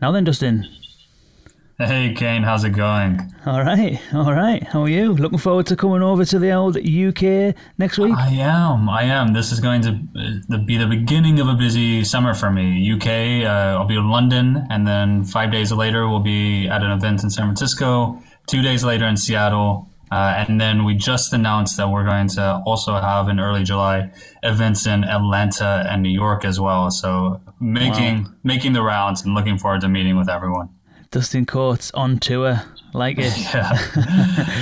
Now 0.00 0.12
then, 0.12 0.24
Dustin. 0.24 0.66
Hey, 1.78 2.14
Kane, 2.14 2.42
how's 2.42 2.64
it 2.64 2.70
going? 2.70 3.20
All 3.44 3.60
right, 3.62 4.00
all 4.14 4.32
right. 4.32 4.62
How 4.62 4.82
are 4.82 4.88
you? 4.88 5.12
Looking 5.12 5.38
forward 5.38 5.66
to 5.66 5.76
coming 5.76 6.02
over 6.02 6.24
to 6.24 6.38
the 6.38 6.52
old 6.52 6.76
UK 6.78 7.54
next 7.76 7.98
week? 7.98 8.14
I 8.16 8.28
am, 8.28 8.88
I 8.88 9.02
am. 9.02 9.34
This 9.34 9.52
is 9.52 9.60
going 9.60 9.82
to 9.82 10.00
uh, 10.54 10.56
be 10.64 10.78
the 10.78 10.86
beginning 10.86 11.38
of 11.38 11.48
a 11.48 11.54
busy 11.54 12.02
summer 12.02 12.32
for 12.32 12.50
me. 12.50 12.90
UK, 12.92 13.44
uh, 13.46 13.76
I'll 13.78 13.84
be 13.84 13.96
in 13.96 14.08
London, 14.08 14.66
and 14.70 14.86
then 14.86 15.24
five 15.24 15.52
days 15.52 15.70
later, 15.70 16.08
we'll 16.08 16.20
be 16.20 16.66
at 16.66 16.82
an 16.82 16.90
event 16.92 17.22
in 17.22 17.28
San 17.28 17.44
Francisco. 17.44 18.22
Two 18.46 18.62
days 18.62 18.82
later 18.82 19.06
in 19.06 19.18
Seattle. 19.18 19.90
Uh, 20.10 20.44
and 20.48 20.60
then 20.60 20.84
we 20.84 20.94
just 20.94 21.32
announced 21.32 21.76
that 21.76 21.90
we're 21.90 22.04
going 22.04 22.28
to 22.28 22.62
also 22.64 22.94
have 22.94 23.28
in 23.28 23.40
early 23.40 23.64
July 23.64 24.10
events 24.42 24.86
in 24.86 25.02
Atlanta 25.04 25.86
and 25.90 26.02
New 26.02 26.10
York 26.10 26.44
as 26.44 26.60
well. 26.60 26.90
So 26.90 27.40
making 27.60 28.24
wow. 28.24 28.30
making 28.44 28.72
the 28.72 28.82
rounds 28.82 29.22
and 29.24 29.34
looking 29.34 29.58
forward 29.58 29.80
to 29.80 29.88
meeting 29.88 30.16
with 30.16 30.28
everyone. 30.28 30.68
Dustin 31.10 31.46
Coates 31.46 31.90
on 31.92 32.18
tour. 32.18 32.62
Like 32.92 33.18
it. 33.18 33.36
yeah. 33.54 33.72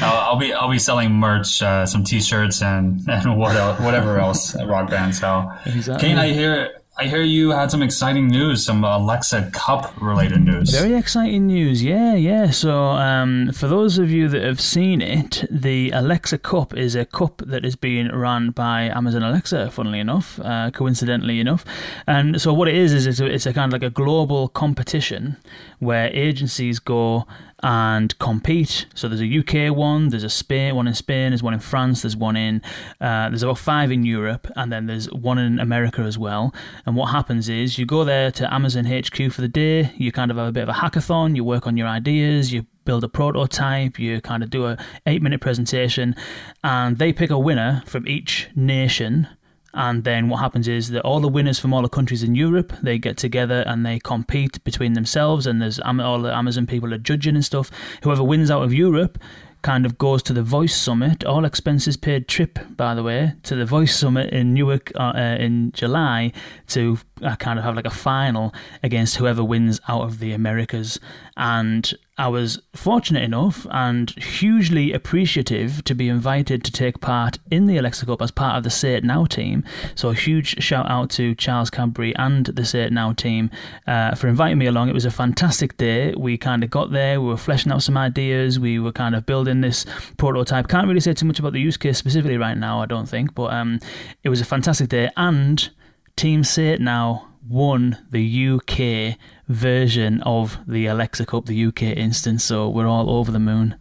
I'll, 0.02 0.32
I'll, 0.32 0.36
be 0.36 0.52
I'll 0.52 0.70
be 0.70 0.78
selling 0.78 1.12
merch, 1.12 1.62
uh, 1.62 1.86
some 1.86 2.04
T-shirts, 2.04 2.62
and 2.62 3.00
and 3.08 3.38
what 3.38 3.54
else, 3.54 3.80
whatever 3.80 4.18
else 4.18 4.56
rock 4.64 4.90
band 4.90 5.14
So, 5.14 5.50
Exactly. 5.66 6.08
Kane, 6.08 6.18
I 6.18 6.32
hear 6.32 6.80
I 6.96 7.08
hear 7.08 7.22
you 7.22 7.50
had 7.50 7.72
some 7.72 7.82
exciting 7.82 8.28
news, 8.28 8.64
some 8.64 8.84
Alexa 8.84 9.50
Cup 9.52 9.92
related 10.00 10.42
news. 10.42 10.70
Very 10.70 10.94
exciting 10.94 11.48
news, 11.48 11.82
yeah, 11.82 12.14
yeah. 12.14 12.50
So, 12.50 12.72
um, 12.72 13.50
for 13.52 13.66
those 13.66 13.98
of 13.98 14.12
you 14.12 14.28
that 14.28 14.40
have 14.40 14.60
seen 14.60 15.02
it, 15.02 15.44
the 15.50 15.90
Alexa 15.90 16.38
Cup 16.38 16.76
is 16.76 16.94
a 16.94 17.04
cup 17.04 17.42
that 17.46 17.64
is 17.64 17.74
being 17.74 18.06
run 18.10 18.50
by 18.50 18.82
Amazon 18.82 19.24
Alexa, 19.24 19.72
funnily 19.72 19.98
enough, 19.98 20.38
uh, 20.38 20.70
coincidentally 20.70 21.40
enough. 21.40 21.64
And 22.06 22.40
so, 22.40 22.54
what 22.54 22.68
it 22.68 22.76
is, 22.76 22.92
is 22.92 23.08
it's 23.08 23.18
a, 23.18 23.26
it's 23.26 23.46
a 23.46 23.52
kind 23.52 23.74
of 23.74 23.80
like 23.80 23.86
a 23.86 23.92
global 23.92 24.46
competition 24.46 25.36
where 25.80 26.10
agencies 26.12 26.78
go 26.78 27.26
and 27.64 28.16
compete. 28.18 28.84
So 28.94 29.08
there's 29.08 29.22
a 29.22 29.38
UK 29.38 29.74
one, 29.74 30.10
there's 30.10 30.22
a 30.22 30.28
Spain 30.28 30.76
one 30.76 30.86
in 30.86 30.92
Spain, 30.92 31.30
there's 31.30 31.42
one 31.42 31.54
in 31.54 31.60
France, 31.60 32.02
there's 32.02 32.14
one 32.14 32.36
in 32.36 32.60
uh, 33.00 33.30
there's 33.30 33.42
about 33.42 33.56
five 33.56 33.90
in 33.90 34.04
Europe, 34.04 34.46
and 34.54 34.70
then 34.70 34.84
there's 34.86 35.10
one 35.10 35.38
in 35.38 35.58
America 35.58 36.02
as 36.02 36.18
well. 36.18 36.54
And 36.84 36.94
what 36.94 37.06
happens 37.06 37.48
is 37.48 37.78
you 37.78 37.86
go 37.86 38.04
there 38.04 38.30
to 38.32 38.52
Amazon 38.52 38.84
HQ 38.84 39.32
for 39.32 39.40
the 39.40 39.48
day. 39.48 39.90
You 39.96 40.12
kind 40.12 40.30
of 40.30 40.36
have 40.36 40.48
a 40.48 40.52
bit 40.52 40.64
of 40.64 40.68
a 40.68 40.74
hackathon. 40.74 41.36
You 41.36 41.42
work 41.42 41.66
on 41.66 41.78
your 41.78 41.88
ideas. 41.88 42.52
You 42.52 42.66
build 42.84 43.02
a 43.02 43.08
prototype. 43.08 43.98
You 43.98 44.20
kind 44.20 44.42
of 44.42 44.50
do 44.50 44.66
a 44.66 44.76
eight 45.06 45.22
minute 45.22 45.40
presentation, 45.40 46.14
and 46.62 46.98
they 46.98 47.14
pick 47.14 47.30
a 47.30 47.38
winner 47.38 47.82
from 47.86 48.06
each 48.06 48.50
nation 48.54 49.26
and 49.74 50.04
then 50.04 50.28
what 50.28 50.38
happens 50.38 50.68
is 50.68 50.90
that 50.90 51.02
all 51.02 51.20
the 51.20 51.28
winners 51.28 51.58
from 51.58 51.74
all 51.74 51.82
the 51.82 51.88
countries 51.88 52.22
in 52.22 52.34
Europe 52.34 52.72
they 52.82 52.98
get 52.98 53.16
together 53.16 53.64
and 53.66 53.84
they 53.84 53.98
compete 53.98 54.62
between 54.64 54.92
themselves. 54.92 55.46
And 55.46 55.60
there's 55.60 55.80
all 55.80 56.22
the 56.22 56.34
Amazon 56.34 56.66
people 56.66 56.94
are 56.94 56.98
judging 56.98 57.34
and 57.34 57.44
stuff. 57.44 57.70
Whoever 58.02 58.22
wins 58.22 58.50
out 58.50 58.62
of 58.62 58.72
Europe 58.72 59.18
kind 59.62 59.86
of 59.86 59.96
goes 59.96 60.22
to 60.22 60.32
the 60.34 60.42
Voice 60.42 60.76
Summit, 60.76 61.24
all 61.24 61.46
expenses 61.46 61.96
paid 61.96 62.28
trip, 62.28 62.58
by 62.76 62.94
the 62.94 63.02
way, 63.02 63.32
to 63.44 63.56
the 63.56 63.64
Voice 63.64 63.96
Summit 63.96 64.30
in 64.30 64.52
Newark 64.52 64.92
uh, 64.94 65.12
uh, 65.14 65.36
in 65.40 65.72
July 65.72 66.32
to 66.68 66.98
uh, 67.22 67.34
kind 67.36 67.58
of 67.58 67.64
have 67.64 67.74
like 67.74 67.86
a 67.86 67.90
final 67.90 68.54
against 68.82 69.16
whoever 69.16 69.42
wins 69.42 69.80
out 69.88 70.02
of 70.02 70.18
the 70.18 70.32
Americas. 70.32 71.00
And 71.36 71.92
I 72.16 72.28
was 72.28 72.62
fortunate 72.74 73.24
enough 73.24 73.66
and 73.72 74.10
hugely 74.10 74.92
appreciative 74.92 75.82
to 75.82 75.96
be 75.96 76.08
invited 76.08 76.62
to 76.62 76.70
take 76.70 77.00
part 77.00 77.40
in 77.50 77.66
the 77.66 77.76
Alexa 77.76 78.06
Cup 78.06 78.22
as 78.22 78.30
part 78.30 78.56
of 78.56 78.62
the 78.62 78.70
Say 78.70 78.94
It 78.94 79.02
Now 79.02 79.24
team. 79.24 79.64
So 79.96 80.10
a 80.10 80.14
huge 80.14 80.62
shout 80.62 80.88
out 80.88 81.10
to 81.10 81.34
Charles 81.34 81.70
Cadbury 81.70 82.14
and 82.14 82.46
the 82.46 82.64
Say 82.64 82.82
It 82.82 82.92
Now 82.92 83.14
team 83.14 83.50
uh, 83.88 84.14
for 84.14 84.28
inviting 84.28 84.58
me 84.58 84.66
along. 84.66 84.88
It 84.88 84.94
was 84.94 85.04
a 85.04 85.10
fantastic 85.10 85.76
day. 85.76 86.14
We 86.16 86.38
kind 86.38 86.62
of 86.62 86.70
got 86.70 86.92
there, 86.92 87.20
we 87.20 87.26
were 87.26 87.36
fleshing 87.36 87.72
out 87.72 87.82
some 87.82 87.96
ideas, 87.96 88.60
we 88.60 88.78
were 88.78 88.92
kind 88.92 89.16
of 89.16 89.26
building 89.26 89.60
this 89.60 89.84
prototype. 90.16 90.68
Can't 90.68 90.86
really 90.86 91.00
say 91.00 91.14
too 91.14 91.26
much 91.26 91.40
about 91.40 91.52
the 91.52 91.60
use 91.60 91.76
case 91.76 91.98
specifically 91.98 92.38
right 92.38 92.56
now, 92.56 92.80
I 92.80 92.86
don't 92.86 93.08
think, 93.08 93.34
but 93.34 93.52
um, 93.52 93.80
it 94.22 94.28
was 94.28 94.40
a 94.40 94.44
fantastic 94.44 94.88
day. 94.88 95.10
And 95.16 95.68
Team 96.14 96.44
Say 96.44 96.68
It 96.68 96.80
Now 96.80 97.30
won 97.48 97.98
the 98.10 98.50
UK 98.50 99.18
version 99.48 100.22
of 100.22 100.58
the 100.66 100.86
Alexa 100.86 101.26
Cup, 101.26 101.46
the 101.46 101.66
UK 101.66 101.82
instance. 101.82 102.44
So 102.44 102.68
we're 102.68 102.86
all 102.86 103.10
over 103.10 103.30
the 103.30 103.38
moon. 103.38 103.76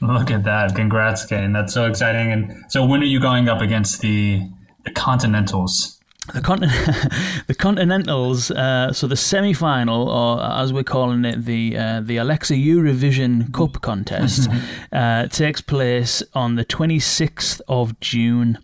Look 0.00 0.30
at 0.30 0.44
that! 0.44 0.74
Congrats, 0.74 1.24
Kane. 1.24 1.52
That's 1.52 1.72
so 1.72 1.86
exciting. 1.86 2.30
And 2.30 2.64
so, 2.68 2.84
when 2.84 3.00
are 3.00 3.06
you 3.06 3.20
going 3.20 3.48
up 3.48 3.62
against 3.62 4.00
the 4.00 4.42
the 4.84 4.90
Continentals? 4.90 5.93
The, 6.32 7.42
the 7.46 7.54
Continentals, 7.54 8.50
uh, 8.50 8.92
so 8.92 9.06
the 9.06 9.16
semi-final, 9.16 10.08
or 10.08 10.42
as 10.42 10.72
we're 10.72 10.82
calling 10.82 11.24
it, 11.24 11.44
the 11.44 11.76
uh, 11.76 12.00
the 12.00 12.16
Alexa 12.16 12.54
Eurovision 12.54 13.52
Cup 13.52 13.80
contest, 13.82 14.48
uh, 14.92 15.26
takes 15.26 15.60
place 15.60 16.22
on 16.34 16.54
the 16.54 16.64
26th 16.64 17.60
of 17.68 17.98
June. 18.00 18.58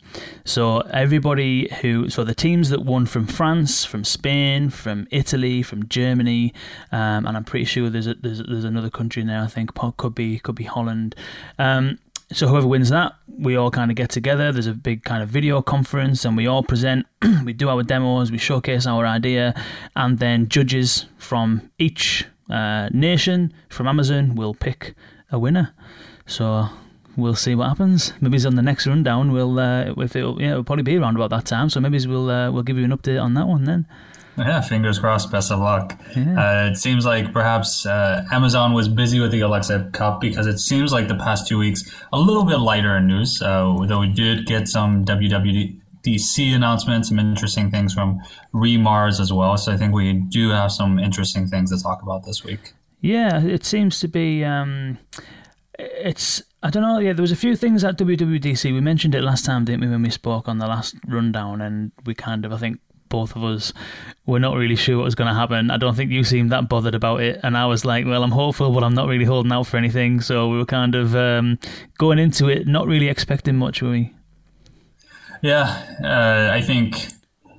So 0.44 0.80
everybody 0.80 1.68
who, 1.80 2.08
so 2.08 2.24
the 2.24 2.34
teams 2.34 2.70
that 2.70 2.84
won 2.84 3.06
from 3.06 3.26
France, 3.26 3.84
from 3.84 4.04
Spain, 4.04 4.70
from 4.70 5.06
Italy, 5.10 5.62
from 5.62 5.86
Germany, 5.88 6.54
um, 6.92 7.26
and 7.26 7.36
I'm 7.36 7.44
pretty 7.44 7.66
sure 7.66 7.90
there's 7.90 8.06
a, 8.06 8.14
there's 8.14 8.42
there's 8.42 8.64
another 8.64 8.90
country 8.90 9.22
in 9.22 9.28
there. 9.28 9.42
I 9.42 9.46
think 9.46 9.74
could 9.96 10.14
be 10.14 10.38
could 10.38 10.54
be 10.54 10.64
Holland. 10.64 11.14
Um, 11.58 11.98
so 12.32 12.46
whoever 12.46 12.66
wins 12.66 12.90
that, 12.90 13.14
we 13.38 13.56
all 13.56 13.70
kind 13.70 13.90
of 13.90 13.96
get 13.96 14.10
together. 14.10 14.52
There's 14.52 14.66
a 14.66 14.74
big 14.74 15.04
kind 15.04 15.22
of 15.22 15.28
video 15.28 15.62
conference, 15.62 16.24
and 16.24 16.36
we 16.36 16.46
all 16.46 16.62
present. 16.62 17.06
we 17.44 17.52
do 17.52 17.68
our 17.68 17.82
demos, 17.82 18.30
we 18.30 18.38
showcase 18.38 18.86
our 18.86 19.04
idea, 19.06 19.54
and 19.96 20.18
then 20.18 20.48
judges 20.48 21.06
from 21.18 21.70
each 21.78 22.26
uh, 22.48 22.88
nation 22.92 23.52
from 23.68 23.86
Amazon 23.86 24.34
will 24.34 24.54
pick 24.54 24.94
a 25.32 25.38
winner. 25.38 25.72
So 26.26 26.68
we'll 27.16 27.34
see 27.34 27.54
what 27.54 27.68
happens. 27.68 28.12
Maybe 28.20 28.44
on 28.46 28.54
the 28.54 28.62
next 28.62 28.86
rundown. 28.86 29.32
We'll 29.32 29.58
uh, 29.58 29.94
if 29.96 30.14
it'll, 30.14 30.40
yeah, 30.40 30.52
it'll 30.52 30.64
probably 30.64 30.82
be 30.84 30.96
around 30.96 31.16
about 31.16 31.30
that 31.30 31.46
time. 31.46 31.68
So 31.70 31.80
maybe 31.80 32.04
we'll 32.06 32.30
uh, 32.30 32.50
we'll 32.50 32.62
give 32.62 32.78
you 32.78 32.84
an 32.84 32.96
update 32.96 33.22
on 33.22 33.34
that 33.34 33.46
one 33.46 33.64
then. 33.64 33.86
Yeah, 34.40 34.60
fingers 34.60 34.98
crossed. 34.98 35.30
Best 35.30 35.50
of 35.50 35.60
luck. 35.60 35.98
Yeah. 36.16 36.66
Uh, 36.66 36.70
it 36.70 36.76
seems 36.76 37.04
like 37.04 37.32
perhaps 37.32 37.84
uh, 37.86 38.24
Amazon 38.32 38.72
was 38.72 38.88
busy 38.88 39.20
with 39.20 39.30
the 39.30 39.40
Alexa 39.40 39.90
Cup 39.92 40.20
because 40.20 40.46
it 40.46 40.58
seems 40.58 40.92
like 40.92 41.08
the 41.08 41.14
past 41.16 41.46
two 41.46 41.58
weeks 41.58 41.84
a 42.12 42.18
little 42.18 42.44
bit 42.44 42.56
lighter 42.56 42.96
in 42.96 43.06
news. 43.06 43.42
Uh, 43.42 43.84
though 43.86 44.00
we 44.00 44.12
did 44.12 44.46
get 44.46 44.68
some 44.68 45.04
WWDC 45.04 46.54
announcements, 46.54 47.08
some 47.08 47.18
interesting 47.18 47.70
things 47.70 47.92
from 47.92 48.20
re:MARS 48.52 49.20
as 49.20 49.32
well. 49.32 49.56
So 49.56 49.72
I 49.72 49.76
think 49.76 49.94
we 49.94 50.14
do 50.14 50.50
have 50.50 50.72
some 50.72 50.98
interesting 50.98 51.46
things 51.46 51.70
to 51.70 51.82
talk 51.82 52.02
about 52.02 52.24
this 52.24 52.42
week. 52.42 52.72
Yeah, 53.00 53.42
it 53.42 53.64
seems 53.64 54.00
to 54.00 54.08
be. 54.08 54.44
Um, 54.44 54.98
it's 55.78 56.42
I 56.62 56.70
don't 56.70 56.82
know. 56.82 56.98
Yeah, 56.98 57.14
there 57.14 57.22
was 57.22 57.32
a 57.32 57.36
few 57.36 57.56
things 57.56 57.84
at 57.84 57.96
WWDC. 57.96 58.72
We 58.72 58.80
mentioned 58.80 59.14
it 59.14 59.22
last 59.22 59.44
time, 59.46 59.64
didn't 59.64 59.80
we, 59.80 59.88
when 59.88 60.02
we 60.02 60.10
spoke 60.10 60.48
on 60.48 60.58
the 60.58 60.66
last 60.66 60.94
rundown, 61.06 61.60
and 61.62 61.92
we 62.04 62.14
kind 62.14 62.44
of 62.44 62.52
I 62.52 62.58
think 62.58 62.80
both 63.10 63.36
of 63.36 63.44
us 63.44 63.74
were 64.24 64.40
not 64.40 64.56
really 64.56 64.76
sure 64.76 64.96
what 64.96 65.04
was 65.04 65.14
going 65.14 65.28
to 65.28 65.34
happen. 65.34 65.70
I 65.70 65.76
don't 65.76 65.94
think 65.94 66.10
you 66.10 66.24
seemed 66.24 66.50
that 66.52 66.68
bothered 66.68 66.94
about 66.94 67.20
it, 67.20 67.40
and 67.42 67.56
I 67.58 67.66
was 67.66 67.84
like, 67.84 68.06
"Well, 68.06 68.24
I'm 68.24 68.30
hopeful, 68.30 68.72
but 68.72 68.82
I'm 68.82 68.94
not 68.94 69.08
really 69.08 69.26
holding 69.26 69.52
out 69.52 69.66
for 69.66 69.76
anything." 69.76 70.22
So 70.22 70.48
we 70.48 70.56
were 70.56 70.64
kind 70.64 70.94
of 70.94 71.14
um, 71.14 71.58
going 71.98 72.18
into 72.18 72.48
it, 72.48 72.66
not 72.66 72.86
really 72.86 73.08
expecting 73.08 73.56
much, 73.56 73.82
were 73.82 73.90
we? 73.90 74.14
Yeah, 75.42 75.84
uh, 76.02 76.50
I 76.54 76.62
think 76.62 77.08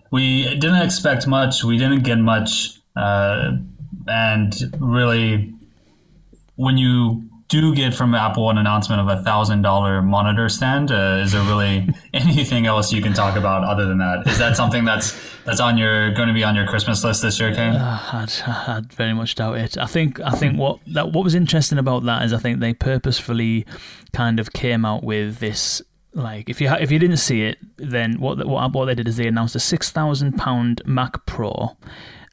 we 0.10 0.44
didn't 0.56 0.82
expect 0.82 1.28
much. 1.28 1.64
We 1.64 1.78
didn't 1.78 2.04
get 2.04 2.18
much, 2.18 2.80
uh, 2.96 3.58
and 4.08 4.54
really, 4.80 5.54
when 6.56 6.78
you 6.78 7.31
do 7.52 7.76
get 7.76 7.94
from 7.94 8.16
Apple 8.16 8.50
an 8.50 8.58
announcement 8.58 9.02
of 9.02 9.20
a 9.20 9.22
thousand 9.24 9.62
dollar 9.62 10.02
monitor 10.02 10.48
stand, 10.48 10.90
uh, 10.90 11.20
is 11.22 11.34
there 11.34 11.44
really 11.44 11.88
anything 12.14 12.66
else 12.66 12.94
you 12.94 13.02
can 13.02 13.14
talk 13.14 13.36
about 13.36 13.66
other 13.66 13.86
than 13.86 13.98
that? 13.98 14.26
Is 14.26 14.38
that 14.40 14.56
something 14.56 14.86
that's 14.86 15.20
that's 15.44 15.60
on 15.60 15.78
your 15.78 16.12
going 16.14 16.30
to 16.30 16.34
be 16.34 16.46
on 16.46 16.56
your 16.56 16.66
Christmas 16.66 17.04
list 17.04 17.22
this 17.22 17.40
year, 17.42 17.54
Kane? 17.54 17.76
Uh, 17.76 18.00
I'd, 18.14 18.32
I'd 18.48 18.94
very 18.94 19.14
much 19.14 19.36
doubt 19.36 19.58
it. 19.58 19.78
I 19.78 19.86
think 19.86 20.22
I 20.22 20.32
think 20.32 20.58
what 20.58 20.80
that 20.88 21.12
what 21.12 21.26
was 21.26 21.36
interesting 21.36 21.78
about 21.78 22.06
that 22.06 22.24
is 22.24 22.32
I 22.32 22.38
think 22.38 22.62
they 22.62 22.74
purposefully 22.74 23.66
kind 24.14 24.40
of 24.40 24.54
came 24.54 24.86
out 24.86 25.04
with 25.04 25.40
this 25.40 25.82
like 26.14 26.50
if 26.50 26.62
you 26.62 26.70
ha- 26.70 26.80
if 26.80 26.90
you 26.90 27.00
didn't 27.00 27.18
see 27.18 27.44
it, 27.44 27.58
then 27.76 28.22
what 28.22 28.48
what 28.48 28.72
what 28.72 28.86
they 28.86 28.96
did 28.96 29.10
is 29.10 29.18
they 29.18 29.28
announced 29.28 29.56
a 29.56 29.60
six 29.60 29.92
thousand 29.92 30.38
pound 30.38 30.82
Mac 30.86 31.26
Pro 31.26 31.76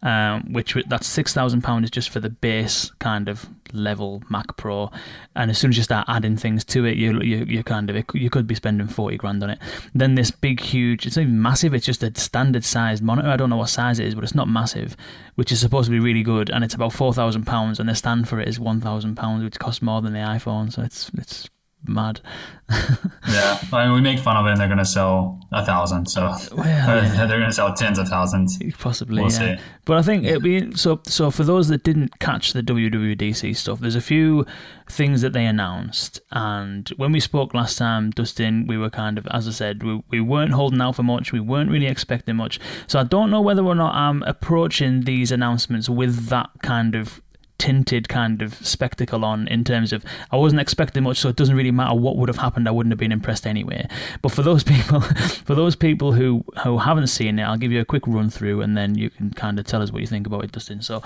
um, 0.02 0.52
which 0.52 0.76
that's 0.88 1.06
six 1.06 1.34
thousand 1.34 1.62
pound 1.62 1.84
is 1.84 1.90
just 1.90 2.10
for 2.10 2.20
the 2.20 2.30
base 2.30 2.90
kind 2.98 3.28
of 3.28 3.48
level 3.72 4.22
Mac 4.30 4.56
Pro, 4.56 4.90
and 5.34 5.50
as 5.50 5.58
soon 5.58 5.70
as 5.70 5.76
you 5.76 5.82
start 5.82 6.06
adding 6.08 6.36
things 6.36 6.64
to 6.66 6.84
it, 6.84 6.96
you 6.96 7.20
you 7.20 7.44
you 7.44 7.64
kind 7.64 7.90
of 7.90 8.04
you 8.14 8.30
could 8.30 8.46
be 8.46 8.54
spending 8.54 8.86
forty 8.86 9.16
grand 9.16 9.42
on 9.42 9.50
it. 9.50 9.58
Then 9.94 10.14
this 10.14 10.30
big 10.30 10.60
huge, 10.60 11.06
it's 11.06 11.16
not 11.16 11.22
even 11.22 11.42
massive. 11.42 11.74
It's 11.74 11.86
just 11.86 12.02
a 12.02 12.18
standard 12.18 12.64
sized 12.64 13.02
monitor. 13.02 13.28
I 13.28 13.36
don't 13.36 13.50
know 13.50 13.56
what 13.56 13.70
size 13.70 13.98
it 13.98 14.06
is, 14.06 14.14
but 14.14 14.24
it's 14.24 14.34
not 14.34 14.48
massive, 14.48 14.96
which 15.34 15.50
is 15.50 15.60
supposed 15.60 15.86
to 15.86 15.92
be 15.92 16.00
really 16.00 16.22
good, 16.22 16.50
and 16.50 16.62
it's 16.62 16.74
about 16.74 16.92
four 16.92 17.12
thousand 17.12 17.44
pounds, 17.46 17.80
and 17.80 17.88
the 17.88 17.94
stand 17.94 18.28
for 18.28 18.40
it 18.40 18.48
is 18.48 18.60
one 18.60 18.80
thousand 18.80 19.16
pounds, 19.16 19.42
which 19.42 19.58
costs 19.58 19.82
more 19.82 20.00
than 20.00 20.12
the 20.12 20.20
iPhone. 20.20 20.72
So 20.72 20.82
it's 20.82 21.10
it's 21.18 21.48
mad. 21.86 22.20
yeah, 22.70 23.58
I 23.72 23.86
mean, 23.86 23.94
we 23.94 24.00
make 24.00 24.18
fun 24.18 24.36
of 24.36 24.46
it, 24.46 24.50
and 24.50 24.60
they're 24.60 24.68
going 24.68 24.78
to 24.78 24.84
sell 24.84 25.40
a 25.52 25.64
thousand. 25.64 26.06
So 26.06 26.34
well, 26.54 26.66
yeah. 26.66 26.86
they're 27.26 27.38
going 27.38 27.48
to 27.48 27.52
sell 27.52 27.72
tens 27.74 27.98
of 27.98 28.08
thousands. 28.08 28.58
Possibly, 28.78 29.22
we'll 29.22 29.32
yeah. 29.32 29.56
See. 29.56 29.62
But 29.84 29.96
I 29.96 30.02
think 30.02 30.24
it 30.24 30.42
be 30.42 30.72
so. 30.76 31.00
So 31.04 31.30
for 31.30 31.44
those 31.44 31.68
that 31.68 31.84
didn't 31.84 32.18
catch 32.18 32.52
the 32.52 32.62
WWDC 32.62 33.56
stuff, 33.56 33.80
there's 33.80 33.94
a 33.94 34.00
few 34.00 34.44
things 34.90 35.22
that 35.22 35.32
they 35.32 35.46
announced, 35.46 36.20
and 36.30 36.88
when 36.96 37.12
we 37.12 37.20
spoke 37.20 37.54
last 37.54 37.78
time, 37.78 38.10
Dustin, 38.10 38.66
we 38.66 38.76
were 38.76 38.90
kind 38.90 39.16
of, 39.16 39.26
as 39.28 39.48
I 39.48 39.52
said, 39.52 39.82
we, 39.82 40.02
we 40.10 40.20
weren't 40.20 40.52
holding 40.52 40.80
out 40.80 40.96
for 40.96 41.02
much. 41.02 41.32
We 41.32 41.40
weren't 41.40 41.70
really 41.70 41.86
expecting 41.86 42.36
much. 42.36 42.60
So 42.86 42.98
I 42.98 43.04
don't 43.04 43.30
know 43.30 43.40
whether 43.40 43.64
or 43.64 43.74
not 43.74 43.94
I'm 43.94 44.22
approaching 44.24 45.02
these 45.02 45.32
announcements 45.32 45.88
with 45.88 46.26
that 46.26 46.50
kind 46.62 46.94
of 46.94 47.22
tinted 47.58 48.08
kind 48.08 48.40
of 48.40 48.54
spectacle 48.54 49.24
on 49.24 49.48
in 49.48 49.64
terms 49.64 49.92
of 49.92 50.04
I 50.30 50.36
wasn't 50.36 50.60
expecting 50.60 51.02
much, 51.02 51.18
so 51.18 51.28
it 51.28 51.36
doesn't 51.36 51.56
really 51.56 51.70
matter 51.70 51.94
what 51.94 52.16
would 52.16 52.28
have 52.28 52.38
happened. 52.38 52.68
I 52.68 52.70
wouldn't 52.70 52.92
have 52.92 52.98
been 52.98 53.12
impressed 53.12 53.46
anyway. 53.46 53.86
But 54.22 54.32
for 54.32 54.42
those 54.42 54.62
people, 54.74 55.00
for 55.00 55.54
those 55.54 55.76
people 55.76 56.12
who 56.12 56.44
who 56.64 56.78
haven't 56.78 57.08
seen 57.08 57.38
it, 57.38 57.42
I'll 57.42 57.58
give 57.58 57.72
you 57.72 57.80
a 57.80 57.84
quick 57.84 58.06
run 58.06 58.30
through, 58.30 58.62
and 58.62 58.76
then 58.76 58.96
you 58.96 59.10
can 59.10 59.30
kind 59.30 59.58
of 59.58 59.66
tell 59.66 59.82
us 59.82 59.92
what 59.92 60.00
you 60.00 60.06
think 60.06 60.26
about 60.26 60.44
it, 60.44 60.52
Dustin. 60.52 60.82
So. 60.82 61.02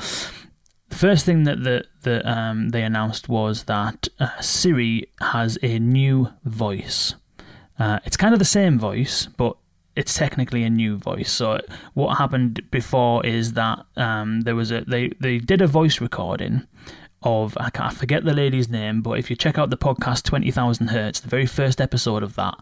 The 0.89 0.99
first 0.99 1.25
thing 1.25 1.45
that 1.45 1.65
the, 1.65 1.87
the 2.03 2.31
um, 2.31 2.69
they 2.69 2.83
announced 2.83 3.27
was 3.27 3.65
that 3.65 4.09
uh, 4.21 4.39
Siri 4.43 5.11
has 5.23 5.57
a 5.63 5.79
new 5.79 6.29
voice. 6.45 7.15
Uh, 7.79 7.99
it's 8.05 8.19
kind 8.19 8.35
of 8.35 8.39
the 8.39 8.45
same 8.45 8.79
voice, 8.79 9.27
but 9.39 9.57
it's 9.97 10.15
technically 10.15 10.65
a 10.65 10.71
new 10.71 10.97
voice. 10.97 11.31
So 11.31 11.61
what 11.95 12.17
happened 12.17 12.63
before 12.71 13.25
is 13.27 13.53
that 13.55 13.85
um, 13.97 14.43
there 14.43 14.55
was 14.55 14.71
a 14.71 14.83
they 14.83 15.09
they 15.21 15.39
did 15.39 15.61
a 15.61 15.67
voice 15.67 16.01
recording 16.01 16.67
of 17.25 17.57
I 17.61 17.71
can't 17.71 17.95
forget 17.95 18.25
the 18.25 18.35
lady's 18.35 18.69
name, 18.69 19.01
but 19.03 19.19
if 19.19 19.31
you 19.31 19.37
check 19.37 19.59
out 19.59 19.71
the 19.71 19.77
podcast 19.77 20.25
Twenty 20.25 20.51
Thousand 20.51 20.89
Hertz, 20.89 21.21
the 21.21 21.29
very 21.29 21.47
first 21.47 21.81
episode 21.81 22.23
of 22.23 22.35
that 22.37 22.55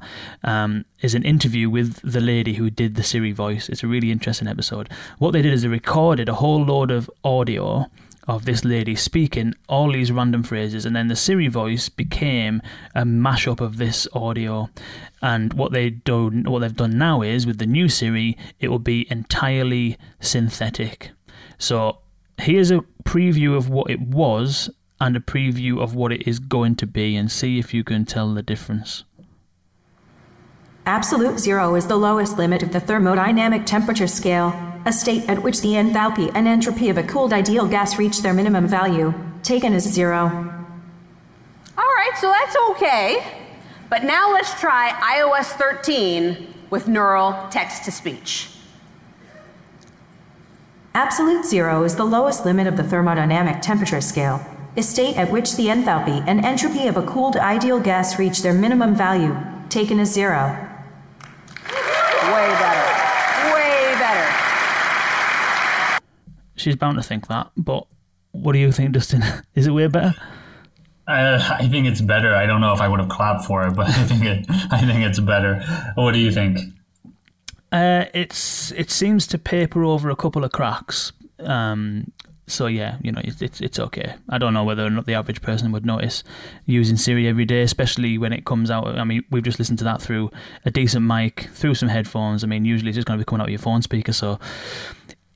um, 0.45 0.85
is 1.01 1.15
an 1.15 1.23
interview 1.23 1.71
with 1.71 2.01
the 2.03 2.21
lady 2.21 2.55
who 2.55 2.71
did 2.71 2.95
the 2.95 3.03
Siri 3.03 3.33
voice. 3.33 3.69
It's 3.69 3.83
a 3.83 3.89
really 3.89 4.11
interesting 4.11 4.49
episode. 4.49 4.91
What 5.19 5.33
they 5.33 5.43
did 5.43 5.53
is 5.53 5.63
they 5.63 5.69
recorded 5.69 6.29
a 6.29 6.35
whole 6.35 6.65
load 6.65 6.91
of 6.91 7.11
audio 7.25 7.87
of 8.29 8.45
this 8.45 8.65
lady 8.65 8.95
speaking 8.95 9.55
all 9.69 9.93
these 9.93 10.13
random 10.13 10.43
phrases, 10.43 10.85
and 10.85 10.95
then 10.95 11.09
the 11.09 11.17
Siri 11.17 11.49
voice 11.49 11.89
became 11.89 12.63
a 12.95 13.03
mashup 13.03 13.61
of 13.61 13.79
this 13.79 14.07
audio. 14.13 14.69
And 15.23 15.53
what 15.55 15.73
they 15.73 15.91
do, 15.91 16.31
what 16.45 16.61
they've 16.61 16.75
done 16.75 16.99
now 16.99 17.23
is 17.23 17.47
with 17.47 17.59
the 17.59 17.67
new 17.67 17.89
Siri, 17.89 18.37
it 18.61 18.69
will 18.69 18.79
be 18.79 19.07
entirely 19.11 19.99
synthetic. 20.21 21.11
So 21.59 21.99
here's 22.39 22.71
a 22.71 22.85
preview 23.05 23.57
of 23.57 23.69
what 23.69 23.91
it 23.91 24.01
was 24.01 24.71
and 25.01 25.17
a 25.17 25.21
preview 25.21 25.81
of 25.81 25.95
what 25.95 26.13
it 26.13 26.29
is 26.29 26.39
going 26.39 26.77
to 26.77 26.87
be, 26.87 27.17
and 27.17 27.33
see 27.33 27.59
if 27.59 27.73
you 27.73 27.83
can 27.83 28.05
tell 28.05 28.35
the 28.35 28.43
difference. 28.43 29.05
Absolute 30.87 31.39
zero 31.39 31.75
is 31.75 31.87
the 31.87 31.97
lowest 31.97 32.37
limit 32.37 32.63
of 32.63 32.73
the 32.73 32.81
thermodynamic 32.81 33.65
temperature 33.65 34.07
scale, 34.07 34.51
a 34.87 34.93
state 34.93 35.29
at 35.29 35.43
which 35.43 35.61
the 35.61 35.75
enthalpy 35.75 36.31
and 36.35 36.49
entropy 36.49 36.89
of 36.89 36.99
a 36.99 37.03
cooled 37.03 37.33
ideal 37.33 37.67
gas 37.67 37.99
reach 37.99 38.23
their 38.23 38.35
minimum 38.35 38.67
value, 38.67 39.13
taken 39.43 39.75
as 39.75 39.85
zero. 39.85 40.25
All 41.77 41.85
right, 41.85 42.13
so 42.17 42.31
that's 42.31 42.57
okay. 42.71 43.23
But 43.89 44.05
now 44.05 44.33
let's 44.33 44.59
try 44.61 44.91
iOS 45.19 45.47
13 45.47 46.55
with 46.71 46.89
neural 46.89 47.49
text 47.51 47.85
to 47.85 47.91
speech. 47.91 48.49
Absolute 50.95 51.45
zero 51.45 51.85
is 51.85 51.97
the 51.97 52.05
lowest 52.05 52.45
limit 52.45 52.67
of 52.67 52.77
the 52.77 52.83
thermodynamic 52.83 53.61
temperature 53.61 54.01
scale, 54.01 54.45
a 54.77 54.83
state 54.83 55.17
at 55.17 55.31
which 55.31 55.57
the 55.57 55.67
enthalpy 55.67 56.23
and 56.27 56.45
entropy 56.45 56.87
of 56.87 56.97
a 56.97 57.03
cooled 57.03 57.37
ideal 57.37 57.81
gas 57.81 58.19
reach 58.19 58.43
their 58.43 58.55
minimum 58.55 58.95
value, 58.95 59.37
taken 59.69 59.99
as 60.01 60.13
zero. 60.13 60.70
She's 66.61 66.77
bound 66.77 66.97
to 66.97 67.03
think 67.03 67.29
that. 67.29 67.51
But 67.57 67.87
what 68.33 68.53
do 68.53 68.59
you 68.59 68.73
think, 68.73 68.93
Dustin? 68.93 69.23
Is 69.55 69.67
it 69.67 69.73
way 69.73 69.87
better? 69.89 70.15
Uh, 71.09 71.57
I 71.59 71.67
think 71.69 71.87
it's 71.87 72.01
better. 72.01 72.35
I 72.35 72.47
don't 72.47 72.61
know 72.61 72.73
if 72.73 72.81
I 72.81 72.87
would 72.87 73.01
have 73.01 73.09
clapped 73.09 73.45
for 73.45 73.67
it, 73.67 73.75
but 73.75 73.89
I 73.89 74.05
think 74.05 74.25
it. 74.25 74.47
I 74.71 74.81
think 74.81 75.01
it's 75.05 75.19
better. 75.21 75.61
What 75.95 76.13
do 76.13 76.21
you 76.21 76.31
think? 76.31 76.59
Uh, 77.73 78.05
it's 78.15 78.73
it 78.73 78.91
seems 78.91 79.27
to 79.29 79.39
paper 79.39 79.85
over 79.85 80.11
a 80.11 80.17
couple 80.17 80.45
of 80.45 80.53
cracks. 80.53 81.13
Um, 81.41 82.13
so 82.51 82.67
yeah, 82.67 82.99
you 83.03 83.13
know, 83.13 83.21
it's, 83.25 83.41
it's 83.41 83.61
it's 83.61 83.79
okay. 83.79 84.15
I 84.29 84.39
don't 84.39 84.53
know 84.53 84.65
whether 84.65 84.85
or 84.85 84.91
not 84.91 85.07
the 85.07 85.15
average 85.15 85.41
person 85.41 85.73
would 85.73 85.87
notice 85.87 86.23
using 86.67 86.97
Siri 86.97 87.27
every 87.29 87.45
day, 87.45 87.63
especially 87.63 88.19
when 88.19 88.33
it 88.33 88.45
comes 88.45 88.71
out. 88.71 88.99
I 88.99 89.05
mean, 89.05 89.25
we've 89.31 89.43
just 89.43 89.59
listened 89.59 89.79
to 89.79 89.85
that 89.85 90.03
through 90.03 90.31
a 90.65 90.71
decent 90.71 91.07
mic, 91.07 91.49
through 91.53 91.75
some 91.75 91.89
headphones. 91.89 92.45
I 92.45 92.47
mean, 92.47 92.65
usually 92.65 92.91
it's 92.91 92.97
just 92.97 93.07
going 93.07 93.19
to 93.19 93.25
be 93.25 93.29
coming 93.29 93.41
out 93.41 93.49
of 93.49 93.53
your 93.53 93.61
phone 93.61 93.83
speaker, 93.83 94.13
so 94.13 94.39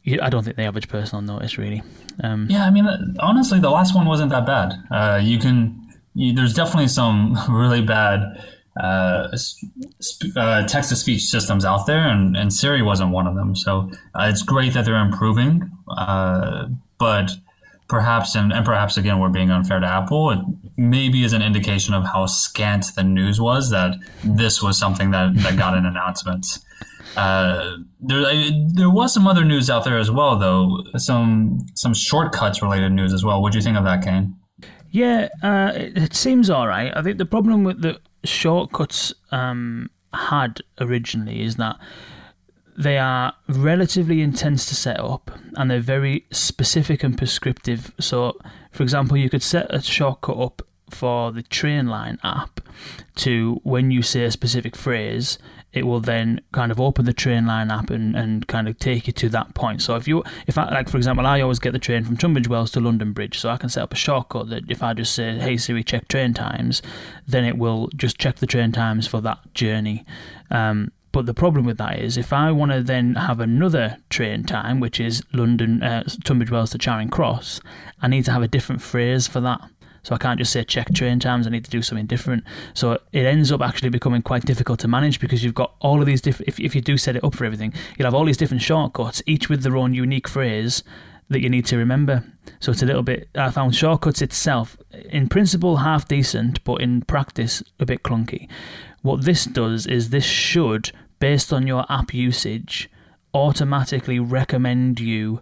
I 0.06 0.28
don't 0.28 0.44
think 0.44 0.56
the 0.56 0.64
average 0.64 0.88
person 0.88 1.16
will 1.16 1.34
notice 1.34 1.56
really. 1.56 1.82
Um, 2.22 2.46
yeah, 2.50 2.66
I 2.66 2.70
mean, 2.70 2.86
honestly, 3.20 3.58
the 3.58 3.70
last 3.70 3.94
one 3.94 4.06
wasn't 4.06 4.30
that 4.30 4.46
bad. 4.46 4.74
Uh, 4.90 5.20
you 5.22 5.38
can, 5.38 5.80
you, 6.14 6.34
there's 6.34 6.54
definitely 6.54 6.88
some 6.88 7.36
really 7.48 7.80
bad 7.80 8.20
uh, 8.78 9.34
sp- 9.36 10.36
uh, 10.36 10.66
text 10.66 10.90
to 10.90 10.96
speech 10.96 11.22
systems 11.22 11.64
out 11.64 11.86
there, 11.86 12.06
and, 12.08 12.36
and, 12.36 12.52
Siri 12.52 12.82
wasn't 12.82 13.10
one 13.12 13.26
of 13.26 13.36
them. 13.36 13.54
So 13.54 13.90
uh, 14.14 14.26
it's 14.28 14.42
great 14.42 14.74
that 14.74 14.84
they're 14.84 14.98
improving, 14.98 15.70
uh, 15.88 16.66
but 16.98 17.30
perhaps, 17.88 18.34
and, 18.34 18.52
and 18.52 18.64
perhaps 18.64 18.96
again, 18.96 19.18
we're 19.18 19.28
being 19.28 19.50
unfair 19.50 19.80
to 19.80 19.86
Apple. 19.86 20.30
It 20.30 20.38
maybe 20.76 21.24
is 21.24 21.32
an 21.32 21.42
indication 21.42 21.94
of 21.94 22.04
how 22.04 22.26
scant 22.26 22.86
the 22.96 23.04
news 23.04 23.40
was 23.40 23.70
that 23.70 23.96
this 24.22 24.62
was 24.62 24.78
something 24.78 25.10
that, 25.10 25.34
that 25.36 25.56
got 25.58 25.76
an 25.76 25.86
announcement. 25.86 26.58
Uh, 27.16 27.76
there, 28.00 28.24
there 28.74 28.90
was 28.90 29.14
some 29.14 29.26
other 29.26 29.44
news 29.44 29.70
out 29.70 29.84
there 29.84 29.98
as 29.98 30.10
well, 30.10 30.36
though. 30.36 30.82
Some 30.96 31.60
some 31.74 31.94
shortcuts 31.94 32.60
related 32.60 32.90
news 32.90 33.12
as 33.12 33.24
well. 33.24 33.40
What 33.40 33.52
do 33.52 33.58
you 33.58 33.62
think 33.62 33.76
of 33.76 33.84
that, 33.84 34.02
Kane? 34.02 34.36
Yeah, 34.90 35.28
uh, 35.42 35.72
it, 35.74 35.96
it, 35.96 36.14
seems 36.14 36.50
all 36.50 36.66
right. 36.68 36.92
I 36.96 37.02
think 37.02 37.18
the 37.18 37.26
problem 37.26 37.64
with 37.64 37.82
the 37.82 38.00
shortcuts 38.24 39.12
um, 39.32 39.90
had 40.12 40.60
originally 40.80 41.42
is 41.42 41.56
that 41.56 41.76
they 42.76 42.98
are 42.98 43.34
relatively 43.48 44.20
intense 44.20 44.66
to 44.66 44.74
set 44.74 44.98
up 44.98 45.30
and 45.56 45.70
they're 45.70 45.80
very 45.80 46.26
specific 46.30 47.02
and 47.02 47.16
prescriptive. 47.16 47.92
So, 48.00 48.38
for 48.72 48.82
example, 48.82 49.16
you 49.16 49.30
could 49.30 49.42
set 49.42 49.72
a 49.72 49.80
shortcut 49.80 50.38
up 50.38 50.62
for 50.90 51.32
the 51.32 51.42
Trainline 51.42 52.18
app 52.22 52.60
to 53.16 53.60
when 53.62 53.90
you 53.90 54.02
say 54.02 54.24
a 54.24 54.30
specific 54.30 54.76
phrase, 54.76 55.38
it 55.72 55.86
will 55.86 56.00
then 56.00 56.40
kind 56.52 56.70
of 56.70 56.80
open 56.80 57.04
the 57.04 57.14
Trainline 57.14 57.70
app 57.70 57.90
and, 57.90 58.14
and 58.14 58.46
kind 58.46 58.68
of 58.68 58.78
take 58.78 59.06
you 59.06 59.12
to 59.12 59.28
that 59.30 59.54
point. 59.54 59.82
So 59.82 59.96
if 59.96 60.06
you, 60.06 60.22
if 60.46 60.56
I, 60.56 60.68
like 60.70 60.88
for 60.88 60.96
example, 60.96 61.26
I 61.26 61.40
always 61.40 61.58
get 61.58 61.72
the 61.72 61.78
train 61.78 62.04
from 62.04 62.16
Tunbridge 62.16 62.48
Wells 62.48 62.70
to 62.72 62.80
London 62.80 63.12
Bridge, 63.12 63.38
so 63.38 63.48
I 63.48 63.56
can 63.56 63.68
set 63.68 63.82
up 63.82 63.92
a 63.92 63.96
shortcut 63.96 64.50
that 64.50 64.70
if 64.70 64.82
I 64.82 64.94
just 64.94 65.14
say, 65.14 65.36
hey 65.38 65.56
Siri, 65.56 65.82
check 65.82 66.06
train 66.08 66.32
times, 66.32 66.80
then 67.26 67.44
it 67.44 67.58
will 67.58 67.88
just 67.96 68.18
check 68.18 68.36
the 68.36 68.46
train 68.46 68.72
times 68.72 69.06
for 69.06 69.20
that 69.22 69.52
journey. 69.54 70.04
Um, 70.50 70.92
but 71.14 71.26
the 71.26 71.32
problem 71.32 71.64
with 71.64 71.78
that 71.78 72.00
is 72.00 72.16
if 72.16 72.32
I 72.32 72.50
want 72.50 72.72
to 72.72 72.82
then 72.82 73.14
have 73.14 73.38
another 73.38 73.98
train 74.10 74.42
time, 74.42 74.80
which 74.80 74.98
is 74.98 75.22
London, 75.32 75.80
uh, 75.80 76.02
Tunbridge 76.24 76.50
Wells 76.50 76.70
to 76.70 76.78
Charing 76.78 77.08
Cross, 77.08 77.60
I 78.02 78.08
need 78.08 78.24
to 78.24 78.32
have 78.32 78.42
a 78.42 78.48
different 78.48 78.82
phrase 78.82 79.28
for 79.28 79.40
that. 79.40 79.60
So 80.02 80.16
I 80.16 80.18
can't 80.18 80.40
just 80.40 80.50
say 80.50 80.64
check 80.64 80.92
train 80.92 81.20
times. 81.20 81.46
I 81.46 81.50
need 81.50 81.64
to 81.66 81.70
do 81.70 81.82
something 81.82 82.06
different. 82.06 82.42
So 82.74 82.98
it 83.12 83.26
ends 83.26 83.52
up 83.52 83.62
actually 83.62 83.90
becoming 83.90 84.22
quite 84.22 84.44
difficult 84.44 84.80
to 84.80 84.88
manage 84.88 85.20
because 85.20 85.44
you've 85.44 85.54
got 85.54 85.76
all 85.78 86.00
of 86.00 86.06
these 86.06 86.20
different. 86.20 86.48
If, 86.48 86.58
if 86.58 86.74
you 86.74 86.80
do 86.80 86.98
set 86.98 87.14
it 87.14 87.22
up 87.22 87.36
for 87.36 87.44
everything, 87.44 87.72
you'll 87.96 88.06
have 88.06 88.14
all 88.14 88.24
these 88.24 88.36
different 88.36 88.62
shortcuts, 88.62 89.22
each 89.24 89.48
with 89.48 89.62
their 89.62 89.76
own 89.76 89.94
unique 89.94 90.26
phrase 90.26 90.82
that 91.28 91.42
you 91.42 91.48
need 91.48 91.66
to 91.66 91.76
remember. 91.76 92.24
So 92.58 92.72
it's 92.72 92.82
a 92.82 92.86
little 92.86 93.04
bit. 93.04 93.28
I 93.36 93.52
found 93.52 93.76
shortcuts 93.76 94.20
itself, 94.20 94.76
in 95.10 95.28
principle, 95.28 95.76
half 95.76 96.08
decent, 96.08 96.62
but 96.64 96.80
in 96.80 97.02
practice, 97.02 97.62
a 97.78 97.86
bit 97.86 98.02
clunky. 98.02 98.48
What 99.02 99.24
this 99.24 99.44
does 99.44 99.86
is 99.86 100.10
this 100.10 100.24
should, 100.24 100.90
based 101.24 101.54
on 101.54 101.66
your 101.66 101.86
app 101.88 102.12
usage, 102.12 102.90
automatically 103.32 104.18
recommend 104.18 105.00
you 105.00 105.40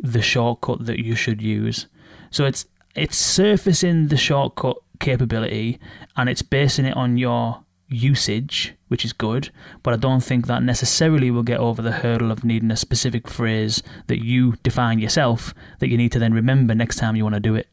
the 0.00 0.22
shortcut 0.22 0.86
that 0.86 0.98
you 0.98 1.14
should 1.14 1.42
use. 1.42 1.88
So 2.30 2.46
it's 2.46 2.64
it's 2.94 3.18
surfacing 3.18 4.08
the 4.08 4.16
shortcut 4.16 4.78
capability 5.00 5.78
and 6.16 6.30
it's 6.30 6.40
basing 6.40 6.86
it 6.86 6.96
on 6.96 7.18
your 7.18 7.64
usage, 7.88 8.74
which 8.88 9.04
is 9.04 9.12
good, 9.12 9.50
but 9.82 9.92
I 9.92 9.98
don't 9.98 10.24
think 10.24 10.46
that 10.46 10.62
necessarily 10.62 11.30
will 11.30 11.42
get 11.42 11.60
over 11.60 11.82
the 11.82 11.92
hurdle 11.92 12.30
of 12.30 12.42
needing 12.42 12.70
a 12.70 12.76
specific 12.76 13.28
phrase 13.28 13.82
that 14.06 14.24
you 14.24 14.54
define 14.62 15.00
yourself 15.00 15.52
that 15.80 15.90
you 15.90 15.98
need 15.98 16.12
to 16.12 16.18
then 16.18 16.32
remember 16.32 16.74
next 16.74 16.96
time 16.96 17.14
you 17.14 17.24
want 17.24 17.34
to 17.34 17.40
do 17.50 17.54
it. 17.56 17.68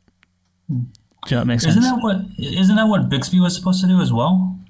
Do 0.68 0.76
you 0.76 1.32
know 1.32 1.38
what 1.38 1.48
makes 1.48 1.64
sense? 1.64 1.78
Isn't 1.78 1.96
that 1.96 2.04
what 2.04 2.18
isn't 2.38 2.76
that 2.76 2.90
what 2.90 3.08
Bixby 3.08 3.40
was 3.40 3.56
supposed 3.56 3.80
to 3.84 3.88
do 3.88 4.02
as 4.02 4.12
well? 4.12 4.61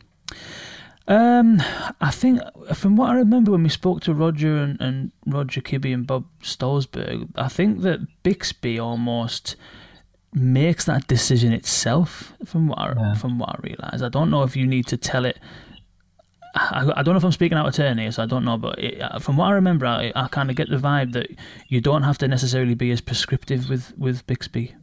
Um, 1.08 1.62
I 2.00 2.12
think 2.12 2.39
from 2.74 2.96
what 2.96 3.10
I 3.10 3.15
remember 3.15 3.51
when 3.51 3.63
we 3.63 3.70
spoke 3.70 4.01
to 4.01 4.13
Roger 4.13 4.58
and, 4.58 4.79
and 4.79 5.12
Roger 5.25 5.62
Kibbe 5.62 5.93
and 5.93 6.05
Bob 6.05 6.25
Stolzberg, 6.41 7.29
I 7.36 7.48
think 7.48 7.81
that 7.81 8.00
Bixby 8.24 8.79
almost 8.79 9.55
makes 10.34 10.86
that 10.86 11.08
decision 11.08 11.53
itself. 11.53 12.34
From 12.46 12.67
what 12.67 12.79
I, 12.79 12.93
yeah. 12.96 13.13
from 13.15 13.39
what 13.39 13.50
I 13.50 13.60
realise, 13.62 14.01
I 14.01 14.10
don't 14.10 14.29
know 14.29 14.43
if 14.43 14.55
you 14.55 14.67
need 14.67 14.88
to 14.88 14.98
tell 14.98 15.25
it. 15.25 15.39
I, 16.53 16.91
I 16.98 17.03
don't 17.03 17.13
know 17.13 17.17
if 17.17 17.24
I'm 17.24 17.31
speaking 17.31 17.58
out 17.58 17.67
of 17.67 17.74
turn 17.74 17.98
here, 17.98 18.12
so 18.12 18.24
I 18.24 18.25
don't 18.25 18.46
know. 18.46 18.58
But 18.58 18.79
it, 18.79 19.01
uh, 19.01 19.20
from 19.20 19.38
what 19.38 19.46
I 19.48 19.51
remember, 19.51 19.86
I, 19.86 20.12
I 20.15 20.27
kind 20.27 20.50
of 20.50 20.55
get 20.55 20.70
the 20.70 20.77
vibe 20.77 21.13
that 21.13 21.29
you 21.67 21.81
don't 21.81 22.03
have 22.03 22.17
to 22.20 22.27
necessarily 22.27 22.75
be 22.75 22.91
as 22.91 23.01
prescriptive 23.01 23.70
with 23.70 23.98
with 23.98 24.25
Bixby. 24.27 24.75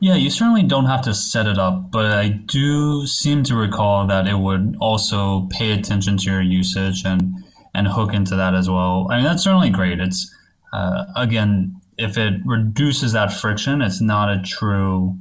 Yeah, 0.00 0.14
you 0.14 0.30
certainly 0.30 0.62
don't 0.62 0.84
have 0.84 1.02
to 1.02 1.14
set 1.14 1.46
it 1.46 1.58
up, 1.58 1.90
but 1.90 2.06
I 2.06 2.28
do 2.28 3.04
seem 3.06 3.42
to 3.44 3.56
recall 3.56 4.06
that 4.06 4.28
it 4.28 4.38
would 4.38 4.76
also 4.80 5.48
pay 5.50 5.72
attention 5.72 6.18
to 6.18 6.30
your 6.30 6.42
usage 6.42 7.04
and 7.04 7.34
and 7.74 7.88
hook 7.88 8.14
into 8.14 8.34
that 8.36 8.54
as 8.54 8.70
well. 8.70 9.08
I 9.10 9.16
mean, 9.16 9.24
that's 9.24 9.42
certainly 9.42 9.70
great. 9.70 10.00
It's 10.00 10.32
uh, 10.72 11.04
again, 11.16 11.80
if 11.96 12.16
it 12.16 12.34
reduces 12.44 13.12
that 13.12 13.32
friction, 13.32 13.82
it's 13.82 14.00
not 14.00 14.30
a 14.30 14.40
true, 14.40 15.18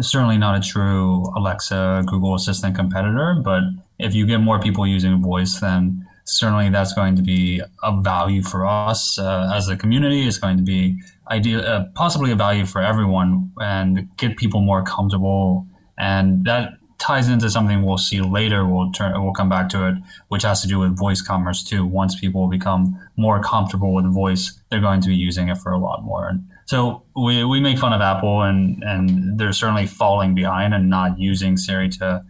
certainly 0.00 0.36
not 0.36 0.56
a 0.56 0.60
true 0.60 1.24
Alexa, 1.36 2.02
Google 2.06 2.34
Assistant 2.34 2.74
competitor. 2.74 3.36
But 3.42 3.62
if 3.98 4.14
you 4.14 4.26
get 4.26 4.38
more 4.38 4.58
people 4.60 4.86
using 4.86 5.22
voice, 5.22 5.60
then 5.60 6.06
certainly 6.24 6.70
that's 6.70 6.92
going 6.92 7.14
to 7.16 7.22
be 7.22 7.62
a 7.84 8.00
value 8.00 8.42
for 8.42 8.66
us 8.66 9.18
uh, 9.18 9.52
as 9.54 9.68
a 9.68 9.76
community. 9.76 10.26
It's 10.26 10.38
going 10.38 10.56
to 10.56 10.64
be 10.64 11.00
ideal, 11.30 11.60
uh, 11.60 11.84
possibly 11.94 12.30
a 12.30 12.36
value 12.36 12.66
for 12.66 12.80
everyone, 12.80 13.52
and 13.58 14.08
get 14.16 14.36
people 14.36 14.60
more 14.60 14.82
comfortable. 14.82 15.66
And 15.98 16.44
that 16.44 16.74
ties 16.98 17.28
into 17.28 17.50
something 17.50 17.82
we'll 17.82 17.98
see 17.98 18.20
later. 18.20 18.66
We'll 18.66 18.90
turn, 18.92 19.22
we'll 19.22 19.32
come 19.32 19.48
back 19.48 19.68
to 19.70 19.88
it, 19.88 19.94
which 20.28 20.42
has 20.42 20.62
to 20.62 20.68
do 20.68 20.78
with 20.78 20.96
voice 20.96 21.20
commerce 21.20 21.62
too. 21.62 21.84
Once 21.84 22.18
people 22.18 22.48
become 22.48 22.98
more 23.16 23.40
comfortable 23.40 23.94
with 23.94 24.12
voice, 24.12 24.60
they're 24.70 24.80
going 24.80 25.00
to 25.02 25.08
be 25.08 25.16
using 25.16 25.48
it 25.48 25.58
for 25.58 25.72
a 25.72 25.78
lot 25.78 26.02
more. 26.02 26.28
And 26.28 26.48
so 26.66 27.04
we, 27.14 27.44
we 27.44 27.60
make 27.60 27.78
fun 27.78 27.92
of 27.92 28.00
Apple, 28.00 28.42
and 28.42 28.82
and 28.82 29.38
they're 29.38 29.52
certainly 29.52 29.86
falling 29.86 30.34
behind 30.34 30.74
and 30.74 30.90
not 30.90 31.18
using 31.18 31.56
Siri 31.56 31.88
to 31.90 32.22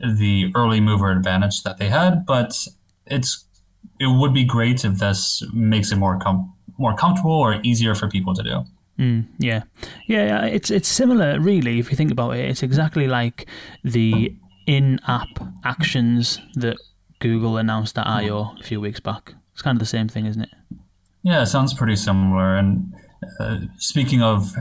the 0.00 0.50
early 0.54 0.80
mover 0.80 1.10
advantage 1.10 1.62
that 1.62 1.78
they 1.78 1.88
had. 1.88 2.24
But 2.24 2.52
it's 3.06 3.44
it 3.98 4.06
would 4.06 4.32
be 4.32 4.44
great 4.44 4.84
if 4.84 4.98
this 4.98 5.42
makes 5.52 5.92
it 5.92 5.96
more 5.96 6.18
com- 6.18 6.54
more 6.80 6.94
comfortable 6.94 7.32
or 7.32 7.60
easier 7.62 7.94
for 7.94 8.08
people 8.08 8.34
to 8.34 8.42
do. 8.42 8.64
Mm, 8.98 9.26
yeah, 9.38 9.62
yeah, 10.06 10.44
it's 10.44 10.70
it's 10.70 10.88
similar, 10.88 11.40
really. 11.40 11.78
If 11.78 11.90
you 11.90 11.96
think 11.96 12.10
about 12.10 12.36
it, 12.36 12.50
it's 12.50 12.62
exactly 12.62 13.06
like 13.06 13.46
the 13.84 14.34
in-app 14.66 15.40
actions 15.64 16.38
that 16.54 16.76
Google 17.18 17.56
announced 17.56 17.96
at 17.98 18.06
I/O 18.06 18.54
a 18.60 18.62
few 18.62 18.80
weeks 18.80 19.00
back. 19.00 19.34
It's 19.52 19.62
kind 19.62 19.76
of 19.76 19.80
the 19.80 19.86
same 19.86 20.08
thing, 20.08 20.26
isn't 20.26 20.42
it? 20.42 20.50
Yeah, 21.22 21.42
it 21.42 21.46
sounds 21.46 21.72
pretty 21.72 21.96
similar. 21.96 22.56
And 22.56 22.92
uh, 23.38 23.60
speaking 23.78 24.22
of 24.22 24.54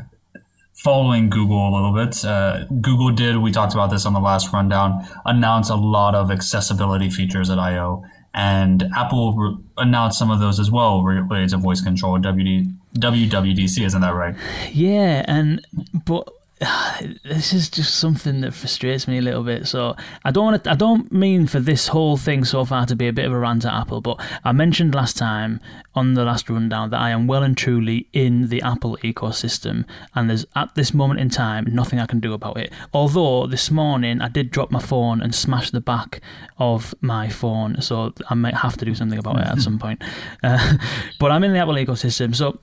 following 0.74 1.30
Google 1.30 1.70
a 1.70 1.72
little 1.76 1.94
bit, 1.94 2.24
uh, 2.24 2.66
Google 2.82 3.12
did. 3.12 3.38
We 3.38 3.52
talked 3.52 3.74
about 3.74 3.90
this 3.90 4.06
on 4.06 4.14
the 4.14 4.20
last 4.20 4.54
rundown. 4.54 5.06
Announce 5.26 5.70
a 5.70 5.76
lot 5.76 6.16
of 6.16 6.32
accessibility 6.32 7.10
features 7.10 7.50
at 7.50 7.60
I/O 7.60 8.06
and 8.39 8.86
Apple 8.96 9.34
re- 9.36 9.58
announced 9.77 10.17
some 10.17 10.31
of 10.31 10.39
those 10.39 10.62
as 10.62 10.72
well 10.72 11.03
related 11.03 11.50
to 11.50 11.58
voice 11.58 11.81
control. 11.81 12.17
WD, 12.17 12.74
WWDC, 12.93 13.86
isn't 13.86 14.00
that 14.00 14.15
right? 14.15 14.34
Yeah, 14.72 15.25
and 15.27 15.62
but 16.05 16.29
this 17.24 17.54
is 17.54 17.70
just 17.70 17.96
something 17.96 18.42
that 18.42 18.54
frustrates 18.54 19.08
me 19.08 19.18
a 19.18 19.22
little 19.22 19.44
bit. 19.44 19.66
So 19.66 19.96
I 20.25 20.32
don't 20.32 20.44
want 20.44 20.63
to. 20.63 20.72
I 20.72 20.75
don't 20.75 21.12
mean 21.12 21.48
for 21.48 21.60
this 21.60 21.88
whole 21.88 22.18
thing 22.18 22.44
so 22.44 22.66
far 22.66 22.86
to 22.86 22.96
be 22.96 23.08
a 23.08 23.13
bit 23.13 23.25
of 23.25 23.32
a 23.32 23.39
rant 23.39 23.66
at 23.66 23.74
Apple, 23.74 24.01
but 24.01 24.20
I 24.44 24.51
mentioned 24.51 24.94
last 24.94 25.16
time 25.16 25.62
on 25.96 26.16
the 26.16 26.25
last 26.25 26.50
rundown 26.50 26.89
that 26.89 27.00
I 27.00 27.12
am 27.12 27.28
well 27.28 27.44
and 27.44 27.58
truly 27.58 28.08
in 28.12 28.50
the 28.50 28.62
Apple 28.62 28.98
ecosystem, 29.04 29.86
and 30.16 30.30
there's 30.30 30.46
at 30.56 30.75
this 30.75 30.94
moment 30.94 31.22
in 31.22 31.30
time 31.30 31.66
nothing 31.70 32.00
I 32.00 32.06
can 32.06 32.20
do 32.20 32.34
about 32.34 32.58
it. 32.58 32.74
Although 32.94 33.48
this 33.48 33.72
morning 33.72 34.22
I 34.22 34.28
did 34.28 34.51
drop 34.51 34.70
my 34.70 34.82
phone 34.82 35.22
and 35.22 35.34
smash 35.34 35.72
the 35.72 35.82
back 35.82 36.20
of 36.58 36.94
my 37.00 37.30
phone, 37.30 37.82
so 37.82 38.13
I 38.30 38.36
might 38.36 38.56
have 38.56 38.75
to 38.78 38.86
do 38.86 38.96
something 38.96 39.20
about 39.20 39.39
it 39.39 39.48
at 39.48 39.62
some 39.62 39.80
point. 39.84 40.04
Uh, 40.44 40.74
but 41.20 41.32
I'm 41.32 41.46
in 41.46 41.54
the 41.54 41.60
Apple 41.60 41.75
ecosystem, 41.75 42.36
so 42.36 42.60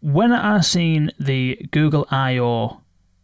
when 0.00 0.32
I 0.32 0.60
seen 0.60 1.10
the 1.20 1.68
Google 1.70 2.06
I/O 2.10 2.80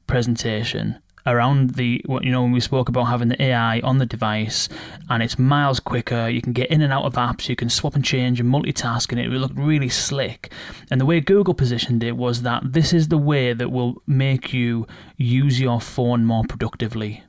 presentation 0.07 0.99
around 1.27 1.71
the 1.71 2.03
you 2.23 2.31
know 2.31 2.43
when 2.43 2.53
we 2.53 2.61
spoke 2.61 2.89
about 2.89 3.05
having 3.05 3.29
the 3.29 3.43
AI 3.43 3.81
on 3.81 3.99
the 3.99 4.07
device 4.07 4.69
and 5.11 5.23
it's 5.23 5.39
miles 5.39 5.81
quicker 5.81 6.29
you 6.29 6.41
can 6.41 6.53
get 6.53 6.71
in 6.71 6.81
and 6.81 6.93
out 6.93 7.05
of 7.05 7.15
apps 7.15 7.49
you 7.49 7.57
can 7.57 7.69
swap 7.69 7.97
and 7.97 8.05
change 8.05 8.39
and 8.39 8.53
multitask 8.53 9.11
and 9.11 9.21
it 9.21 9.29
will 9.29 9.39
look 9.39 9.53
really 9.55 9.89
slick. 9.89 10.53
And 10.91 11.01
the 11.01 11.07
way 11.07 11.21
Google 11.21 11.55
positioned 11.55 12.05
it 12.05 12.17
was 12.17 12.43
that 12.43 12.73
this 12.73 12.93
is 12.93 13.09
the 13.09 13.19
way 13.19 13.53
that 13.53 13.71
will 13.71 14.03
make 14.07 14.53
you 14.53 14.87
use 15.17 15.61
your 15.61 15.81
phone 15.81 16.25
more 16.25 16.45
productively. 16.45 17.25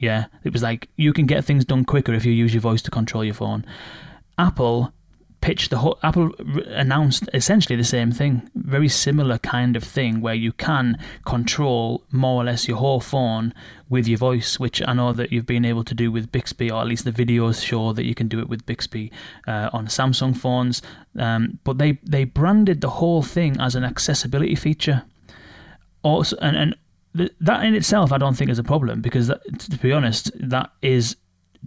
Yeah? 0.00 0.26
It 0.42 0.52
was 0.52 0.62
like 0.62 0.88
you 0.96 1.12
can 1.12 1.26
get 1.26 1.44
things 1.44 1.64
done 1.64 1.84
quicker 1.84 2.12
if 2.12 2.24
you 2.24 2.32
use 2.32 2.52
your 2.52 2.60
voice 2.60 2.82
to 2.82 2.90
control 2.90 3.24
your 3.24 3.34
phone. 3.34 3.64
Apple 4.38 4.92
pitched 5.46 5.70
the 5.70 5.78
whole 5.78 5.96
Apple 6.02 6.32
announced 6.66 7.28
essentially 7.32 7.76
the 7.76 7.84
same 7.84 8.10
thing, 8.10 8.50
very 8.56 8.88
similar 8.88 9.38
kind 9.38 9.76
of 9.76 9.84
thing 9.84 10.20
where 10.20 10.34
you 10.34 10.50
can 10.50 10.98
control 11.24 12.02
more 12.10 12.42
or 12.42 12.44
less 12.46 12.66
your 12.66 12.78
whole 12.78 12.98
phone 12.98 13.54
with 13.88 14.08
your 14.08 14.18
voice, 14.18 14.58
which 14.58 14.82
I 14.88 14.92
know 14.92 15.12
that 15.12 15.30
you've 15.30 15.46
been 15.46 15.64
able 15.64 15.84
to 15.84 15.94
do 15.94 16.10
with 16.10 16.32
Bixby, 16.32 16.68
or 16.68 16.80
at 16.80 16.88
least 16.88 17.04
the 17.04 17.12
videos 17.12 17.64
show 17.64 17.92
that 17.92 18.04
you 18.04 18.12
can 18.12 18.26
do 18.26 18.40
it 18.40 18.48
with 18.48 18.66
Bixby 18.66 19.12
uh, 19.46 19.70
on 19.72 19.86
Samsung 19.86 20.36
phones. 20.36 20.82
Um, 21.16 21.60
but 21.62 21.78
they 21.78 22.00
they 22.02 22.24
branded 22.24 22.80
the 22.80 22.90
whole 22.98 23.22
thing 23.22 23.60
as 23.60 23.76
an 23.76 23.84
accessibility 23.84 24.56
feature. 24.56 25.04
Also, 26.02 26.36
and 26.42 26.56
and 26.56 26.74
that 27.40 27.64
in 27.64 27.74
itself, 27.74 28.10
I 28.10 28.18
don't 28.18 28.34
think 28.34 28.50
is 28.50 28.58
a 28.58 28.64
problem 28.64 29.00
because, 29.00 29.28
that, 29.28 29.40
to 29.60 29.78
be 29.78 29.92
honest, 29.92 30.32
that 30.34 30.70
is 30.82 31.16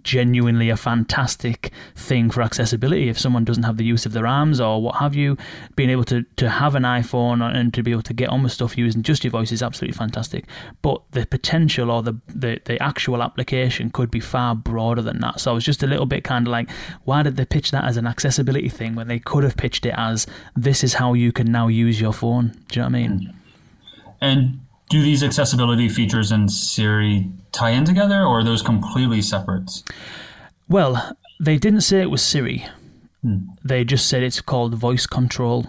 genuinely 0.02 0.70
a 0.70 0.76
fantastic 0.76 1.72
thing 1.94 2.30
for 2.30 2.42
accessibility. 2.42 3.08
If 3.08 3.18
someone 3.18 3.44
doesn't 3.44 3.62
have 3.62 3.76
the 3.76 3.84
use 3.84 4.06
of 4.06 4.12
their 4.12 4.26
arms 4.26 4.60
or 4.60 4.82
what 4.82 4.96
have 4.96 5.14
you 5.14 5.36
being 5.76 5.90
able 5.90 6.04
to, 6.04 6.22
to 6.36 6.48
have 6.48 6.74
an 6.74 6.82
iphone 6.84 7.42
and 7.54 7.72
to 7.74 7.82
be 7.82 7.90
able 7.90 8.02
to 8.02 8.14
get 8.14 8.28
on 8.28 8.42
with 8.42 8.52
stuff 8.52 8.76
using 8.76 9.02
just 9.02 9.24
your 9.24 9.30
voice 9.30 9.52
is 9.52 9.62
absolutely 9.62 9.96
fantastic. 9.96 10.44
But 10.82 11.02
the 11.12 11.26
potential 11.26 11.90
or 11.90 12.02
the, 12.02 12.14
the, 12.28 12.60
the 12.64 12.82
actual 12.82 13.22
application 13.22 13.90
could 13.90 14.10
be 14.10 14.20
far 14.20 14.54
broader 14.54 15.02
than 15.02 15.20
that. 15.20 15.40
So 15.40 15.50
i 15.50 15.54
was 15.54 15.64
just 15.64 15.82
a 15.82 15.86
little 15.86 16.06
bit 16.06 16.24
kind 16.24 16.46
of 16.46 16.50
like 16.50 16.70
why 17.04 17.22
did 17.22 17.36
they 17.36 17.44
pitch 17.44 17.70
that 17.70 17.84
as 17.84 17.96
an 17.96 18.06
accessibility 18.06 18.68
thing 18.68 18.94
when 18.94 19.08
they 19.08 19.18
could 19.18 19.44
have 19.44 19.56
pitched 19.56 19.86
it 19.86 19.94
as 19.96 20.26
this 20.56 20.84
is 20.84 20.94
how 20.94 21.14
you 21.14 21.32
can 21.32 21.50
now 21.50 21.68
use 21.68 22.00
your 22.00 22.12
phone. 22.12 22.52
Do 22.68 22.80
you 22.80 22.82
know 22.82 22.88
what 22.90 22.96
i 22.96 23.08
mean? 23.08 23.34
And 24.20 24.60
do 24.90 25.02
these 25.02 25.22
accessibility 25.22 25.88
features 25.88 26.30
in 26.32 26.48
Siri 26.48 27.30
tie 27.52 27.70
in 27.70 27.84
together, 27.84 28.22
or 28.22 28.40
are 28.40 28.44
those 28.44 28.60
completely 28.60 29.22
separate? 29.22 29.70
Well, 30.68 31.16
they 31.40 31.56
didn't 31.56 31.82
say 31.82 32.02
it 32.02 32.10
was 32.10 32.22
Siri. 32.22 32.66
Hmm. 33.22 33.38
They 33.64 33.84
just 33.84 34.06
said 34.06 34.22
it's 34.22 34.40
called 34.40 34.74
voice 34.74 35.06
control. 35.06 35.66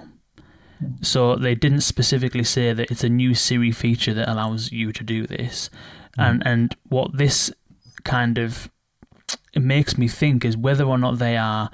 So 1.01 1.35
they 1.35 1.53
didn't 1.53 1.81
specifically 1.81 2.43
say 2.43 2.73
that 2.73 2.89
it's 2.89 3.03
a 3.03 3.09
new 3.09 3.35
Siri 3.35 3.71
feature 3.71 4.15
that 4.15 4.27
allows 4.27 4.71
you 4.71 4.91
to 4.91 5.03
do 5.03 5.27
this. 5.27 5.69
Hmm. 6.15 6.21
And 6.21 6.47
and 6.47 6.75
what 6.89 7.15
this 7.15 7.53
kind 8.03 8.39
of 8.39 8.69
makes 9.55 9.97
me 9.97 10.07
think 10.07 10.43
is 10.43 10.57
whether 10.57 10.85
or 10.85 10.97
not 10.97 11.19
they 11.19 11.37
are 11.37 11.69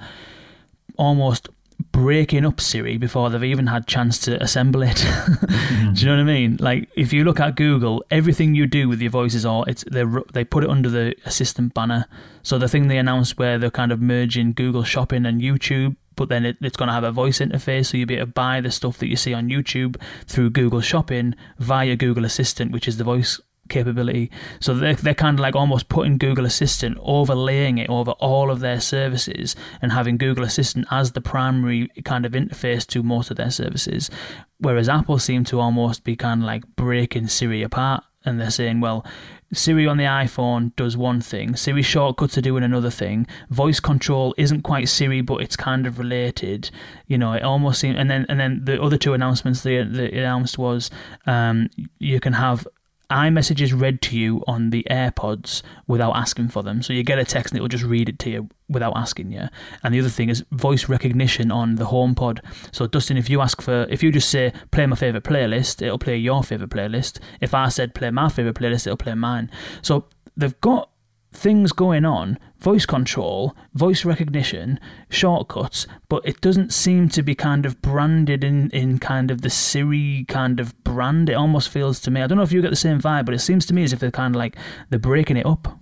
almost 0.98 1.48
breaking 1.78 2.44
up 2.44 2.60
Siri 2.60 2.96
before 2.96 3.30
they've 3.30 3.44
even 3.44 3.66
had 3.66 3.86
chance 3.86 4.18
to 4.20 4.42
assemble 4.42 4.82
it. 4.82 4.96
mm-hmm. 4.96 5.92
Do 5.94 6.00
you 6.00 6.06
know 6.06 6.14
what 6.14 6.20
I 6.20 6.24
mean? 6.24 6.56
Like 6.60 6.88
if 6.96 7.12
you 7.12 7.24
look 7.24 7.40
at 7.40 7.56
Google, 7.56 8.04
everything 8.10 8.54
you 8.54 8.66
do 8.66 8.88
with 8.88 9.00
your 9.00 9.10
voice 9.10 9.34
is 9.34 9.44
all 9.44 9.64
it's 9.64 9.84
they 9.90 10.04
they 10.32 10.44
put 10.44 10.64
it 10.64 10.70
under 10.70 10.88
the 10.88 11.14
assistant 11.24 11.74
banner. 11.74 12.06
So 12.42 12.58
the 12.58 12.68
thing 12.68 12.88
they 12.88 12.98
announced 12.98 13.38
where 13.38 13.58
they're 13.58 13.70
kind 13.70 13.92
of 13.92 14.00
merging 14.00 14.52
Google 14.52 14.84
Shopping 14.84 15.26
and 15.26 15.40
YouTube. 15.40 15.96
But 16.16 16.30
then 16.30 16.44
it, 16.44 16.56
it's 16.60 16.76
going 16.76 16.88
to 16.88 16.94
have 16.94 17.04
a 17.04 17.12
voice 17.12 17.38
interface, 17.38 17.86
so 17.86 17.96
you'll 17.96 18.08
be 18.08 18.16
able 18.16 18.26
to 18.26 18.32
buy 18.32 18.60
the 18.60 18.72
stuff 18.72 18.98
that 18.98 19.06
you 19.06 19.14
see 19.14 19.32
on 19.32 19.48
YouTube 19.48 19.94
through 20.26 20.50
Google 20.50 20.80
Shopping 20.80 21.36
via 21.60 21.94
Google 21.94 22.24
Assistant, 22.24 22.72
which 22.72 22.88
is 22.88 22.96
the 22.96 23.04
voice 23.04 23.40
capability. 23.68 24.30
So 24.60 24.74
they're, 24.74 24.94
they're 24.94 25.14
kind 25.14 25.38
of 25.38 25.42
like 25.42 25.56
almost 25.56 25.88
putting 25.88 26.18
Google 26.18 26.46
Assistant, 26.46 26.98
overlaying 27.00 27.78
it 27.78 27.88
over 27.88 28.12
all 28.12 28.50
of 28.50 28.60
their 28.60 28.80
services 28.80 29.56
and 29.82 29.92
having 29.92 30.18
Google 30.18 30.44
Assistant 30.44 30.86
as 30.90 31.12
the 31.12 31.20
primary 31.20 31.90
kind 32.04 32.26
of 32.26 32.32
interface 32.32 32.86
to 32.88 33.02
most 33.02 33.30
of 33.30 33.36
their 33.36 33.50
services. 33.50 34.10
Whereas 34.58 34.88
Apple 34.88 35.18
seem 35.18 35.44
to 35.44 35.60
almost 35.60 36.04
be 36.04 36.16
kind 36.16 36.42
of 36.42 36.46
like 36.46 36.64
breaking 36.76 37.28
Siri 37.28 37.62
apart 37.62 38.04
and 38.24 38.40
they're 38.40 38.50
saying, 38.50 38.80
well, 38.80 39.04
Siri 39.52 39.86
on 39.86 39.96
the 39.96 40.04
iPhone 40.04 40.76
does 40.76 40.96
one 40.96 41.20
thing, 41.22 41.56
Siri 41.56 41.80
shortcuts 41.80 42.36
are 42.36 42.42
doing 42.42 42.62
another 42.62 42.90
thing, 42.90 43.26
voice 43.48 43.80
control 43.80 44.34
isn't 44.36 44.62
quite 44.62 44.88
Siri, 44.88 45.22
but 45.22 45.40
it's 45.40 45.56
kind 45.56 45.86
of 45.86 45.98
related. 45.98 46.70
You 47.06 47.16
know, 47.16 47.32
it 47.32 47.42
almost 47.42 47.80
seems. 47.80 47.96
And 47.96 48.10
then 48.10 48.26
and 48.28 48.38
then 48.38 48.60
the 48.64 48.80
other 48.80 48.98
two 48.98 49.14
announcements 49.14 49.62
they, 49.62 49.82
they 49.82 50.10
announced 50.10 50.58
was 50.58 50.90
um, 51.26 51.70
you 51.98 52.20
can 52.20 52.34
have 52.34 52.68
iMessage 53.10 53.60
is 53.60 53.72
read 53.72 54.02
to 54.02 54.18
you 54.18 54.44
on 54.46 54.70
the 54.70 54.86
AirPods 54.90 55.62
without 55.86 56.14
asking 56.14 56.48
for 56.48 56.62
them. 56.62 56.82
So 56.82 56.92
you 56.92 57.02
get 57.02 57.18
a 57.18 57.24
text 57.24 57.52
and 57.52 57.58
it 57.58 57.62
will 57.62 57.68
just 57.68 57.84
read 57.84 58.08
it 58.08 58.18
to 58.20 58.30
you 58.30 58.48
without 58.68 58.96
asking 58.96 59.32
you. 59.32 59.48
And 59.82 59.94
the 59.94 60.00
other 60.00 60.10
thing 60.10 60.28
is 60.28 60.44
voice 60.52 60.88
recognition 60.88 61.50
on 61.50 61.76
the 61.76 61.86
HomePod. 61.86 62.40
So 62.72 62.86
Dustin, 62.86 63.16
if 63.16 63.30
you 63.30 63.40
ask 63.40 63.62
for, 63.62 63.84
if 63.84 64.02
you 64.02 64.12
just 64.12 64.28
say 64.28 64.52
play 64.70 64.84
my 64.86 64.96
favorite 64.96 65.24
playlist, 65.24 65.80
it'll 65.80 65.98
play 65.98 66.16
your 66.16 66.42
favorite 66.42 66.70
playlist. 66.70 67.18
If 67.40 67.54
I 67.54 67.68
said 67.70 67.94
play 67.94 68.10
my 68.10 68.28
favorite 68.28 68.56
playlist, 68.56 68.86
it'll 68.86 68.98
play 68.98 69.14
mine. 69.14 69.50
So 69.80 70.06
they've 70.36 70.60
got 70.60 70.90
things 71.32 71.72
going 71.72 72.04
on 72.04 72.38
voice 72.58 72.86
control, 72.86 73.56
voice 73.74 74.04
recognition, 74.04 74.80
shortcuts, 75.08 75.86
but 76.08 76.22
it 76.24 76.40
doesn't 76.40 76.72
seem 76.72 77.08
to 77.08 77.22
be 77.22 77.34
kind 77.34 77.64
of 77.64 77.80
branded 77.80 78.42
in, 78.42 78.68
in 78.70 78.98
kind 78.98 79.30
of 79.30 79.42
the 79.42 79.50
Siri 79.50 80.24
kind 80.28 80.58
of 80.58 80.76
brand. 80.84 81.30
It 81.30 81.34
almost 81.34 81.68
feels 81.68 82.00
to 82.00 82.10
me. 82.10 82.20
I 82.20 82.26
don't 82.26 82.36
know 82.36 82.44
if 82.44 82.52
you 82.52 82.60
get 82.60 82.70
the 82.70 82.76
same 82.76 83.00
vibe, 83.00 83.26
but 83.26 83.34
it 83.34 83.40
seems 83.40 83.64
to 83.66 83.74
me 83.74 83.84
as 83.84 83.92
if 83.92 84.00
they're 84.00 84.10
kind 84.10 84.34
of 84.34 84.38
like 84.38 84.56
they're 84.90 84.98
breaking 84.98 85.36
it 85.36 85.46
up. 85.46 85.78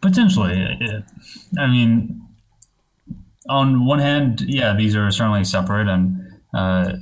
Potentially. 0.00 0.78
I 1.58 1.66
mean, 1.66 2.26
on 3.48 3.84
one 3.86 3.98
hand, 3.98 4.42
yeah, 4.42 4.74
these 4.74 4.96
are 4.96 5.10
certainly 5.10 5.44
separate, 5.44 5.88
and 5.88 6.40
uh, 6.54 6.94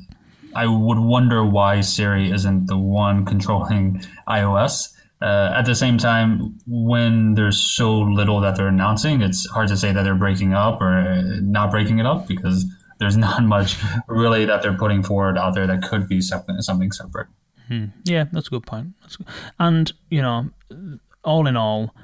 I 0.55 0.67
would 0.67 0.99
wonder 0.99 1.45
why 1.45 1.81
Siri 1.81 2.31
isn't 2.31 2.67
the 2.67 2.79
one 2.79 3.25
controlling 3.33 4.03
iOS. 4.29 4.95
Uh, 5.23 5.53
at 5.55 5.67
the 5.67 5.75
same 5.75 5.99
time, 5.99 6.59
when 6.67 7.35
there's 7.35 7.61
so 7.61 8.00
little 8.00 8.41
that 8.41 8.57
they're 8.57 8.69
announcing, 8.69 9.21
it's 9.21 9.47
hard 9.50 9.69
to 9.69 9.77
say 9.77 9.93
that 9.93 10.03
they're 10.03 10.15
breaking 10.15 10.55
up 10.55 10.81
or 10.81 11.23
not 11.43 11.71
breaking 11.71 11.99
it 11.99 12.07
up 12.07 12.27
because 12.27 12.65
there's 12.99 13.17
not 13.29 13.43
much 13.43 13.77
really 14.09 14.47
that 14.47 14.62
they're 14.62 14.77
putting 14.77 15.03
forward 15.03 15.37
out 15.37 15.55
there 15.55 15.67
that 15.67 15.83
could 15.83 16.09
be 16.09 16.21
something, 16.21 16.61
something 16.61 16.91
separate. 16.91 17.29
Hmm. 17.69 17.87
Yeah, 18.05 18.25
that's 18.33 18.49
a 18.49 18.50
good 18.50 18.67
point. 18.67 18.95
Good. 19.17 19.27
And, 19.59 19.93
you 20.09 20.23
know, 20.23 20.50
all 21.23 21.47
in 21.47 21.57
all, 21.57 21.95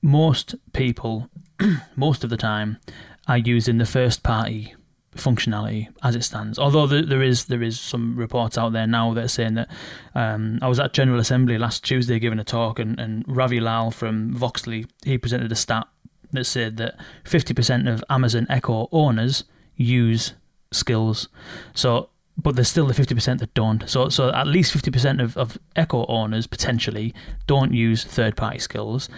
most 0.00 0.54
people, 0.72 1.28
most 1.96 2.22
of 2.22 2.30
the 2.30 2.36
time, 2.36 2.78
are 3.26 3.38
using 3.38 3.78
the 3.78 3.86
first 3.86 4.22
party 4.22 4.74
functionality 5.16 5.88
as 6.02 6.14
it 6.14 6.22
stands. 6.22 6.58
Although 6.58 6.86
there 6.86 7.22
is 7.22 7.46
there 7.46 7.62
is 7.62 7.80
some 7.80 8.16
reports 8.16 8.56
out 8.56 8.72
there 8.72 8.86
now 8.86 9.12
that 9.14 9.24
are 9.24 9.28
saying 9.28 9.54
that 9.54 9.68
um, 10.14 10.58
I 10.62 10.68
was 10.68 10.78
at 10.78 10.92
General 10.92 11.18
Assembly 11.18 11.58
last 11.58 11.84
Tuesday 11.84 12.18
giving 12.18 12.38
a 12.38 12.44
talk, 12.44 12.78
and, 12.78 12.98
and 13.00 13.24
Ravi 13.26 13.60
Lal 13.60 13.90
from 13.90 14.34
Voxly 14.34 14.88
he 15.04 15.18
presented 15.18 15.50
a 15.50 15.56
stat 15.56 15.86
that 16.32 16.44
said 16.44 16.76
that 16.76 16.94
50% 17.24 17.92
of 17.92 18.04
Amazon 18.08 18.46
Echo 18.48 18.88
owners 18.92 19.44
use 19.76 20.34
skills. 20.70 21.28
So 21.74 22.10
but 22.36 22.54
there's 22.54 22.68
still 22.68 22.86
the 22.86 22.94
50% 22.94 23.38
that 23.40 23.52
don't. 23.54 23.88
So 23.88 24.08
so 24.08 24.32
at 24.32 24.46
least 24.46 24.74
50% 24.74 25.22
of, 25.22 25.36
of 25.36 25.58
Echo 25.76 26.06
owners 26.06 26.46
potentially 26.46 27.12
don't 27.46 27.74
use 27.74 28.04
third 28.04 28.36
party 28.36 28.60
skills. 28.60 29.08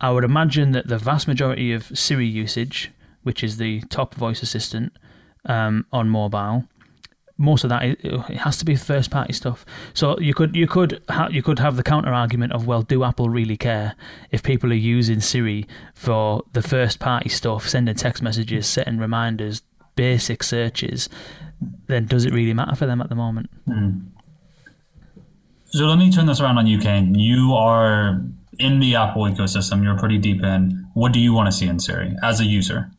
I 0.00 0.10
would 0.10 0.24
imagine 0.24 0.72
that 0.72 0.88
the 0.88 0.96
vast 0.96 1.28
majority 1.28 1.74
of 1.74 1.96
Siri 1.96 2.26
usage, 2.26 2.90
which 3.22 3.44
is 3.44 3.58
the 3.58 3.82
top 3.82 4.14
voice 4.14 4.42
assistant, 4.42 4.94
um, 5.46 5.86
on 5.92 6.08
mobile. 6.08 6.64
Most 7.38 7.64
of 7.64 7.70
that 7.70 7.82
it 7.82 8.36
has 8.36 8.58
to 8.58 8.66
be 8.66 8.76
first 8.76 9.10
party 9.10 9.32
stuff. 9.32 9.64
So 9.94 10.18
you 10.20 10.34
could 10.34 10.54
you 10.54 10.66
could 10.66 11.02
ha- 11.08 11.28
you 11.30 11.42
could 11.42 11.58
have 11.58 11.76
the 11.76 11.82
counter 11.82 12.12
argument 12.12 12.52
of 12.52 12.66
well, 12.66 12.82
do 12.82 13.02
Apple 13.02 13.30
really 13.30 13.56
care 13.56 13.94
if 14.30 14.42
people 14.42 14.70
are 14.70 14.74
using 14.74 15.20
Siri 15.20 15.66
for 15.94 16.42
the 16.52 16.60
first 16.60 16.98
party 16.98 17.30
stuff, 17.30 17.66
sending 17.66 17.94
text 17.94 18.22
messages, 18.22 18.66
setting 18.66 18.98
reminders, 18.98 19.62
basic 19.96 20.42
searches? 20.42 21.08
Then 21.86 22.04
does 22.04 22.26
it 22.26 22.32
really 22.34 22.52
matter 22.52 22.74
for 22.74 22.84
them 22.84 23.00
at 23.00 23.08
the 23.08 23.14
moment? 23.14 23.50
Mm. 23.66 24.06
So 25.66 25.86
let 25.86 25.98
me 25.98 26.10
turn 26.10 26.26
this 26.26 26.40
around 26.40 26.58
on 26.58 26.66
you, 26.66 26.78
Kane. 26.78 27.14
You 27.14 27.54
are 27.54 28.20
in 28.58 28.80
the 28.80 28.96
Apple 28.96 29.22
ecosystem. 29.22 29.82
You're 29.82 29.98
pretty 29.98 30.18
deep 30.18 30.42
in. 30.42 30.86
What 30.94 31.12
do 31.12 31.20
you 31.20 31.32
want 31.32 31.46
to 31.46 31.52
see 31.52 31.66
in 31.66 31.78
Siri 31.78 32.14
as 32.22 32.40
a 32.40 32.44
user? 32.44 32.90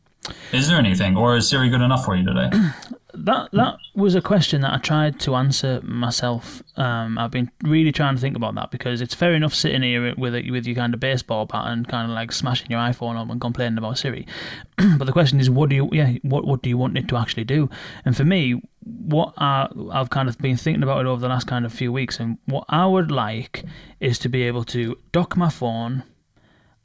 Is 0.52 0.68
there 0.68 0.78
anything, 0.78 1.16
or 1.16 1.36
is 1.36 1.48
Siri 1.48 1.68
good 1.68 1.80
enough 1.80 2.04
for 2.04 2.14
you 2.14 2.24
today? 2.24 2.50
that 3.14 3.50
that 3.52 3.76
was 3.94 4.14
a 4.14 4.22
question 4.22 4.62
that 4.62 4.72
I 4.72 4.78
tried 4.78 5.20
to 5.20 5.34
answer 5.34 5.80
myself. 5.82 6.62
Um, 6.76 7.18
I've 7.18 7.30
been 7.30 7.50
really 7.62 7.92
trying 7.92 8.14
to 8.14 8.20
think 8.20 8.36
about 8.36 8.54
that 8.54 8.70
because 8.70 9.00
it's 9.00 9.14
fair 9.14 9.34
enough 9.34 9.54
sitting 9.54 9.82
here 9.82 10.14
with 10.16 10.34
a, 10.34 10.50
with 10.50 10.66
your 10.66 10.76
kind 10.76 10.94
of 10.94 11.00
baseball 11.00 11.46
bat 11.46 11.66
and 11.66 11.86
kind 11.86 12.10
of 12.10 12.14
like 12.14 12.32
smashing 12.32 12.70
your 12.70 12.80
iPhone 12.80 13.20
up 13.20 13.28
and 13.30 13.40
complaining 13.40 13.78
about 13.78 13.98
Siri. 13.98 14.26
but 14.98 15.04
the 15.04 15.12
question 15.12 15.40
is, 15.40 15.50
what 15.50 15.68
do 15.70 15.76
you 15.76 15.88
yeah 15.92 16.12
what 16.22 16.46
what 16.46 16.62
do 16.62 16.70
you 16.70 16.78
want 16.78 16.96
it 16.96 17.08
to 17.08 17.16
actually 17.16 17.44
do? 17.44 17.68
And 18.04 18.16
for 18.16 18.24
me, 18.24 18.62
what 18.80 19.34
I, 19.36 19.68
I've 19.90 20.10
kind 20.10 20.28
of 20.28 20.38
been 20.38 20.56
thinking 20.56 20.82
about 20.82 21.00
it 21.00 21.06
over 21.06 21.20
the 21.20 21.28
last 21.28 21.46
kind 21.46 21.64
of 21.64 21.72
few 21.72 21.92
weeks, 21.92 22.18
and 22.18 22.38
what 22.46 22.64
I 22.68 22.86
would 22.86 23.10
like 23.10 23.64
is 24.00 24.18
to 24.20 24.28
be 24.28 24.42
able 24.42 24.64
to 24.64 24.96
dock 25.12 25.36
my 25.36 25.50
phone 25.50 26.04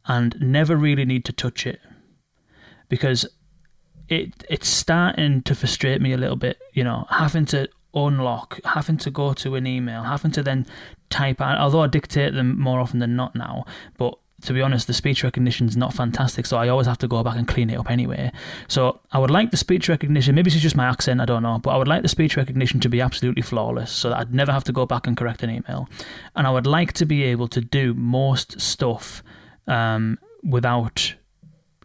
and 0.08 0.36
never 0.40 0.76
really 0.76 1.06
need 1.06 1.26
to 1.26 1.34
touch 1.34 1.66
it 1.68 1.80
because 2.90 3.28
it 4.10 4.46
it's 4.50 4.68
starting 4.68 5.42
to 5.44 5.56
frustrate 5.56 6.02
me 6.02 6.14
a 6.14 6.18
little 6.18 6.36
bit. 6.36 6.60
You 6.74 6.84
know, 6.84 7.06
having 7.10 7.46
to 7.48 7.70
unlock, 7.94 8.60
having 8.64 8.98
to 8.98 9.12
go 9.12 9.34
to 9.34 9.56
an 9.56 9.66
email, 9.66 10.04
having 10.04 10.32
to 10.32 10.44
then 10.44 10.66
type 11.10 11.42
out. 11.42 11.58
Although 11.60 11.84
I 11.84 11.88
dictate 11.88 12.34
them 12.34 12.60
more 12.60 12.80
often 12.80 13.00
than 13.00 13.16
not 13.16 13.36
now, 13.36 13.66
but 13.98 14.18
to 14.42 14.54
be 14.54 14.62
honest, 14.62 14.86
the 14.86 14.94
speech 14.94 15.24
recognition 15.24 15.68
is 15.68 15.76
not 15.76 15.94
fantastic, 15.94 16.46
so 16.46 16.58
I 16.58 16.68
always 16.70 16.86
have 16.86 17.00
to 17.00 17.08
go 17.08 17.24
back 17.24 17.38
and 17.38 17.48
clean 17.48 17.72
it 17.72 17.76
up 17.76 17.90
anyway. 17.90 18.32
So 18.68 19.00
I 19.12 19.18
would 19.18 19.32
like 19.32 19.50
the 19.50 19.58
speech 19.58 19.90
recognition. 19.90 20.36
Maybe 20.36 20.52
it's 20.52 20.60
just 20.60 20.76
my 20.76 20.86
accent, 20.86 21.22
I 21.22 21.26
don't 21.26 21.42
know, 21.42 21.58
but 21.58 21.72
I 21.72 21.78
would 21.78 21.88
like 21.88 22.04
the 22.04 22.08
speech 22.08 22.38
recognition 22.38 22.80
to 22.82 22.90
be 22.90 23.02
absolutely 23.02 23.42
flawless, 23.42 23.92
so 23.92 24.10
that 24.10 24.20
I'd 24.20 24.34
never 24.34 24.52
have 24.52 24.64
to 24.66 24.72
go 24.72 24.86
back 24.86 25.08
and 25.08 25.18
correct 25.18 25.42
an 25.42 25.50
email. 25.50 25.90
And 26.36 26.46
I 26.46 26.52
would 26.52 26.68
like 26.68 26.94
to 26.94 27.06
be 27.06 27.24
able 27.24 27.48
to 27.48 27.62
do 27.62 27.96
most 27.96 28.62
stuff 28.62 29.24
um, 29.66 30.20
without 30.44 31.16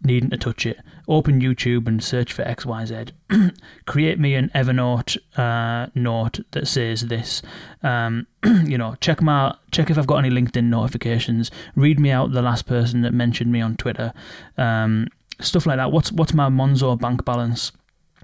needing 0.04 0.30
to 0.30 0.36
touch 0.36 0.66
it. 0.66 0.78
Open 1.08 1.40
YouTube 1.40 1.86
and 1.86 2.02
search 2.02 2.32
for 2.32 2.44
XYZ. 2.44 3.12
Create 3.86 4.18
me 4.18 4.34
an 4.34 4.50
Evernote 4.54 5.16
uh, 5.36 5.90
note 5.94 6.40
that 6.52 6.68
says 6.68 7.02
this. 7.08 7.42
Um, 7.82 8.26
you 8.44 8.78
know, 8.78 8.94
check 9.00 9.20
my 9.20 9.56
check 9.70 9.90
if 9.90 9.98
I've 9.98 10.06
got 10.06 10.24
any 10.24 10.30
LinkedIn 10.30 10.64
notifications. 10.64 11.50
Read 11.76 11.98
me 11.98 12.10
out 12.10 12.32
the 12.32 12.42
last 12.42 12.66
person 12.66 13.02
that 13.02 13.12
mentioned 13.12 13.52
me 13.52 13.60
on 13.60 13.76
Twitter. 13.76 14.12
Um, 14.56 15.08
stuff 15.40 15.66
like 15.66 15.76
that. 15.76 15.92
What's 15.92 16.12
what's 16.12 16.34
my 16.34 16.48
Monzo 16.48 16.98
bank 16.98 17.24
balance? 17.24 17.72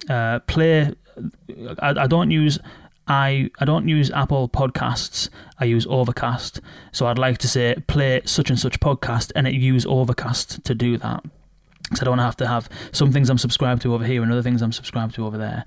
Uh, 0.08 0.40
play. 0.40 0.94
I, 1.80 1.90
I 1.90 2.06
don't 2.06 2.30
use 2.30 2.58
I, 3.08 3.50
I 3.58 3.64
don't 3.64 3.88
use 3.88 4.10
Apple 4.10 4.48
Podcasts. 4.48 5.30
I 5.58 5.64
use 5.64 5.86
Overcast. 5.86 6.60
So 6.92 7.06
I'd 7.06 7.18
like 7.18 7.38
to 7.38 7.48
say 7.48 7.74
play 7.86 8.20
such 8.24 8.50
and 8.50 8.58
such 8.58 8.78
podcast, 8.80 9.32
and 9.34 9.48
it 9.48 9.54
use 9.54 9.86
Overcast 9.86 10.62
to 10.64 10.74
do 10.74 10.98
that 10.98 11.24
because 11.88 12.02
I 12.02 12.04
don't 12.04 12.18
have 12.18 12.36
to 12.36 12.46
have 12.46 12.68
some 12.92 13.12
things 13.12 13.30
I'm 13.30 13.38
subscribed 13.38 13.82
to 13.82 13.94
over 13.94 14.04
here 14.04 14.22
and 14.22 14.30
other 14.30 14.42
things 14.42 14.62
I'm 14.62 14.72
subscribed 14.72 15.14
to 15.16 15.26
over 15.26 15.38
there. 15.38 15.64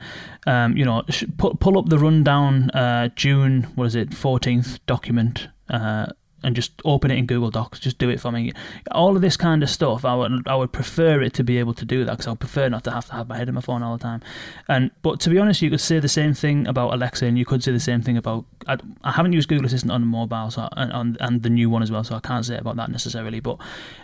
Um, 0.48 0.78
you 0.78 0.86
know, 0.86 1.04
pull, 1.38 1.56
pull 1.56 1.78
up 1.78 1.90
the 1.90 2.00
rundown 2.00 2.70
uh, 2.72 3.10
June, 3.16 3.64
what 3.76 3.86
is 3.86 3.96
it, 3.96 4.12
14th 4.12 4.80
document 4.86 5.48
uh, 5.70 6.08
and 6.44 6.56
just 6.56 6.72
open 6.86 7.12
it 7.12 7.18
in 7.18 7.26
Google 7.26 7.52
Docs. 7.52 7.80
Just 7.80 7.98
do 7.98 8.10
it 8.10 8.20
for 8.20 8.32
me. 8.32 8.52
All 8.92 9.16
of 9.16 9.22
this 9.22 9.38
kind 9.38 9.64
of 9.64 9.70
stuff, 9.70 10.06
I 10.06 10.16
would 10.16 10.48
I 10.48 10.56
would 10.56 10.72
prefer 10.72 11.22
it 11.22 11.34
to 11.36 11.44
be 11.44 11.58
able 11.58 11.74
to 11.76 11.86
do 11.86 12.06
that 12.06 12.12
because 12.12 12.28
I 12.28 12.32
would 12.32 12.40
prefer 12.40 12.70
not 12.70 12.84
to 12.86 12.92
have 12.92 13.06
to 13.08 13.14
have 13.14 13.30
my 13.30 13.38
head 13.38 13.48
in 13.48 13.56
my 13.56 13.62
phone 13.62 13.84
all 13.84 13.98
the 13.98 14.04
time. 14.04 14.22
And 14.68 14.92
but 15.02 15.20
to 15.22 15.30
be 15.30 15.38
honest, 15.38 15.62
you 15.62 15.70
could 15.70 15.82
say 15.82 16.00
the 16.00 16.10
same 16.10 16.34
thing 16.34 16.68
about 16.68 16.94
Alexa, 16.94 17.26
and 17.26 17.38
you 17.38 17.46
could 17.46 17.64
say 17.64 17.72
the 17.72 17.80
same 17.80 18.02
thing 18.02 18.18
about. 18.18 18.46
I, 18.68 18.78
I 19.04 19.12
haven't 19.12 19.34
used 19.34 19.50
Google 19.50 19.66
Assistant 19.66 19.92
on 19.92 20.06
mobile, 20.06 20.52
so 20.52 20.68
and 20.74 20.92
on 20.94 21.18
and 21.20 21.44
the 21.44 21.50
new 21.50 21.70
one 21.70 21.84
as 21.84 21.92
well, 21.92 22.04
so 22.04 22.16
I 22.16 22.20
can't 22.20 22.46
say 22.46 22.58
about 22.58 22.76
that 22.78 22.90
necessarily. 22.90 23.40
But 23.40 23.58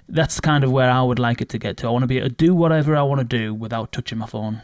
that's 0.10 0.39
kind 0.39 0.63
of 0.63 0.71
where 0.71 0.89
I 0.89 1.02
would 1.02 1.19
like 1.19 1.41
it 1.41 1.50
to 1.50 1.58
get 1.58 1.78
to. 1.78 1.88
I 1.88 1.89
want 1.91 2.04
to 2.04 2.08
be 2.08 2.17
able 2.17 2.30
to 2.30 2.36
do 2.36 2.54
whatever 2.54 2.95
I 2.95 3.04
want 3.04 3.19
to 3.19 3.26
do 3.26 3.54
without 3.54 3.91
touching 3.91 4.17
my 4.17 4.28
phone. 4.28 4.62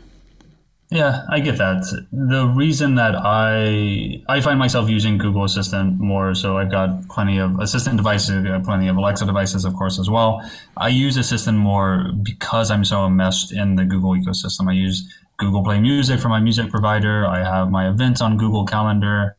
Yeah, 0.94 1.26
I 1.28 1.40
get 1.40 1.58
that. 1.58 1.82
The 2.12 2.46
reason 2.46 2.94
that 2.96 3.16
I 3.16 4.22
I 4.30 4.42
find 4.42 4.60
myself 4.60 4.92
using 4.92 5.18
Google 5.18 5.44
Assistant 5.44 6.00
more, 6.00 6.36
so 6.36 6.58
I've 6.60 6.70
got 6.70 7.08
plenty 7.10 7.40
of 7.40 7.60
assistant 7.60 7.98
devices, 7.98 8.46
plenty 8.64 8.88
of 8.88 8.96
Alexa 8.96 9.26
devices, 9.26 9.66
of 9.66 9.74
course, 9.74 9.98
as 9.98 10.08
well. 10.08 10.48
I 10.78 10.90
use 10.90 11.18
Assistant 11.18 11.58
more 11.58 12.12
because 12.22 12.70
I'm 12.70 12.86
so 12.86 13.08
enmeshed 13.08 13.52
in 13.52 13.76
the 13.76 13.86
Google 13.86 14.12
ecosystem. 14.12 14.70
I 14.70 14.74
use 14.74 15.02
Google 15.38 15.64
Play 15.64 15.80
Music 15.80 16.20
for 16.20 16.30
my 16.30 16.40
music 16.40 16.70
provider. 16.70 17.26
I 17.26 17.40
have 17.40 17.72
my 17.72 17.90
events 17.90 18.22
on 18.22 18.38
Google 18.38 18.64
Calendar. 18.64 19.36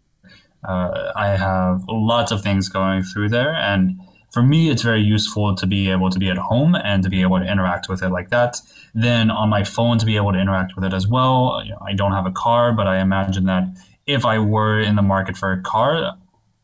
Uh, 0.69 1.13
I 1.15 1.37
have 1.37 1.85
lots 1.89 2.33
of 2.33 2.43
things 2.43 2.69
going 2.69 3.05
through 3.05 3.29
there, 3.29 3.55
and 3.55 4.01
for 4.35 4.43
me, 4.43 4.69
it's 4.69 4.83
very 4.83 5.01
useful 5.01 5.55
to 5.55 5.65
be 5.65 5.89
able 5.89 6.11
to 6.11 6.19
be 6.19 6.29
at 6.29 6.37
home 6.37 6.75
and 6.75 7.05
to 7.05 7.09
be 7.09 7.23
able 7.23 7.39
to 7.39 7.47
interact 7.47 7.89
with 7.89 8.03
it 8.03 8.09
like 8.09 8.31
that. 8.31 8.61
Then 8.93 9.31
on 9.31 9.49
my 9.49 9.63
phone 9.63 9.97
to 9.99 10.05
be 10.05 10.17
able 10.17 10.33
to 10.33 10.41
interact 10.41 10.75
with 10.75 10.85
it 10.85 10.93
as 10.93 11.07
well. 11.07 11.63
You 11.65 11.71
know, 11.71 11.79
I 11.87 11.93
don't 11.93 12.11
have 12.11 12.27
a 12.27 12.33
car, 12.33 12.73
but 12.73 12.89
I 12.89 13.01
imagine 13.01 13.45
that 13.45 13.63
if 14.09 14.27
I 14.27 14.41
were 14.41 14.81
in 14.81 14.97
the 14.97 15.03
market 15.03 15.37
for 15.37 15.53
a 15.53 15.63
car, 15.63 16.17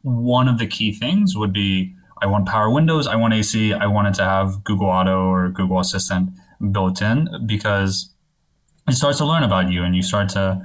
one 0.02 0.48
of 0.48 0.58
the 0.58 0.66
key 0.66 0.92
things 0.92 1.36
would 1.36 1.52
be 1.52 1.94
I 2.20 2.26
want 2.26 2.46
power 2.46 2.68
windows, 2.68 3.06
I 3.06 3.14
want 3.14 3.34
AC, 3.34 3.72
I 3.72 3.86
wanted 3.86 4.14
to 4.14 4.24
have 4.24 4.64
Google 4.64 4.88
Auto 4.88 5.30
or 5.30 5.48
Google 5.48 5.78
Assistant 5.78 6.30
built 6.72 7.00
in 7.00 7.28
because 7.46 8.12
it 8.88 8.94
starts 8.94 9.18
to 9.18 9.24
learn 9.24 9.44
about 9.44 9.70
you 9.70 9.84
and 9.84 9.94
you 9.94 10.02
start 10.02 10.28
to 10.30 10.60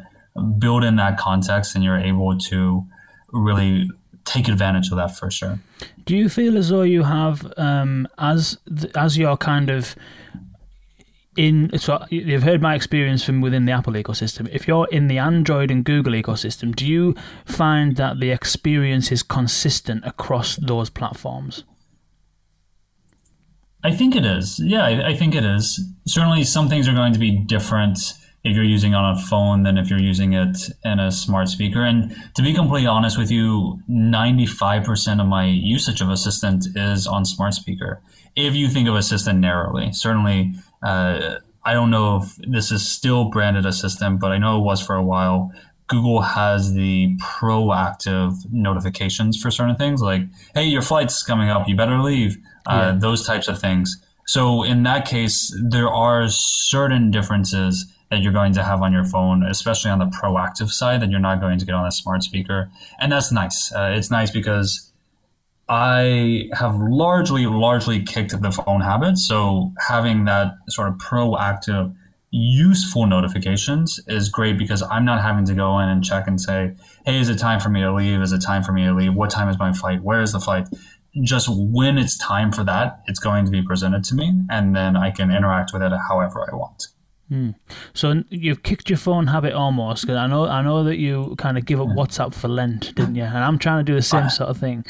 build 0.58 0.84
in 0.84 0.96
that 0.96 1.18
context 1.20 1.76
and 1.76 1.84
you're 1.84 2.00
able 2.00 2.38
to 2.50 2.84
really 3.32 3.90
take 4.26 4.48
advantage 4.48 4.90
of 4.92 4.98
that 4.98 5.18
for 5.18 5.32
sure. 5.32 5.60
Do 6.06 6.16
you 6.18 6.30
feel 6.30 6.58
as 6.58 6.70
though 6.70 6.82
you 6.82 7.04
have, 7.04 7.52
um, 7.58 8.08
as 8.18 8.58
as 8.96 9.18
you're 9.18 9.38
kind 9.38 9.70
of 9.70 9.96
in 11.38 11.78
so 11.78 12.06
you've 12.10 12.44
heard 12.44 12.62
my 12.62 12.76
experience 12.76 13.24
from 13.24 13.42
within 13.42 13.66
the 13.66 13.72
Apple 13.72 13.94
ecosystem. 13.94 14.48
If 14.52 14.68
you're 14.68 14.88
in 14.92 15.08
the 15.08 15.18
Android 15.18 15.70
and 15.70 15.84
Google 15.84 16.14
ecosystem, 16.14 16.76
do 16.76 16.86
you 16.86 17.16
find 17.46 17.98
that 17.98 18.20
the 18.20 18.32
experience 18.32 19.12
is 19.12 19.22
consistent 19.22 20.06
across 20.06 20.56
those 20.56 20.90
platforms? 20.90 21.64
I 23.84 23.92
think 23.92 24.16
it 24.16 24.26
is. 24.26 24.60
Yeah, 24.60 24.84
I, 24.84 25.10
I 25.10 25.16
think 25.16 25.36
it 25.36 25.44
is. 25.44 25.80
Certainly, 26.08 26.46
some 26.46 26.70
things 26.70 26.88
are 26.88 26.94
going 26.94 27.14
to 27.14 27.20
be 27.20 27.38
different 27.38 28.00
if 28.46 28.56
you're 28.56 28.64
using 28.64 28.94
it 28.94 28.96
on 28.96 29.18
a 29.18 29.20
phone 29.20 29.64
than 29.64 29.76
if 29.76 29.90
you're 29.90 30.00
using 30.00 30.34
it 30.34 30.56
in 30.84 31.00
a 31.00 31.12
smart 31.12 31.50
speaker. 31.50 31.82
And 31.84 32.16
to 32.36 32.44
be 32.44 32.54
completely 32.54 32.86
honest 32.86 33.18
with 33.18 33.32
you, 33.32 33.80
95% 33.90 35.20
of 35.20 35.28
my 35.28 35.46
usage 35.48 36.00
of 36.00 36.10
Assistant 36.10 36.68
is 36.76 37.08
on 37.08 37.26
smart 37.26 37.56
speaker. 37.56 38.02
If 38.36 38.54
you 38.54 38.70
think 38.70 38.88
of 38.88 38.96
Assistant 38.96 39.40
narrowly, 39.40 39.92
certainly, 39.94 40.54
uh, 40.84 41.40
I 41.66 41.74
don't 41.74 41.90
know 41.90 42.18
if 42.18 42.36
this 42.48 42.72
is 42.72 42.88
still 42.88 43.32
branded 43.32 43.66
Assistant, 43.66 44.20
but 44.20 44.32
I 44.32 44.38
know 44.38 44.60
it 44.60 44.64
was 44.64 44.80
for 44.80 44.96
a 44.96 45.04
while. 45.04 45.52
Google 45.88 46.22
has 46.22 46.74
the 46.74 47.18
proactive 47.24 48.34
notifications 48.52 49.42
for 49.42 49.50
certain 49.50 49.76
things, 49.76 50.04
like, 50.04 50.22
hey, 50.54 50.66
your 50.66 50.84
flight's 50.84 51.24
coming 51.24 51.50
up, 51.50 51.68
you 51.68 51.76
better 51.76 51.98
leave, 51.98 52.38
uh, 52.68 52.92
yeah. 52.94 53.00
those 53.00 53.26
types 53.26 53.48
of 53.48 53.60
things. 53.60 54.00
So 54.28 54.64
in 54.64 54.84
that 54.84 55.08
case, 55.08 55.56
there 55.64 55.90
are 55.90 56.28
certain 56.28 57.10
differences 57.10 57.92
that 58.16 58.24
you're 58.24 58.32
going 58.32 58.54
to 58.54 58.64
have 58.64 58.82
on 58.82 58.94
your 58.94 59.04
phone, 59.04 59.46
especially 59.46 59.92
on 59.92 60.00
the 60.00 60.06
proactive 60.06 60.70
side, 60.70 61.02
that 61.02 61.12
you're 61.12 61.20
not 61.20 61.42
going 61.42 61.60
to 61.60 61.66
get 61.66 61.76
on 61.76 61.86
a 61.86 61.92
smart 61.92 62.24
speaker. 62.24 62.72
And 62.98 63.12
that's 63.12 63.30
nice. 63.30 63.74
Uh, 63.74 63.94
it's 63.94 64.10
nice 64.10 64.32
because 64.32 64.94
I 65.68 66.48
have 66.54 66.80
largely, 66.80 67.46
largely 67.46 68.02
kicked 68.04 68.40
the 68.42 68.52
phone 68.52 68.80
habit. 68.80 69.18
So 69.18 69.74
having 69.86 70.24
that 70.26 70.54
sort 70.70 70.88
of 70.88 70.96
proactive, 70.96 71.94
useful 72.32 73.06
notifications 73.06 74.00
is 74.08 74.30
great 74.30 74.58
because 74.58 74.82
I'm 74.82 75.04
not 75.04 75.22
having 75.22 75.44
to 75.46 75.54
go 75.54 75.78
in 75.80 75.90
and 75.90 76.02
check 76.02 76.26
and 76.26 76.40
say, 76.40 76.74
hey, 77.06 77.20
is 77.20 77.28
it 77.28 77.38
time 77.38 77.60
for 77.60 77.70
me 77.70 77.82
to 77.82 77.94
leave? 77.94 78.22
Is 78.22 78.32
it 78.32 78.42
time 78.42 78.64
for 78.64 78.72
me 78.72 78.86
to 78.86 78.94
leave? 78.94 79.14
What 79.14 79.30
time 79.30 79.50
is 79.50 79.60
my 79.60 79.74
flight? 79.74 80.02
Where 80.04 80.22
is 80.22 80.32
the 80.32 80.40
flight? 80.40 80.70
Just 81.22 81.50
when 81.50 81.98
it's 81.98 82.18
time 82.18 82.54
for 82.54 82.64
that, 82.64 83.02
it's 83.08 83.20
going 83.20 83.44
to 83.46 83.52
be 83.52 83.62
presented 83.62 84.06
to 84.06 84.16
me, 84.16 84.34
and 84.50 84.76
then 84.76 84.96
I 84.98 85.12
can 85.12 85.32
interact 85.32 85.72
with 85.74 85.82
it 85.82 85.92
however 86.10 86.48
I 86.50 86.56
want. 86.56 86.88
Hmm. 87.30 87.52
So 87.94 88.24
you've 88.30 88.62
kicked 88.62 88.90
your 88.90 88.98
phone 88.98 89.28
habit 89.28 89.54
almost 89.54 90.04
because 90.04 90.18
I 90.18 90.28
know 90.28 90.46
I 90.46 90.62
know 90.62 90.84
that 90.84 90.98
you 90.98 91.36
kind 91.40 91.58
of 91.58 91.66
give 91.66 91.82
up 91.82 91.88
WhatsApp 91.88 92.36
for 92.36 92.48
Lent, 92.48 92.94
didn't 92.94 93.16
you? 93.16 93.24
And 93.24 93.38
I'm 93.38 93.58
trying 93.58 93.84
to 93.84 93.92
do 93.92 93.96
the 93.96 94.04
same 94.04 94.30
sort 94.30 94.50
of 94.50 94.58
thing. 94.58 94.86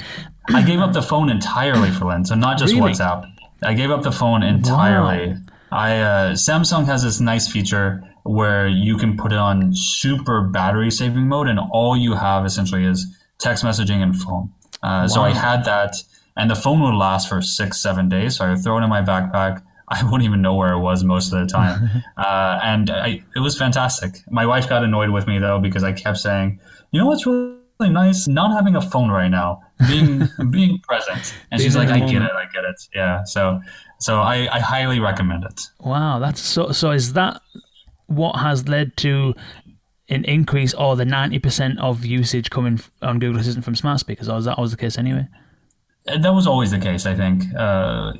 I 0.49 0.61
gave 0.61 0.79
up 0.79 0.91
the 0.91 1.01
phone 1.01 1.29
entirely 1.29 1.91
for 1.91 2.05
Lent, 2.05 2.27
so 2.27 2.35
not 2.35 2.57
just 2.57 2.73
really? 2.73 2.91
WhatsApp. 2.91 3.25
I 3.63 3.73
gave 3.73 3.89
up 3.89 4.03
the 4.03 4.11
phone 4.11 4.43
entirely. 4.43 5.33
Wow. 5.33 5.37
I 5.71 5.97
uh, 5.99 6.31
Samsung 6.33 6.85
has 6.85 7.03
this 7.03 7.21
nice 7.21 7.47
feature 7.47 8.03
where 8.23 8.67
you 8.67 8.97
can 8.97 9.15
put 9.15 9.31
it 9.31 9.37
on 9.37 9.71
super 9.73 10.41
battery 10.41 10.91
saving 10.91 11.27
mode, 11.27 11.47
and 11.47 11.59
all 11.71 11.95
you 11.95 12.15
have 12.15 12.45
essentially 12.45 12.83
is 12.83 13.07
text 13.39 13.63
messaging 13.63 14.01
and 14.03 14.15
phone. 14.15 14.51
Uh, 14.83 15.03
wow. 15.03 15.07
So 15.07 15.21
I 15.21 15.31
had 15.31 15.63
that, 15.65 15.95
and 16.35 16.51
the 16.51 16.55
phone 16.55 16.81
would 16.81 16.95
last 16.95 17.29
for 17.29 17.41
six, 17.41 17.81
seven 17.81 18.09
days. 18.09 18.37
So 18.37 18.45
I 18.45 18.49
would 18.49 18.63
throw 18.63 18.77
it 18.77 18.83
in 18.83 18.89
my 18.89 19.01
backpack 19.01 19.61
I 19.87 20.03
wouldn't 20.03 20.23
even 20.23 20.41
know 20.41 20.55
where 20.55 20.73
it 20.73 20.79
was 20.79 21.03
most 21.03 21.31
of 21.31 21.39
the 21.39 21.45
time. 21.45 22.03
uh, 22.17 22.59
and 22.63 22.89
I, 22.89 23.23
it 23.35 23.39
was 23.39 23.57
fantastic. 23.57 24.17
My 24.29 24.45
wife 24.45 24.67
got 24.67 24.83
annoyed 24.83 25.09
with 25.09 25.27
me 25.27 25.39
though 25.39 25.59
because 25.59 25.83
I 25.83 25.91
kept 25.91 26.17
saying, 26.17 26.59
you 26.91 26.99
know 26.99 27.07
what's 27.07 27.25
really 27.25 27.57
nice? 27.79 28.27
Not 28.27 28.51
having 28.51 28.75
a 28.75 28.81
phone 28.81 29.09
right 29.09 29.29
now, 29.29 29.61
being 29.87 30.27
being 30.49 30.79
present. 30.79 31.35
And 31.51 31.61
she's 31.61 31.75
like, 31.75 31.89
I 31.89 31.99
get 31.99 32.21
it, 32.21 32.31
I 32.31 32.45
get 32.53 32.63
it. 32.63 32.87
Yeah. 32.93 33.23
So 33.25 33.61
so 33.99 34.21
I, 34.21 34.47
I 34.51 34.59
highly 34.59 34.99
recommend 34.99 35.43
it. 35.45 35.61
Wow, 35.79 36.19
that's 36.19 36.41
so. 36.41 36.71
So 36.71 36.91
is 36.91 37.13
that 37.13 37.41
what 38.07 38.33
has 38.33 38.67
led 38.67 38.97
to 38.97 39.33
an 40.09 40.25
increase 40.25 40.73
or 40.73 40.95
the 40.95 41.05
ninety 41.05 41.39
percent 41.39 41.79
of 41.79 42.05
usage 42.05 42.49
coming 42.49 42.79
on 43.01 43.19
Google 43.19 43.39
Assistant 43.39 43.65
from 43.65 43.75
smart 43.75 43.99
speakers, 43.99 44.29
or 44.29 44.37
is 44.37 44.45
that 44.45 44.55
always 44.55 44.71
the 44.71 44.77
case 44.77 44.97
anyway? 44.97 45.27
That 46.05 46.33
was 46.33 46.45
always 46.45 46.71
the 46.71 46.79
case, 46.79 47.05
I 47.05 47.15
think. 47.15 47.43
Uh, 47.57 48.13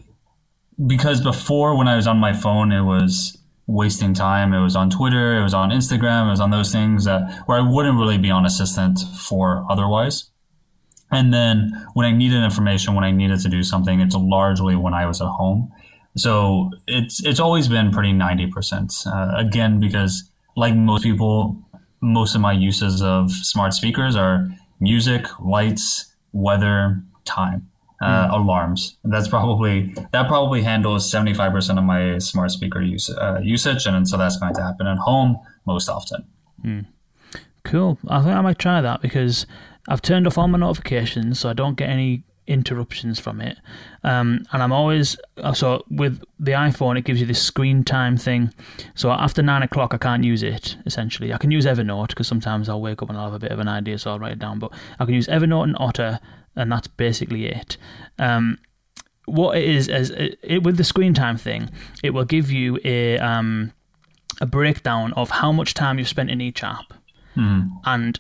because 0.84 1.22
before 1.22 1.78
when 1.78 1.88
I 1.88 1.96
was 1.96 2.08
on 2.08 2.18
my 2.18 2.34
phone, 2.34 2.72
it 2.72 2.82
was 2.82 3.38
wasting 3.68 4.14
time. 4.14 4.54
It 4.54 4.62
was 4.62 4.76
on 4.76 4.90
Twitter, 4.90 5.38
it 5.40 5.44
was 5.44 5.54
on 5.54 5.70
Instagram, 5.70 6.28
it 6.28 6.32
was 6.32 6.40
on 6.40 6.52
those 6.52 6.72
things 6.72 7.06
that 7.06 7.44
where 7.46 7.58
I 7.58 7.62
wouldn't 7.62 7.98
really 7.98 8.18
be 8.18 8.30
on 8.30 8.46
Assistant 8.46 9.00
for 9.20 9.66
otherwise. 9.70 10.30
And 11.12 11.34
then 11.34 11.72
when 11.94 12.06
I 12.06 12.12
needed 12.12 12.44
information, 12.44 12.96
when 12.96 13.04
I 13.04 13.12
needed 13.12 13.40
to 13.42 13.50
do 13.50 13.64
something, 13.64 14.00
it's 14.00 14.16
largely 14.16 14.76
when 14.76 14.94
I 14.94 15.06
was 15.06 15.22
at 15.22 15.28
home. 15.28 15.72
So 16.18 16.72
it's 16.88 17.24
it's 17.26 17.40
always 17.40 17.68
been 17.68 17.92
pretty 17.92 18.14
ninety 18.14 18.48
percent. 18.48 18.94
Uh, 19.06 19.34
again, 19.36 19.80
because 19.80 20.30
like 20.56 20.76
most 20.76 21.04
people, 21.04 21.58
most 22.02 22.36
of 22.36 22.42
my 22.42 22.54
uses 22.54 23.02
of 23.02 23.32
smart 23.32 23.74
speakers 23.74 24.16
are 24.16 24.48
music, 24.80 25.26
lights, 25.40 26.14
weather, 26.32 27.04
time 27.26 27.70
uh, 28.02 28.28
mm. 28.28 28.34
alarms. 28.34 28.98
That's 29.04 29.28
probably 29.28 29.94
that 30.12 30.28
probably 30.28 30.62
handles 30.62 31.10
seventy 31.10 31.34
five 31.34 31.52
percent 31.52 31.80
of 31.80 31.86
my 31.86 32.18
smart 32.18 32.52
speaker 32.52 32.82
use, 32.82 33.10
uh, 33.10 33.40
usage, 33.44 33.86
and 33.86 34.08
so 34.08 34.18
that's 34.18 34.38
going 34.38 34.54
to 34.56 34.62
happen 34.62 34.88
at 34.88 34.98
home 34.98 35.38
most 35.66 35.90
often. 35.90 36.26
Mm. 36.64 36.86
Cool. 37.64 37.98
I 38.08 38.22
think 38.22 38.36
I 38.36 38.42
might 38.42 38.60
try 38.60 38.82
that 38.82 39.02
because 39.02 39.48
I've 39.88 40.02
turned 40.02 40.28
off 40.28 40.38
all 40.38 40.48
my 40.48 40.60
notifications, 40.60 41.40
so 41.40 41.50
I 41.50 41.54
don't 41.54 41.76
get 41.76 41.90
any 41.90 42.24
interruptions 42.48 43.20
from 43.20 43.42
it. 43.42 43.58
Um, 44.04 44.46
and 44.52 44.62
I'm 44.62 44.72
always 44.72 45.18
uh, 45.38 45.54
so 45.54 45.84
with 45.90 46.22
the 46.40 46.52
iPhone, 46.52 46.98
it 46.98 47.06
gives 47.06 47.20
you 47.20 47.26
this 47.26 47.42
screen 47.42 47.84
time 47.84 48.18
thing. 48.18 48.54
So 48.94 49.12
after 49.12 49.42
nine 49.42 49.64
o'clock, 49.64 49.94
I 49.94 49.98
can't 49.98 50.24
use 50.24 50.44
it. 50.44 50.78
Essentially, 50.86 51.34
I 51.34 51.38
can 51.38 51.52
use 51.52 51.66
Evernote 51.66 52.10
because 52.10 52.28
sometimes 52.28 52.70
I'll 52.70 52.82
wake 52.82 53.02
up 53.02 53.10
and 53.10 53.18
I'll 53.18 53.26
have 53.26 53.34
a 53.34 53.40
bit 53.40 53.52
of 53.52 53.60
an 53.60 53.68
idea, 53.68 53.98
so 53.98 54.12
I'll 54.12 54.20
write 54.20 54.34
it 54.34 54.40
down. 54.40 54.60
But 54.60 54.74
I 55.00 55.06
can 55.06 55.16
use 55.16 55.28
Evernote 55.28 55.64
and 55.64 55.76
Otter 55.80 56.20
and 56.56 56.72
that's 56.72 56.88
basically 56.88 57.48
it. 57.48 57.78
Um, 58.20 58.58
what 59.26 59.58
it 59.58 59.66
is, 59.66 59.90
as 59.90 60.12
it, 60.12 60.40
it, 60.44 60.64
with 60.64 60.78
the 60.78 60.84
screen 60.84 61.14
time 61.14 61.38
thing, 61.38 61.70
it 62.04 62.12
will 62.12 62.26
give 62.26 62.52
you 62.52 62.80
a 62.84 63.18
um, 63.18 63.74
a 64.42 64.46
breakdown 64.46 65.14
of 65.14 65.30
how 65.30 65.52
much 65.52 65.74
time 65.74 65.98
you've 65.98 66.08
spent 66.08 66.30
in 66.30 66.42
each 66.42 66.64
app, 66.64 66.94
mm. 67.36 67.70
and 67.86 68.20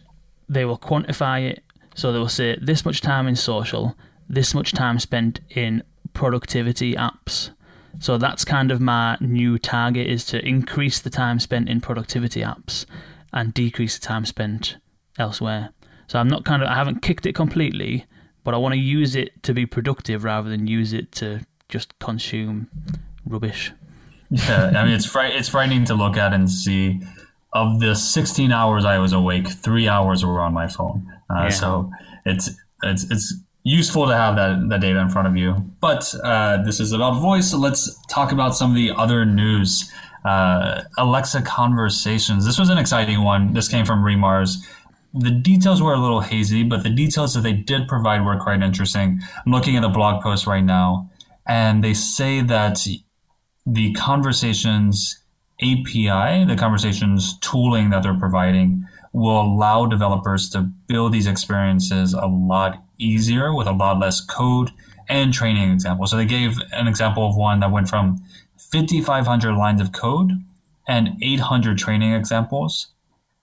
they 0.49 0.65
will 0.65 0.77
quantify 0.77 1.49
it. 1.49 1.63
So 1.95 2.11
they 2.11 2.19
will 2.19 2.27
say 2.27 2.57
this 2.61 2.83
much 2.83 3.01
time 3.01 3.27
in 3.27 3.35
social, 3.35 3.95
this 4.27 4.53
much 4.53 4.73
time 4.73 4.99
spent 4.99 5.39
in 5.49 5.83
productivity 6.13 6.95
apps. 6.95 7.51
So 7.99 8.17
that's 8.17 8.43
kind 8.43 8.71
of 8.71 8.81
my 8.81 9.17
new 9.21 9.57
target 9.57 10.07
is 10.07 10.25
to 10.25 10.45
increase 10.45 10.99
the 10.99 11.09
time 11.09 11.39
spent 11.39 11.69
in 11.69 11.79
productivity 11.79 12.41
apps 12.41 12.85
and 13.31 13.53
decrease 13.53 13.97
the 13.97 14.05
time 14.05 14.25
spent 14.25 14.77
elsewhere. 15.17 15.69
So 16.07 16.19
I'm 16.19 16.27
not 16.27 16.43
kind 16.43 16.61
of 16.61 16.67
I 16.67 16.75
haven't 16.75 17.01
kicked 17.01 17.25
it 17.25 17.33
completely, 17.33 18.05
but 18.45 18.53
I 18.53 18.57
want 18.57 18.73
to 18.73 18.79
use 18.79 19.15
it 19.15 19.43
to 19.43 19.53
be 19.53 19.65
productive 19.65 20.23
rather 20.23 20.49
than 20.49 20.67
use 20.67 20.93
it 20.93 21.11
to 21.13 21.41
just 21.67 21.97
consume 21.99 22.69
rubbish. 23.25 23.73
Yeah, 24.29 24.71
I 24.75 24.85
mean 24.85 24.93
it's 24.93 25.05
fri- 25.05 25.33
it's 25.33 25.49
frightening 25.49 25.83
to 25.85 25.95
look 25.95 26.15
at 26.15 26.33
and 26.33 26.49
see. 26.49 27.01
Of 27.53 27.79
the 27.79 27.95
16 27.95 28.51
hours 28.51 28.83
I 28.83 28.97
was 28.97 29.13
awake, 29.13 29.47
three 29.47 29.87
hours 29.87 30.25
were 30.25 30.41
on 30.41 30.53
my 30.53 30.67
phone. 30.67 31.11
Uh, 31.29 31.43
yeah. 31.43 31.49
So 31.49 31.91
it's 32.25 32.49
it's 32.83 33.09
it's 33.09 33.33
useful 33.63 34.07
to 34.07 34.15
have 34.15 34.35
that, 34.35 34.69
that 34.69 34.81
data 34.81 34.99
in 34.99 35.09
front 35.09 35.27
of 35.27 35.37
you. 35.37 35.53
But 35.79 36.13
uh, 36.23 36.63
this 36.63 36.79
is 36.79 36.91
about 36.91 37.19
voice, 37.19 37.51
so 37.51 37.57
let's 37.57 37.97
talk 38.07 38.31
about 38.31 38.55
some 38.55 38.71
of 38.71 38.75
the 38.75 38.91
other 38.91 39.25
news. 39.25 39.91
Uh, 40.25 40.83
Alexa 40.97 41.43
conversations. 41.43 42.45
This 42.45 42.59
was 42.59 42.69
an 42.69 42.77
exciting 42.77 43.23
one. 43.23 43.53
This 43.53 43.67
came 43.67 43.85
from 43.85 44.03
re:MARS 44.03 44.57
the 45.17 45.31
details 45.31 45.81
were 45.81 45.93
a 45.93 45.99
little 45.99 46.21
hazy, 46.21 46.63
but 46.63 46.83
the 46.83 46.89
details 46.89 47.33
that 47.33 47.41
they 47.41 47.53
did 47.53 47.87
provide 47.87 48.25
were 48.25 48.37
quite 48.37 48.61
interesting. 48.61 49.19
I'm 49.45 49.51
looking 49.51 49.77
at 49.77 49.81
the 49.81 49.89
blog 49.89 50.21
post 50.21 50.45
right 50.45 50.63
now, 50.63 51.09
and 51.47 51.83
they 51.83 51.93
say 51.93 52.41
that 52.41 52.85
the 53.65 53.93
conversations 53.93 55.21
API, 55.61 56.43
the 56.45 56.57
conversations 56.57 57.39
tooling 57.39 57.89
that 57.91 58.03
they're 58.03 58.19
providing, 58.19 58.85
will 59.13 59.39
allow 59.41 59.85
developers 59.85 60.49
to 60.49 60.61
build 60.87 61.13
these 61.13 61.27
experiences 61.27 62.13
a 62.13 62.25
lot 62.25 62.83
easier 62.97 63.53
with 63.53 63.67
a 63.67 63.71
lot 63.71 63.99
less 63.99 64.19
code 64.19 64.71
and 65.07 65.33
training 65.33 65.71
examples. 65.71 66.11
So 66.11 66.17
they 66.17 66.25
gave 66.25 66.57
an 66.73 66.87
example 66.87 67.29
of 67.29 67.37
one 67.37 67.61
that 67.61 67.71
went 67.71 67.87
from 67.87 68.17
5,500 68.57 69.55
lines 69.55 69.79
of 69.79 69.93
code 69.93 70.31
and 70.87 71.17
800 71.21 71.77
training 71.77 72.13
examples. 72.13 72.87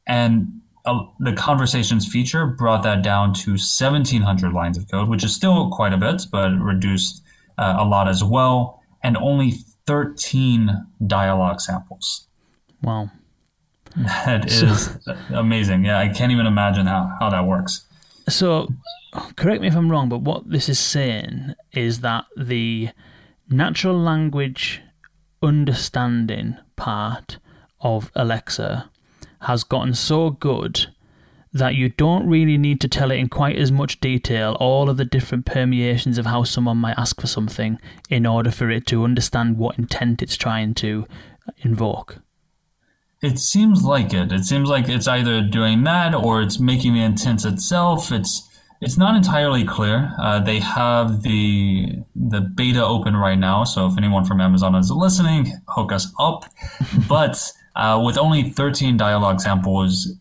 And 0.06 0.61
uh, 0.84 1.04
the 1.20 1.32
conversations 1.32 2.06
feature 2.06 2.46
brought 2.46 2.82
that 2.82 3.02
down 3.02 3.32
to 3.32 3.52
1700 3.52 4.52
lines 4.52 4.76
of 4.76 4.90
code, 4.90 5.08
which 5.08 5.24
is 5.24 5.34
still 5.34 5.70
quite 5.70 5.92
a 5.92 5.96
bit, 5.96 6.22
but 6.30 6.50
reduced 6.58 7.22
uh, 7.58 7.76
a 7.78 7.84
lot 7.84 8.08
as 8.08 8.24
well, 8.24 8.82
and 9.02 9.16
only 9.16 9.52
13 9.86 10.86
dialogue 11.06 11.60
samples. 11.60 12.26
Wow. 12.82 13.10
That 13.96 14.50
is 14.50 14.88
amazing. 15.30 15.84
Yeah, 15.84 15.98
I 15.98 16.08
can't 16.08 16.32
even 16.32 16.46
imagine 16.46 16.86
how, 16.86 17.14
how 17.20 17.30
that 17.30 17.46
works. 17.46 17.86
So, 18.28 18.72
correct 19.36 19.60
me 19.60 19.68
if 19.68 19.76
I'm 19.76 19.90
wrong, 19.90 20.08
but 20.08 20.22
what 20.22 20.48
this 20.48 20.68
is 20.68 20.78
saying 20.78 21.54
is 21.72 22.00
that 22.00 22.24
the 22.36 22.88
natural 23.50 23.98
language 23.98 24.80
understanding 25.42 26.56
part 26.76 27.38
of 27.80 28.10
Alexa 28.14 28.90
has 29.42 29.64
gotten 29.64 29.94
so 29.94 30.30
good 30.30 30.86
that 31.52 31.74
you 31.74 31.90
don't 31.90 32.26
really 32.26 32.56
need 32.56 32.80
to 32.80 32.88
tell 32.88 33.10
it 33.10 33.16
in 33.16 33.28
quite 33.28 33.56
as 33.56 33.70
much 33.70 34.00
detail 34.00 34.56
all 34.58 34.88
of 34.88 34.96
the 34.96 35.04
different 35.04 35.44
permeations 35.44 36.16
of 36.16 36.26
how 36.26 36.42
someone 36.44 36.78
might 36.78 36.98
ask 36.98 37.20
for 37.20 37.26
something 37.26 37.78
in 38.08 38.24
order 38.24 38.50
for 38.50 38.70
it 38.70 38.86
to 38.86 39.04
understand 39.04 39.58
what 39.58 39.78
intent 39.78 40.22
it's 40.22 40.36
trying 40.36 40.72
to 40.72 41.06
invoke. 41.58 42.18
It 43.20 43.38
seems 43.38 43.84
like 43.84 44.14
it. 44.14 44.32
It 44.32 44.44
seems 44.44 44.68
like 44.68 44.88
it's 44.88 45.06
either 45.06 45.42
doing 45.42 45.84
that 45.84 46.14
or 46.14 46.42
it's 46.42 46.58
making 46.58 46.94
the 46.94 47.02
intent 47.02 47.44
itself. 47.44 48.10
It's 48.10 48.48
it's 48.80 48.98
not 48.98 49.14
entirely 49.14 49.64
clear. 49.64 50.12
Uh, 50.18 50.40
they 50.40 50.58
have 50.58 51.22
the 51.22 52.02
the 52.16 52.40
beta 52.40 52.84
open 52.84 53.16
right 53.16 53.38
now, 53.38 53.62
so 53.62 53.86
if 53.86 53.96
anyone 53.96 54.24
from 54.24 54.40
Amazon 54.40 54.74
is 54.74 54.90
listening, 54.90 55.52
hook 55.68 55.92
us 55.92 56.12
up. 56.18 56.46
but 57.08 57.52
uh, 57.74 58.02
with 58.04 58.18
only 58.18 58.50
13 58.50 58.96
dialogue 58.96 59.40
samples, 59.40 60.14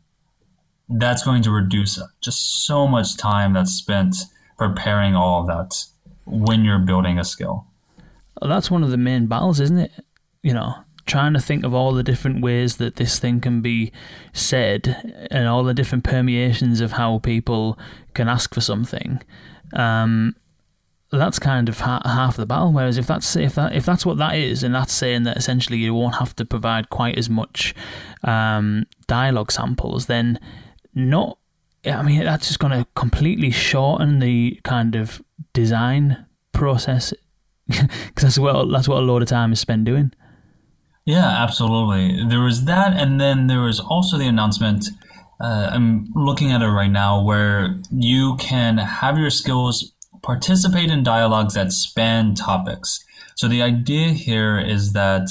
that's 0.90 1.24
going 1.24 1.42
to 1.44 1.52
reduce 1.52 2.02
just 2.22 2.66
so 2.66 2.88
much 2.88 3.18
time 3.18 3.54
that's 3.54 3.72
spent 3.72 4.16
preparing 4.58 5.16
all 5.16 5.42
of 5.42 5.48
that 5.48 5.86
when 6.26 6.64
you're 6.64 6.80
building 6.80 7.18
a 7.18 7.24
skill. 7.24 7.66
Well, 8.40 8.50
that's 8.50 8.72
one 8.72 8.84
of 8.84 8.92
the 8.92 8.98
main 8.98 9.28
battles, 9.28 9.60
isn't 9.60 9.80
it? 9.80 9.92
You 10.44 10.54
know, 10.54 10.76
trying 11.06 11.34
to 11.34 11.40
think 11.40 11.64
of 11.64 11.74
all 11.74 11.94
the 11.94 12.04
different 12.04 12.42
ways 12.42 12.78
that 12.78 12.96
this 12.96 13.20
thing 13.20 13.42
can 13.42 13.62
be 13.62 13.92
said 14.34 15.28
and 15.30 15.48
all 15.48 15.64
the 15.64 15.74
different 15.74 16.04
permeations 16.04 16.82
of 16.82 16.94
how 16.94 17.20
people 17.20 17.78
can 18.14 18.28
ask 18.28 18.54
for 18.54 18.62
something. 18.62 19.22
Um, 19.74 20.36
that's 21.12 21.40
kind 21.40 21.68
of 21.68 21.80
ha- 21.80 22.02
half 22.06 22.38
the 22.38 22.46
battle. 22.46 22.72
Whereas 22.72 22.98
if 22.98 23.08
that's 23.08 23.36
if 23.36 23.56
that 23.56 23.76
if 23.76 23.86
that's 23.86 24.06
what 24.06 24.18
that 24.18 24.36
is, 24.36 24.64
and 24.64 24.74
that's 24.74 24.94
saying 24.94 25.24
that 25.24 25.38
essentially 25.38 25.78
you 25.78 25.94
won't 25.94 26.16
have 26.16 26.36
to 26.38 26.46
provide 26.46 26.90
quite 26.90 27.18
as 27.18 27.30
much 27.30 27.76
um, 28.24 28.86
dialogue 29.08 29.52
samples, 29.52 30.06
then 30.06 30.40
not. 30.94 31.38
I 31.86 32.04
mean, 32.04 32.24
that's 32.24 32.48
just 32.48 32.60
going 32.60 32.78
to 32.78 32.86
completely 32.96 33.50
shorten 33.50 34.20
the 34.20 34.60
kind 34.64 34.96
of 34.96 35.22
design 35.52 36.26
process 36.52 37.12
because 37.68 37.90
that's 38.22 38.40
what 38.40 38.72
that's 38.72 38.88
what 38.88 39.00
a 39.00 39.06
lot 39.06 39.22
of 39.22 39.28
time 39.28 39.52
is 39.52 39.60
spent 39.60 39.86
doing. 39.86 40.14
Yeah, 41.06 41.26
absolutely. 41.28 42.26
There 42.28 42.42
was 42.42 42.66
that, 42.66 42.96
and 42.96 43.20
then 43.20 43.48
there 43.48 43.62
was 43.62 43.80
also 43.80 44.18
the 44.18 44.28
announcement. 44.28 44.86
Uh, 45.40 45.72
I'm 45.74 46.08
looking 46.16 46.52
at 46.52 46.62
it 46.62 46.68
right 46.68 46.92
now, 46.92 47.22
where 47.24 47.80
you 47.92 48.36
can 48.38 48.78
have 48.78 49.18
your 49.18 49.32
skills 49.32 49.94
participate 50.22 50.90
in 50.90 51.04
dialogues 51.04 51.54
that 51.56 51.72
span 51.72 52.36
topics. 52.36 53.04
So 53.36 53.48
the 53.48 53.62
idea 53.62 54.10
here 54.10 54.60
is 54.60 54.94
that 54.94 55.28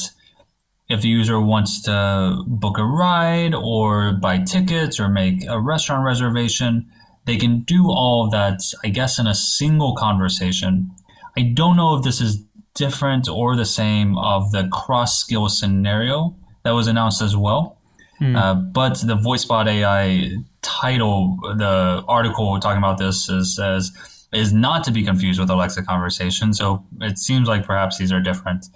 if 0.88 1.02
the 1.02 1.08
user 1.08 1.40
wants 1.40 1.80
to 1.82 2.42
book 2.46 2.76
a 2.76 2.84
ride 2.84 3.54
or 3.54 4.12
buy 4.12 4.38
tickets 4.38 4.98
or 4.98 5.08
make 5.08 5.46
a 5.46 5.60
restaurant 5.60 6.04
reservation, 6.04 6.90
they 7.26 7.36
can 7.36 7.60
do 7.60 7.88
all 7.88 8.24
of 8.24 8.32
that, 8.32 8.60
I 8.82 8.88
guess, 8.88 9.18
in 9.18 9.26
a 9.28 9.34
single 9.34 9.94
conversation. 9.94 10.90
I 11.36 11.42
don't 11.42 11.76
know 11.76 11.94
if 11.94 12.02
this 12.02 12.20
is 12.20 12.42
different 12.74 13.28
or 13.28 13.54
the 13.54 13.64
same 13.64 14.18
of 14.18 14.50
the 14.50 14.68
cross 14.68 15.18
skill 15.18 15.48
scenario 15.48 16.34
that 16.64 16.72
was 16.72 16.88
announced 16.88 17.22
as 17.22 17.36
well. 17.36 17.78
Mm. 18.20 18.36
Uh, 18.36 18.54
but 18.54 19.00
the 19.00 19.16
VoiceBot 19.16 19.66
AI 19.68 20.32
title, 20.62 21.38
the 21.56 22.04
article 22.08 22.58
talking 22.58 22.78
about 22.78 22.98
this 22.98 23.28
is 23.28 23.54
says 23.54 23.92
is 24.32 24.52
not 24.52 24.84
to 24.84 24.92
be 24.92 25.02
confused 25.02 25.40
with 25.40 25.50
Alexa 25.50 25.82
conversation. 25.82 26.54
So 26.54 26.84
it 27.00 27.18
seems 27.18 27.48
like 27.48 27.64
perhaps 27.64 27.98
these 27.98 28.12
are 28.12 28.20
different. 28.20 28.66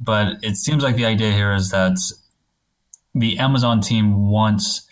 But 0.00 0.38
it 0.42 0.56
seems 0.56 0.82
like 0.82 0.96
the 0.96 1.06
idea 1.06 1.32
here 1.32 1.54
is 1.54 1.70
that 1.70 1.96
the 3.14 3.38
Amazon 3.38 3.80
team 3.80 4.28
wants 4.28 4.86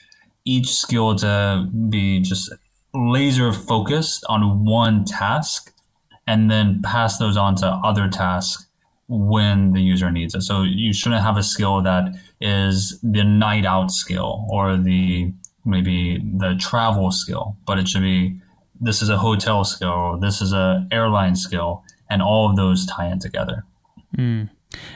each 0.44 0.72
skill 0.72 1.14
to 1.16 1.68
be 1.88 2.20
just 2.20 2.52
laser 2.94 3.52
focused 3.52 4.24
on 4.28 4.64
one 4.64 5.04
task 5.04 5.72
and 6.26 6.50
then 6.50 6.80
pass 6.82 7.18
those 7.18 7.36
on 7.36 7.54
to 7.56 7.66
other 7.66 8.08
tasks 8.08 8.66
when 9.08 9.72
the 9.72 9.82
user 9.82 10.10
needs 10.10 10.34
it. 10.34 10.42
So 10.42 10.62
you 10.62 10.94
shouldn't 10.94 11.22
have 11.22 11.36
a 11.36 11.42
skill 11.42 11.82
that 11.82 12.14
is 12.40 12.98
the 13.02 13.24
night 13.24 13.66
out 13.66 13.90
skill 13.90 14.46
or 14.48 14.76
the 14.76 15.32
maybe 15.66 16.18
the 16.18 16.56
travel 16.58 17.10
skill, 17.10 17.56
but 17.66 17.78
it 17.78 17.88
should 17.88 18.02
be 18.02 18.40
this 18.84 19.02
is 19.02 19.08
a 19.08 19.18
hotel 19.18 19.64
skill, 19.64 20.18
this 20.20 20.40
is 20.40 20.52
a 20.52 20.86
airline 20.90 21.36
skill, 21.36 21.84
and 22.08 22.22
all 22.22 22.50
of 22.50 22.56
those 22.56 22.86
tie 22.86 23.10
in 23.10 23.18
together. 23.18 23.64
Mm. 24.16 24.50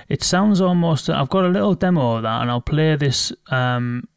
It 0.09 0.23
sounds 0.23 0.61
almost. 0.61 1.09
I've 1.09 1.29
got 1.29 1.45
a 1.45 1.49
little 1.49 1.75
demo 1.75 2.17
of 2.17 2.23
that, 2.23 2.43
and 2.43 2.51
I'll 2.51 2.61
play 2.61 2.97
this 2.97 3.33
um, 3.51 4.09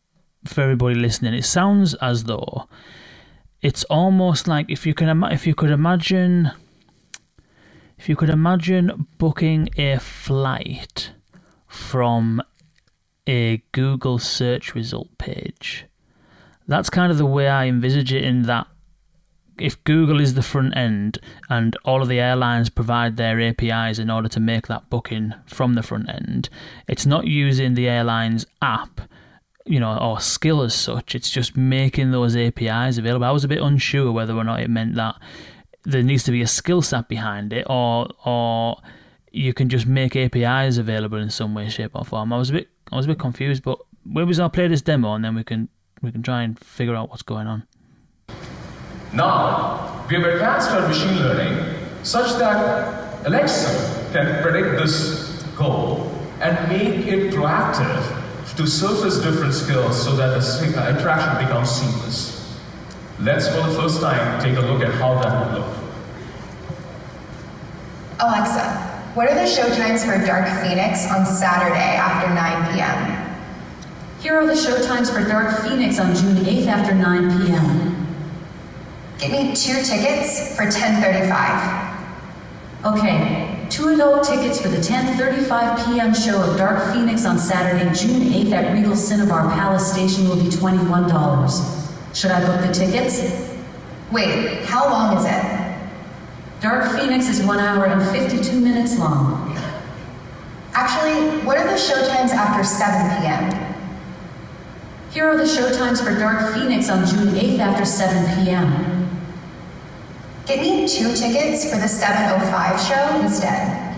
for 0.45 0.61
everybody 0.61 0.95
listening. 0.95 1.33
It 1.33 1.45
sounds 1.45 1.93
as 1.95 2.25
though 2.25 2.67
it's 3.61 3.83
almost 3.85 4.47
like 4.47 4.69
if 4.69 4.85
you 4.85 4.93
can 4.93 5.23
if 5.25 5.45
you 5.45 5.55
could 5.55 5.69
imagine 5.69 6.51
if 7.97 8.09
you 8.09 8.15
could 8.15 8.29
imagine 8.29 9.07
booking 9.19 9.69
a 9.77 9.99
flight 9.99 11.11
from 11.67 12.41
a 13.27 13.61
Google 13.71 14.17
search 14.17 14.73
result 14.73 15.15
page, 15.19 15.85
that's 16.67 16.89
kind 16.89 17.11
of 17.11 17.19
the 17.19 17.25
way 17.25 17.47
I 17.47 17.67
envisage 17.67 18.11
it. 18.11 18.23
In 18.23 18.43
that, 18.43 18.67
if 19.59 19.83
Google 19.83 20.19
is 20.19 20.33
the 20.33 20.41
front 20.41 20.75
end 20.75 21.19
and 21.49 21.75
all 21.85 22.01
of 22.01 22.07
the 22.07 22.19
airlines 22.19 22.69
provide 22.69 23.17
their 23.17 23.39
APIs 23.39 23.99
in 23.99 24.09
order 24.09 24.27
to 24.29 24.39
make 24.39 24.67
that 24.67 24.89
booking 24.89 25.33
from 25.45 25.73
the 25.73 25.83
front 25.83 26.09
end, 26.09 26.49
it's 26.87 27.05
not 27.05 27.27
using 27.27 27.73
the 27.73 27.87
airline's 27.87 28.45
app 28.61 29.01
you 29.65 29.79
know, 29.79 29.97
or 29.97 30.19
skill 30.19 30.61
as 30.63 30.73
such. 30.73 31.13
It's 31.15 31.29
just 31.29 31.55
making 31.55 32.11
those 32.11 32.35
APIs 32.35 32.97
available. 32.97 33.25
I 33.25 33.31
was 33.31 33.43
a 33.43 33.47
bit 33.47 33.61
unsure 33.61 34.11
whether 34.11 34.33
or 34.33 34.43
not 34.43 34.59
it 34.59 34.69
meant 34.69 34.95
that 34.95 35.15
there 35.83 36.03
needs 36.03 36.23
to 36.23 36.31
be 36.31 36.41
a 36.41 36.47
skill 36.47 36.81
set 36.81 37.07
behind 37.07 37.53
it, 37.53 37.65
or 37.69 38.09
or 38.25 38.77
you 39.31 39.53
can 39.53 39.69
just 39.69 39.85
make 39.85 40.15
APIs 40.15 40.77
available 40.77 41.17
in 41.17 41.29
some 41.29 41.53
way, 41.53 41.69
shape, 41.69 41.91
or 41.93 42.03
form. 42.03 42.33
I 42.33 42.37
was 42.37 42.49
a 42.49 42.53
bit 42.53 42.69
I 42.91 42.95
was 42.95 43.05
a 43.05 43.09
bit 43.09 43.19
confused, 43.19 43.63
but 43.63 43.79
where 44.03 44.25
was 44.25 44.39
I'll 44.39 44.49
play 44.49 44.67
this 44.67 44.81
demo 44.81 45.13
and 45.13 45.23
then 45.23 45.35
we 45.35 45.43
can 45.43 45.69
we 46.01 46.11
can 46.11 46.23
try 46.23 46.41
and 46.41 46.57
figure 46.59 46.95
out 46.95 47.09
what's 47.09 47.21
going 47.21 47.47
on. 47.47 47.63
Now 49.13 50.05
we 50.09 50.15
have 50.15 50.25
advanced 50.25 50.69
our 50.71 50.87
machine 50.87 51.17
learning 51.19 51.75
such 52.03 52.37
that 52.39 53.25
Alexa 53.25 54.09
can 54.13 54.41
predict 54.41 54.81
this 54.81 55.43
goal 55.55 56.11
and 56.39 56.69
make 56.69 57.05
it 57.07 57.33
proactive 57.33 58.55
to 58.55 58.67
surface 58.67 59.19
different 59.19 59.53
skills 59.53 60.01
so 60.03 60.15
that 60.15 60.39
the 60.39 60.81
uh, 60.81 60.89
interaction 60.89 61.45
becomes 61.45 61.69
seamless. 61.69 62.57
Let's, 63.19 63.47
for 63.47 63.67
the 63.67 63.75
first 63.75 64.01
time, 64.01 64.41
take 64.41 64.57
a 64.57 64.61
look 64.61 64.81
at 64.81 64.93
how 64.95 65.21
that 65.21 65.51
would 65.51 65.59
look. 65.59 65.77
Alexa, 68.19 68.81
what 69.13 69.29
are 69.29 69.35
the 69.35 69.41
showtimes 69.41 70.03
for 70.05 70.25
Dark 70.25 70.47
Phoenix 70.63 71.09
on 71.11 71.25
Saturday 71.25 71.95
after 71.95 72.33
9 72.33 72.73
p.m.? 72.73 73.21
Here 74.21 74.35
are 74.35 74.45
the 74.45 74.53
showtimes 74.53 75.11
for 75.11 75.27
Dark 75.27 75.63
Phoenix 75.63 75.99
on 75.99 76.15
June 76.15 76.37
8th 76.37 76.67
after 76.67 76.95
9 76.95 77.45
p.m. 77.45 77.90
Give 79.21 79.31
me 79.33 79.53
two 79.53 79.83
tickets 79.83 80.55
for 80.55 80.63
10:35. 80.63 81.91
Okay, 82.83 83.67
two 83.69 83.89
adult 83.89 84.23
tickets 84.23 84.59
for 84.59 84.67
the 84.67 84.77
10:35 84.77 85.85
p.m. 85.85 86.11
show 86.11 86.41
of 86.41 86.57
Dark 86.57 86.91
Phoenix 86.91 87.23
on 87.23 87.37
Saturday, 87.37 87.93
June 87.93 88.33
8th 88.33 88.51
at 88.51 88.73
Regal 88.73 88.95
Cinnabar 88.95 89.47
Palace 89.51 89.93
Station 89.93 90.27
will 90.27 90.37
be 90.37 90.49
$21. 90.49 92.15
Should 92.15 92.31
I 92.31 92.43
book 92.47 92.65
the 92.65 92.73
tickets? 92.73 93.53
Wait, 94.11 94.65
how 94.65 94.89
long 94.89 95.15
is 95.15 95.25
it? 95.25 95.43
Dark 96.59 96.99
Phoenix 96.99 97.29
is 97.29 97.45
1 97.45 97.59
hour 97.59 97.85
and 97.85 98.01
52 98.01 98.59
minutes 98.59 98.97
long. 98.97 99.55
Actually, 100.73 101.45
what 101.45 101.59
are 101.59 101.67
the 101.67 101.77
showtimes 101.77 102.31
after 102.31 102.63
7 102.63 103.21
p.m.? 103.21 103.75
Here 105.11 105.27
are 105.27 105.37
the 105.37 105.43
showtimes 105.43 106.03
for 106.03 106.17
Dark 106.17 106.55
Phoenix 106.55 106.89
on 106.89 107.05
June 107.05 107.35
8th 107.35 107.59
after 107.59 107.85
7 107.85 108.43
p.m. 108.43 108.90
Get 110.51 110.59
me 110.59 110.85
two 110.85 111.15
tickets 111.15 111.63
for 111.63 111.77
the 111.77 111.85
7.05 111.85 112.77
show 112.85 113.21
instead. 113.21 113.95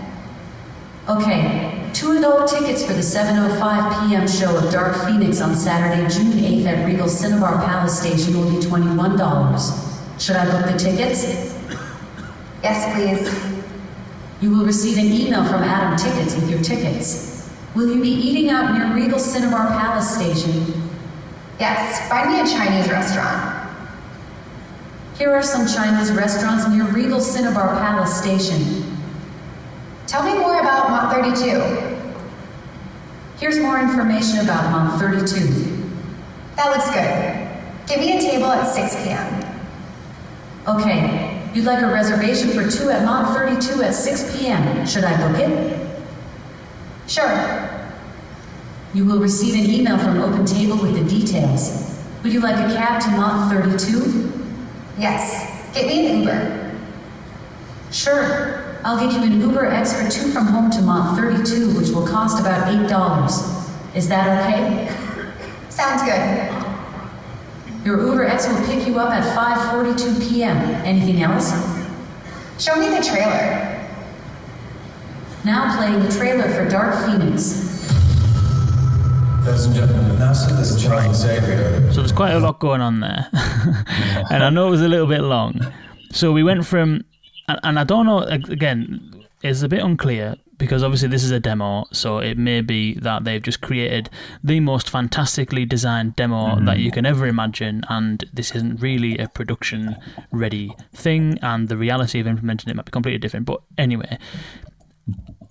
Okay, 1.08 1.90
Two 1.92 2.16
adult 2.16 2.48
tickets 2.48 2.84
for 2.84 2.92
the 2.92 3.00
7.05 3.00 4.08
p.m. 4.08 4.28
show 4.28 4.56
of 4.56 4.72
Dark 4.72 4.94
Phoenix 5.04 5.40
on 5.40 5.56
Saturday, 5.56 6.08
June 6.08 6.30
8th 6.30 6.66
at 6.66 6.86
Regal 6.86 7.08
Cinnabar 7.08 7.56
Palace 7.64 8.00
Station 8.00 8.38
will 8.38 8.48
be 8.48 8.64
$21. 8.64 10.20
Should 10.20 10.36
I 10.36 10.44
book 10.44 10.70
the 10.70 10.78
tickets? 10.78 11.24
Yes, 12.62 12.94
please. 12.94 13.62
You 14.40 14.56
will 14.56 14.64
receive 14.64 14.96
an 14.96 15.06
email 15.06 15.44
from 15.44 15.64
Atom 15.64 15.96
Tickets 15.98 16.36
with 16.36 16.48
your 16.48 16.62
tickets. 16.62 17.50
Will 17.74 17.92
you 17.92 18.00
be 18.00 18.10
eating 18.10 18.50
out 18.50 18.72
near 18.78 18.94
Regal 18.94 19.18
Cinnabar 19.18 19.66
Palace 19.70 20.14
Station? 20.14 20.88
Yes, 21.58 22.08
find 22.08 22.30
me 22.30 22.38
a 22.38 22.46
Chinese 22.46 22.88
restaurant. 22.88 23.53
Here 25.18 25.32
are 25.32 25.44
some 25.44 25.64
Chinese 25.68 26.10
restaurants 26.10 26.66
near 26.68 26.84
Regal 26.86 27.20
Cinnabar 27.20 27.68
Palace 27.76 28.20
Station. 28.20 28.98
Tell 30.08 30.24
me 30.24 30.36
more 30.36 30.58
about 30.58 30.90
Mott 30.90 31.14
32. 31.14 31.94
Here's 33.38 33.60
more 33.60 33.78
information 33.78 34.40
about 34.40 34.72
Mott 34.72 34.98
32. 34.98 35.88
That 36.56 36.70
looks 36.70 36.90
good. 36.90 37.86
Give 37.86 38.00
me 38.00 38.18
a 38.18 38.20
table 38.20 38.46
at 38.46 38.64
6 38.64 39.04
p.m. 39.04 39.44
Okay, 40.66 41.48
you'd 41.54 41.64
like 41.64 41.82
a 41.82 41.92
reservation 41.92 42.48
for 42.48 42.68
two 42.68 42.90
at 42.90 43.04
Mott 43.04 43.36
32 43.36 43.82
at 43.82 43.94
6 43.94 44.36
p.m. 44.36 44.84
Should 44.84 45.04
I 45.04 45.16
book 45.28 45.38
it? 45.40 46.02
Sure. 47.06 47.70
You 48.94 49.04
will 49.04 49.20
receive 49.20 49.54
an 49.54 49.70
email 49.70 49.96
from 49.96 50.18
Open 50.20 50.44
Table 50.44 50.76
with 50.76 50.94
the 50.96 51.04
details. 51.08 52.02
Would 52.24 52.32
you 52.32 52.40
like 52.40 52.56
a 52.56 52.74
cab 52.74 53.00
to 53.02 53.10
Mott 53.10 53.52
32? 53.52 54.43
Yes. 54.98 55.74
Get 55.74 55.86
me 55.86 56.06
an 56.06 56.20
Uber. 56.20 56.80
Sure. 57.90 58.78
I'll 58.84 58.98
get 58.98 59.12
you 59.14 59.22
an 59.24 59.40
Uber 59.40 59.66
X 59.66 59.92
for 59.94 60.10
two 60.10 60.30
from 60.30 60.46
home 60.46 60.70
to 60.72 60.82
Mott 60.82 61.16
32, 61.16 61.76
which 61.78 61.88
will 61.88 62.06
cost 62.06 62.38
about 62.40 62.68
$8. 62.68 63.96
Is 63.96 64.08
that 64.08 64.44
okay? 64.44 64.94
Sounds 65.68 66.02
good. 66.02 66.64
Your 67.84 68.00
Uber 68.00 68.24
X 68.24 68.48
will 68.48 68.64
pick 68.66 68.86
you 68.86 68.98
up 68.98 69.10
at 69.10 69.22
5:42 69.36 70.28
p.m. 70.28 70.56
Anything 70.86 71.22
else? 71.22 71.52
Show 72.58 72.76
me 72.76 72.88
the 72.88 73.02
trailer. 73.02 73.70
Now 75.44 75.76
playing 75.76 76.00
the 76.02 76.10
trailer 76.10 76.48
for 76.48 76.68
Dark 76.68 76.94
Phoenix. 77.04 77.73
Ladies 79.44 79.66
and 79.66 79.74
gentlemen, 79.74 80.16
NASA, 80.16 80.56
this 80.56 80.82
Charles 80.82 81.18
Xavier. 81.18 81.92
So 81.92 82.00
there's 82.00 82.12
quite 82.12 82.32
a 82.32 82.38
lot 82.38 82.60
going 82.60 82.80
on 82.80 83.00
there, 83.00 83.28
and 84.30 84.42
I 84.42 84.48
know 84.48 84.68
it 84.68 84.70
was 84.70 84.80
a 84.80 84.88
little 84.88 85.06
bit 85.06 85.20
long. 85.20 85.60
So 86.12 86.32
we 86.32 86.42
went 86.42 86.64
from, 86.64 87.04
and 87.46 87.60
and 87.62 87.78
I 87.78 87.84
don't 87.84 88.06
know. 88.06 88.20
Again, 88.20 89.26
it's 89.42 89.60
a 89.60 89.68
bit 89.68 89.82
unclear 89.82 90.36
because 90.56 90.82
obviously 90.82 91.08
this 91.08 91.22
is 91.22 91.30
a 91.30 91.40
demo, 91.40 91.84
so 91.92 92.20
it 92.20 92.38
may 92.38 92.62
be 92.62 92.94
that 93.00 93.24
they've 93.24 93.42
just 93.42 93.60
created 93.60 94.08
the 94.42 94.60
most 94.60 94.88
fantastically 94.88 95.66
designed 95.66 96.16
demo 96.16 96.46
mm-hmm. 96.46 96.64
that 96.64 96.78
you 96.78 96.90
can 96.90 97.04
ever 97.04 97.26
imagine, 97.26 97.84
and 97.90 98.24
this 98.32 98.54
isn't 98.54 98.80
really 98.80 99.18
a 99.18 99.28
production 99.28 99.94
ready 100.32 100.74
thing, 100.94 101.38
and 101.42 101.68
the 101.68 101.76
reality 101.76 102.18
of 102.18 102.26
implementing 102.26 102.70
it 102.70 102.76
might 102.76 102.86
be 102.86 102.92
completely 102.92 103.18
different. 103.18 103.44
But 103.44 103.60
anyway, 103.76 104.16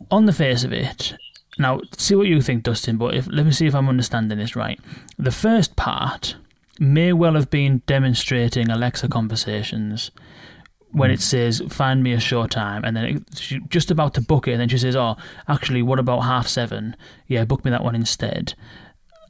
on 0.10 0.26
the 0.26 0.34
face 0.34 0.64
of 0.64 0.74
it, 0.74 1.14
now 1.58 1.82
see 1.98 2.16
what 2.16 2.28
you 2.28 2.42
think, 2.42 2.64
Dustin. 2.64 2.98
But 2.98 3.16
if, 3.16 3.28
let 3.28 3.46
me 3.46 3.52
see 3.52 3.68
if 3.68 3.76
I'm 3.76 3.90
understanding 3.90 4.38
this 4.38 4.56
right. 4.56 4.80
The 5.18 5.32
first 5.32 5.76
part 5.76 6.36
may 6.80 7.14
well 7.14 7.36
have 7.36 7.50
been 7.50 7.82
demonstrating 7.86 8.70
Alexa 8.70 9.08
conversations 9.08 10.12
when 10.92 11.12
it 11.12 11.16
hmm. 11.16 11.22
says 11.22 11.62
"find 11.70 12.04
me 12.04 12.14
a 12.14 12.20
show 12.20 12.48
time," 12.48 12.84
and 12.84 12.96
then 12.96 13.06
it, 13.06 13.24
she's 13.38 13.62
just 13.70 13.92
about 13.92 14.14
to 14.16 14.22
book 14.22 14.48
it, 14.48 14.54
and 14.54 14.62
then 14.62 14.70
she 14.70 14.78
says, 14.78 14.96
"Oh, 14.96 15.16
actually, 15.48 15.82
what 15.82 16.00
about 16.00 16.22
half 16.22 16.48
seven? 16.48 16.96
Yeah, 17.28 17.46
book 17.46 17.66
me 17.66 17.72
that 17.72 17.84
one 17.84 17.96
instead." 17.96 18.54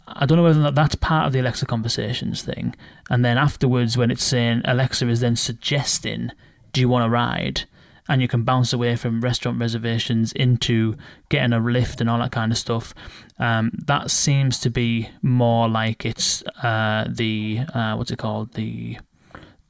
I 0.05 0.25
don't 0.25 0.37
know 0.37 0.43
whether 0.43 0.61
that 0.63 0.75
that's 0.75 0.95
part 0.95 1.27
of 1.27 1.33
the 1.33 1.39
Alexa 1.39 1.65
conversations 1.65 2.43
thing, 2.43 2.75
and 3.09 3.23
then 3.23 3.37
afterwards, 3.37 3.97
when 3.97 4.11
it's 4.11 4.23
saying 4.23 4.61
Alexa 4.65 5.07
is 5.07 5.21
then 5.21 5.35
suggesting, 5.35 6.31
"Do 6.73 6.81
you 6.81 6.89
want 6.89 7.05
a 7.05 7.09
ride?" 7.09 7.63
And 8.07 8.21
you 8.21 8.27
can 8.27 8.43
bounce 8.43 8.73
away 8.73 8.95
from 8.95 9.21
restaurant 9.21 9.59
reservations 9.59 10.31
into 10.33 10.95
getting 11.29 11.53
a 11.53 11.59
lift 11.59 12.01
and 12.01 12.09
all 12.09 12.19
that 12.19 12.31
kind 12.31 12.51
of 12.51 12.57
stuff. 12.57 12.93
Um, 13.39 13.71
that 13.85 14.11
seems 14.11 14.59
to 14.59 14.69
be 14.69 15.09
more 15.21 15.69
like 15.69 16.05
it's 16.05 16.43
uh, 16.61 17.07
the 17.09 17.61
uh, 17.73 17.95
what's 17.95 18.11
it 18.11 18.19
called 18.19 18.53
the 18.53 18.97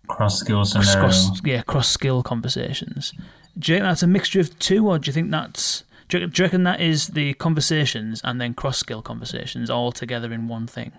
Cross 0.07 0.39
skill 0.39 0.65
scenario. 0.65 0.99
cross 0.99 1.41
yeah 1.45 1.61
cross 1.61 1.89
skill 1.89 2.23
conversations. 2.23 3.13
Do 3.57 3.71
you 3.71 3.77
think 3.77 3.85
that's 3.85 4.03
a 4.03 4.07
mixture 4.07 4.39
of 4.39 4.57
two, 4.59 4.87
or 4.87 4.99
do 4.99 5.07
you 5.07 5.13
think 5.13 5.31
that's 5.31 5.83
do 6.09 6.19
you, 6.19 6.27
do 6.27 6.41
you 6.41 6.45
reckon 6.45 6.63
that 6.63 6.81
is 6.81 7.09
the 7.09 7.33
conversations 7.35 8.19
and 8.23 8.41
then 8.41 8.53
cross 8.53 8.77
skill 8.77 9.01
conversations 9.01 9.69
all 9.69 9.91
together 9.91 10.33
in 10.33 10.47
one 10.47 10.67
thing, 10.67 10.91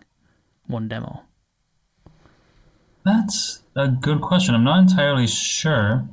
one 0.66 0.88
demo? 0.88 1.22
That's 3.04 3.62
a 3.76 3.88
good 3.88 4.22
question. 4.22 4.54
I'm 4.54 4.64
not 4.64 4.78
entirely 4.78 5.26
sure. 5.26 6.08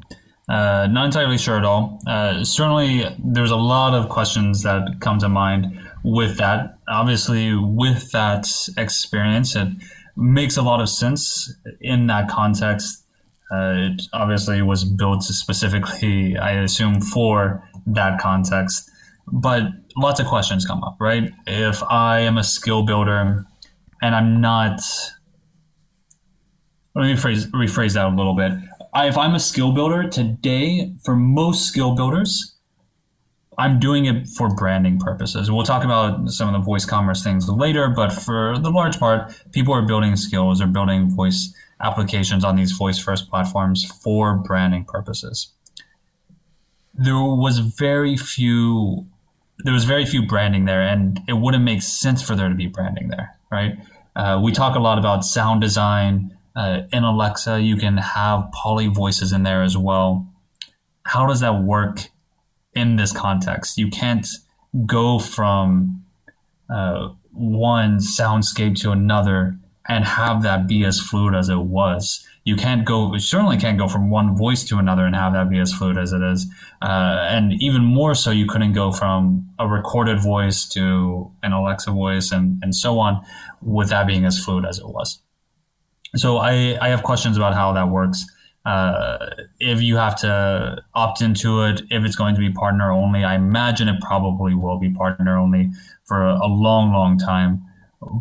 Uh, 0.52 0.86
not 0.92 1.06
entirely 1.06 1.38
sure 1.38 1.58
at 1.58 1.64
all. 1.64 1.98
Uh, 2.06 2.44
certainly, 2.44 3.06
there's 3.24 3.52
a 3.52 3.56
lot 3.56 3.94
of 3.94 4.10
questions 4.10 4.64
that 4.64 4.98
come 5.00 5.18
to 5.18 5.30
mind 5.30 5.80
with 6.04 6.38
that. 6.40 6.78
Obviously, 6.90 7.56
with 7.56 8.12
that 8.12 8.46
experience, 8.78 9.56
it 9.56 9.70
makes 10.18 10.58
a 10.58 10.62
lot 10.62 10.82
of 10.82 10.90
sense 10.90 11.56
in 11.80 12.08
that 12.08 12.28
context. 12.28 13.06
Uh, 13.50 13.92
it 13.94 14.02
obviously 14.12 14.62
was 14.62 14.84
built 14.84 15.24
specifically, 15.24 16.38
I 16.50 16.52
assume, 16.52 17.00
for 17.00 17.64
that 17.88 18.20
context. 18.20 18.92
But 19.32 19.64
lots 19.96 20.20
of 20.20 20.26
questions 20.26 20.66
come 20.66 20.84
up, 20.84 20.98
right? 21.00 21.32
If 21.48 21.82
I 21.84 22.20
am 22.20 22.38
a 22.38 22.44
skill 22.44 22.84
builder 22.84 23.46
and 24.02 24.16
I'm 24.16 24.42
not 24.42 24.82
let 26.94 27.04
me 27.04 27.14
rephrase, 27.14 27.50
rephrase 27.52 27.94
that 27.94 28.06
a 28.06 28.10
little 28.10 28.36
bit. 28.36 28.52
I, 28.94 29.08
if 29.08 29.18
I'm 29.18 29.34
a 29.34 29.40
skill 29.40 29.72
builder 29.72 30.08
today, 30.08 30.94
for 31.04 31.16
most 31.16 31.66
skill 31.66 31.96
builders, 31.96 32.56
I'm 33.58 33.80
doing 33.80 34.06
it 34.06 34.28
for 34.28 34.50
branding 34.54 35.00
purposes. 35.00 35.52
We'll 35.52 35.64
talk 35.64 35.84
about 35.84 36.30
some 36.30 36.48
of 36.48 36.54
the 36.54 36.66
voice 36.66 36.86
commerce 36.86 37.24
things 37.24 37.48
later, 37.48 37.90
but 37.90 38.12
for 38.12 38.58
the 38.58 38.70
large 38.70 39.00
part, 39.00 39.34
people 39.52 39.74
are 39.74 39.82
building 39.82 40.16
skills 40.16 40.62
or 40.62 40.68
building 40.68 41.10
voice 41.10 41.54
applications 41.82 42.44
on 42.44 42.56
these 42.56 42.72
voice 42.72 43.00
first 43.00 43.30
platforms 43.30 43.86
for 44.04 44.36
branding 44.36 44.86
purposes. 44.86 45.54
There 46.94 47.16
was 47.16 47.60
very 47.60 48.18
few 48.18 49.08
there 49.64 49.74
was 49.74 49.84
very 49.86 50.06
few 50.06 50.26
branding 50.26 50.66
there, 50.66 50.82
and 50.82 51.22
it 51.28 51.34
wouldn't 51.34 51.64
make 51.64 51.84
sense 51.84 52.22
for 52.24 52.36
there 52.36 52.50
to 52.50 52.56
be 52.56 52.66
branding 52.66 53.10
there, 53.10 53.38
right? 53.52 53.78
Uh, 54.16 54.42
we 54.44 54.52
talk 54.52 54.76
a 54.76 54.80
lot 54.80 54.98
about 54.98 55.24
sound 55.24 55.62
design. 55.62 56.36
Uh, 56.56 56.82
in 56.92 57.04
Alexa, 57.04 57.62
you 57.62 57.78
can 57.78 57.98
have 57.98 58.52
Polly 58.52 58.88
voices 58.88 59.32
in 59.32 59.44
there 59.44 59.64
as 59.64 59.78
well. 59.78 60.28
How 61.04 61.26
does 61.26 61.40
that 61.40 61.64
work 61.64 62.10
in 62.74 62.96
this 62.98 63.12
context? 63.12 63.78
You 63.78 63.90
can't 63.90 64.28
go 64.86 65.20
from 65.20 66.04
uh, 66.70 67.10
one 67.32 67.98
soundscape 67.98 68.76
to 68.82 68.92
another 68.92 69.58
and 69.88 70.06
have 70.06 70.44
that 70.44 70.68
be 70.68 70.84
as 70.86 71.00
fluid 71.00 71.36
as 71.36 71.50
it 71.50 71.60
was. 71.60 72.26
You 72.44 72.56
can't 72.56 72.86
go, 72.86 73.18
certainly 73.18 73.58
can't 73.58 73.78
go 73.78 73.88
from 73.88 74.10
one 74.10 74.36
voice 74.36 74.64
to 74.66 74.78
another 74.78 75.06
and 75.06 75.16
have 75.16 75.34
that 75.34 75.50
be 75.50 75.60
as 75.60 75.74
fluid 75.74 75.98
as 75.98 76.12
it 76.12 76.22
is. 76.22 76.48
Uh, 76.82 77.26
and 77.30 77.54
even 77.62 77.84
more 77.84 78.16
so, 78.16 78.32
you 78.32 78.48
couldn't 78.48 78.74
go 78.74 78.92
from 78.92 79.50
a 79.60 79.68
recorded 79.68 80.20
voice 80.20 80.68
to 80.70 81.32
an 81.44 81.52
Alexa 81.52 81.92
voice 81.92 82.32
and, 82.32 82.62
and 82.64 82.76
so 82.76 83.00
on 83.00 83.22
with 83.62 83.90
that 83.90 84.08
being 84.08 84.26
as 84.26 84.44
fluid 84.44 84.66
as 84.66 84.80
it 84.80 84.88
was. 84.88 85.22
So 86.16 86.38
I, 86.38 86.78
I 86.82 86.90
have 86.90 87.04
questions 87.04 87.38
about 87.38 87.54
how 87.54 87.74
that 87.74 87.90
works. 87.90 88.26
Uh, 88.66 89.30
if 89.60 89.82
you 89.82 89.98
have 89.98 90.16
to 90.18 90.78
opt 90.94 91.22
into 91.22 91.64
it, 91.64 91.82
if 91.90 92.04
it's 92.04 92.16
going 92.16 92.36
to 92.36 92.40
be 92.40 92.52
partner 92.52 92.92
only, 92.92 93.24
I 93.24 93.36
imagine 93.36 93.88
it 93.88 94.00
probably 94.02 94.54
will 94.54 94.78
be 94.78 94.92
partner 94.92 95.38
only 95.38 95.72
for 96.06 96.24
a, 96.24 96.36
a 96.36 96.48
long, 96.48 96.92
long 96.92 97.18
time. 97.18 97.64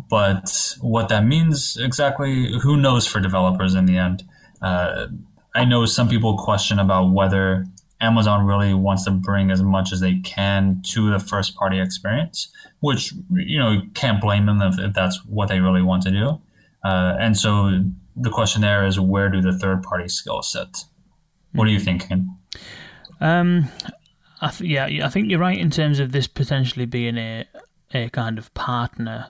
But 0.09 0.75
what 0.79 1.09
that 1.09 1.25
means 1.25 1.77
exactly, 1.77 2.53
who 2.61 2.77
knows 2.77 3.05
for 3.05 3.19
developers 3.19 3.75
in 3.75 3.85
the 3.85 3.97
end? 3.97 4.23
Uh, 4.61 5.07
I 5.53 5.65
know 5.65 5.85
some 5.85 6.07
people 6.07 6.37
question 6.37 6.79
about 6.79 7.11
whether 7.11 7.65
Amazon 7.99 8.45
really 8.45 8.73
wants 8.73 9.03
to 9.03 9.11
bring 9.11 9.51
as 9.51 9.61
much 9.61 9.91
as 9.91 9.99
they 9.99 10.19
can 10.19 10.81
to 10.87 11.11
the 11.11 11.19
first 11.19 11.55
party 11.55 11.79
experience, 11.79 12.51
which, 12.79 13.13
you 13.31 13.59
know, 13.59 13.81
can't 13.93 14.21
blame 14.21 14.45
them 14.45 14.61
if, 14.61 14.79
if 14.79 14.93
that's 14.93 15.23
what 15.25 15.49
they 15.49 15.59
really 15.59 15.81
want 15.81 16.03
to 16.03 16.11
do. 16.11 16.41
Uh, 16.83 17.15
and 17.19 17.37
so 17.37 17.83
the 18.15 18.29
question 18.29 18.61
there 18.61 18.85
is 18.85 18.99
where 18.99 19.29
do 19.29 19.41
the 19.41 19.57
third 19.57 19.83
party 19.83 20.07
skills 20.07 20.51
sit? 20.51 20.85
What 21.53 21.67
are 21.67 21.71
you 21.71 21.79
thinking? 21.79 22.37
Um, 23.19 23.69
I 24.41 24.49
th- 24.49 24.69
yeah, 24.69 25.05
I 25.05 25.09
think 25.09 25.29
you're 25.29 25.39
right 25.39 25.57
in 25.57 25.69
terms 25.69 25.99
of 25.99 26.11
this 26.11 26.27
potentially 26.27 26.85
being 26.85 27.17
a 27.17 27.45
a 27.93 28.09
kind 28.09 28.37
of 28.37 28.53
partner 28.53 29.27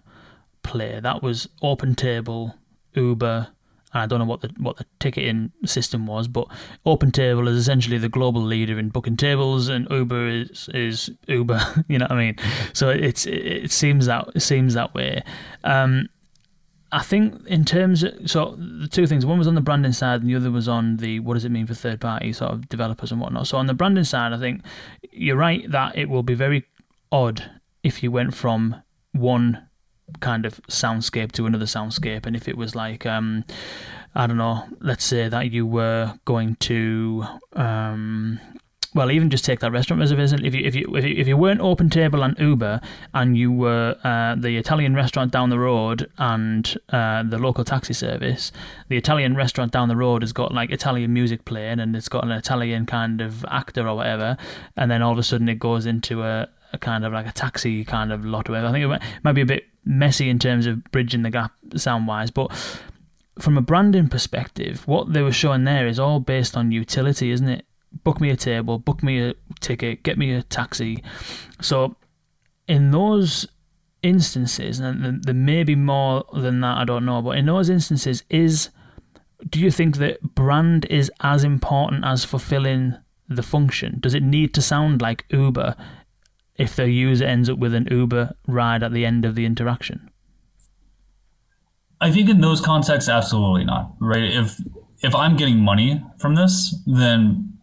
play. 0.64 1.00
That 1.00 1.24
was 1.24 1.50
OpenTable, 1.64 2.54
Uber, 2.94 3.48
and 3.94 4.04
I 4.04 4.06
don't 4.06 4.20
know 4.20 4.26
what 4.26 4.42
the 4.42 4.52
what 4.58 4.78
the 4.78 4.86
ticketing 5.00 5.52
system 5.66 6.08
was, 6.08 6.28
but 6.28 6.48
OpenTable 6.86 7.48
is 7.50 7.58
essentially 7.58 7.98
the 7.98 8.10
global 8.10 8.42
leader 8.42 8.80
in 8.80 8.90
booking 8.90 9.18
tables, 9.18 9.68
and 9.68 9.88
Uber 9.90 10.28
is 10.28 10.70
is 10.74 11.10
Uber. 11.28 11.60
You 11.88 11.98
know 11.98 12.06
what 12.06 12.14
I 12.14 12.18
mean? 12.18 12.36
So 12.74 12.90
it's 12.90 13.26
it, 13.26 13.46
it 13.46 13.72
seems 13.72 14.06
that 14.06 14.30
it 14.36 14.42
seems 14.42 14.76
that 14.76 14.94
way. 14.94 15.24
Um, 15.64 16.08
I 16.92 17.02
think 17.04 17.48
in 17.48 17.64
terms 17.64 18.04
of 18.04 18.30
so 18.30 18.56
the 18.58 18.88
two 18.88 19.08
things, 19.08 19.26
one 19.26 19.38
was 19.38 19.48
on 19.48 19.56
the 19.56 19.62
branding 19.62 19.94
side 19.94 20.22
and 20.22 20.30
the 20.30 20.36
other 20.36 20.52
was 20.52 20.68
on 20.68 20.98
the 20.98 21.20
what 21.20 21.36
does 21.36 21.46
it 21.46 21.50
mean 21.50 21.66
for 21.66 21.74
third 21.74 22.02
party 22.02 22.34
sort 22.34 22.52
of 22.52 22.68
developers 22.70 23.12
and 23.12 23.22
whatnot. 23.22 23.48
So 23.48 23.58
on 23.58 23.68
the 23.68 23.74
branding 23.74 24.04
side, 24.04 24.34
I 24.34 24.40
think 24.40 24.62
you're 25.12 25.38
right 25.38 25.70
that 25.72 25.98
it 25.98 26.10
will 26.10 26.24
be 26.24 26.34
very 26.34 26.66
odd 27.12 27.50
if 27.84 28.04
you 28.04 28.12
went 28.12 28.34
from 28.34 28.76
one 29.14 29.68
kind 30.20 30.46
of 30.46 30.62
soundscape 30.64 31.32
to 31.32 31.46
another 31.46 31.66
soundscape 31.66 32.26
and 32.26 32.36
if 32.36 32.50
it 32.50 32.58
was 32.58 32.76
like 32.76 33.06
um 33.06 33.46
I 34.14 34.28
don't 34.28 34.38
know, 34.38 34.66
let's 34.82 35.06
say 35.06 35.30
that 35.30 35.52
you 35.52 35.66
were 35.66 36.14
going 36.26 36.56
to, 36.62 37.26
um, 37.54 38.40
well, 38.94 39.10
even 39.10 39.30
just 39.30 39.46
take 39.46 39.62
that 39.62 39.72
restaurant 39.72 40.02
reservation. 40.02 40.44
If 40.44 40.54
you 40.54 40.66
if 40.66 40.76
you 40.76 40.96
if 40.96 41.06
you, 41.06 41.16
if 41.16 41.28
you 41.28 41.38
weren't 41.38 41.62
OpenTable 41.62 42.24
and 42.26 42.38
Uber, 42.38 42.82
and 43.14 43.38
you 43.38 43.52
were 43.52 43.96
uh, 44.04 44.36
the 44.36 44.58
Italian 44.58 44.96
restaurant 44.96 45.32
down 45.32 45.50
the 45.50 45.60
road 45.60 46.10
and 46.18 46.78
uh, 46.90 47.24
the 47.24 47.38
local 47.38 47.64
taxi 47.64 47.94
service, 47.94 48.52
the 48.90 48.98
Italian 48.98 49.36
restaurant 49.36 49.72
down 49.72 49.88
the 49.88 49.96
road 49.96 50.24
has 50.24 50.34
got 50.34 50.54
like 50.54 50.72
Italian 50.72 51.14
music 51.14 51.46
playing, 51.46 51.80
and 51.80 51.96
it's 51.96 52.10
got 52.10 52.26
an 52.26 52.32
Italian 52.32 52.86
kind 52.86 53.22
of 53.22 53.46
actor 53.46 53.88
or 53.88 53.96
whatever, 53.96 54.36
and 54.76 54.92
then 54.92 55.02
all 55.02 55.14
of 55.14 55.18
a 55.18 55.24
sudden 55.24 55.48
it 55.48 55.60
goes 55.60 55.86
into 55.86 56.24
a, 56.24 56.50
a 56.74 56.78
kind 56.78 57.06
of 57.06 57.14
like 57.14 57.28
a 57.28 57.32
taxi 57.32 57.86
kind 57.86 58.12
of 58.12 58.26
lot 58.26 58.50
whatever. 58.50 58.68
I 58.68 58.72
think 58.74 58.92
it 58.92 59.02
might 59.24 59.34
be 59.34 59.42
a 59.42 59.46
bit 59.46 59.68
messy 59.86 60.30
in 60.30 60.38
terms 60.38 60.66
of 60.66 60.84
bridging 60.92 61.22
the 61.22 61.30
gap 61.30 61.54
sound 61.78 62.08
wise, 62.08 62.30
but 62.30 62.52
from 63.40 63.58
a 63.58 63.62
branding 63.62 64.10
perspective, 64.10 64.86
what 64.86 65.14
they 65.14 65.22
were 65.22 65.32
showing 65.32 65.64
there 65.64 65.88
is 65.88 65.98
all 65.98 66.20
based 66.20 66.58
on 66.58 66.74
utility, 66.74 67.32
isn't 67.32 67.48
it? 67.48 67.66
Book 68.04 68.22
me 68.22 68.30
a 68.30 68.36
table, 68.36 68.80
book 68.80 69.04
me 69.04 69.22
a 69.22 69.34
ticket, 69.60 70.04
get 70.04 70.18
me 70.18 70.34
a 70.34 70.44
taxi. 70.44 71.04
So, 71.62 71.96
in 72.68 72.92
those 72.92 73.48
instances, 74.02 74.80
and 74.80 75.24
there 75.24 75.34
may 75.34 75.64
be 75.64 75.76
more 75.76 76.24
than 76.34 76.62
that, 76.62 76.78
I 76.78 76.86
don't 76.86 77.06
know, 77.06 77.22
but 77.22 77.38
in 77.38 77.46
those 77.46 77.70
instances, 77.70 78.24
is 78.30 78.70
do 79.50 79.60
you 79.60 79.72
think 79.72 79.98
that 79.98 80.22
brand 80.36 80.86
is 80.90 81.12
as 81.22 81.44
important 81.44 82.06
as 82.06 82.26
fulfilling 82.26 82.96
the 83.28 83.44
function? 83.44 83.98
Does 84.00 84.14
it 84.14 84.24
need 84.24 84.54
to 84.54 84.62
sound 84.62 85.02
like 85.02 85.26
Uber 85.30 85.76
if 86.58 86.76
the 86.76 86.90
user 86.90 87.26
ends 87.26 87.50
up 87.50 87.58
with 87.58 87.74
an 87.74 87.88
Uber 87.90 88.36
ride 88.48 88.84
at 88.84 88.94
the 88.94 89.06
end 89.06 89.26
of 89.26 89.36
the 89.36 89.46
interaction? 89.46 90.10
I 92.00 92.12
think 92.12 92.30
in 92.30 92.42
those 92.42 92.62
contexts, 92.62 93.10
absolutely 93.10 93.64
not. 93.64 93.94
Right? 94.00 94.24
If 94.24 94.60
if 95.04 95.16
I'm 95.16 95.36
getting 95.36 95.60
money 95.60 96.04
from 96.20 96.36
this, 96.36 96.76
then 96.86 97.58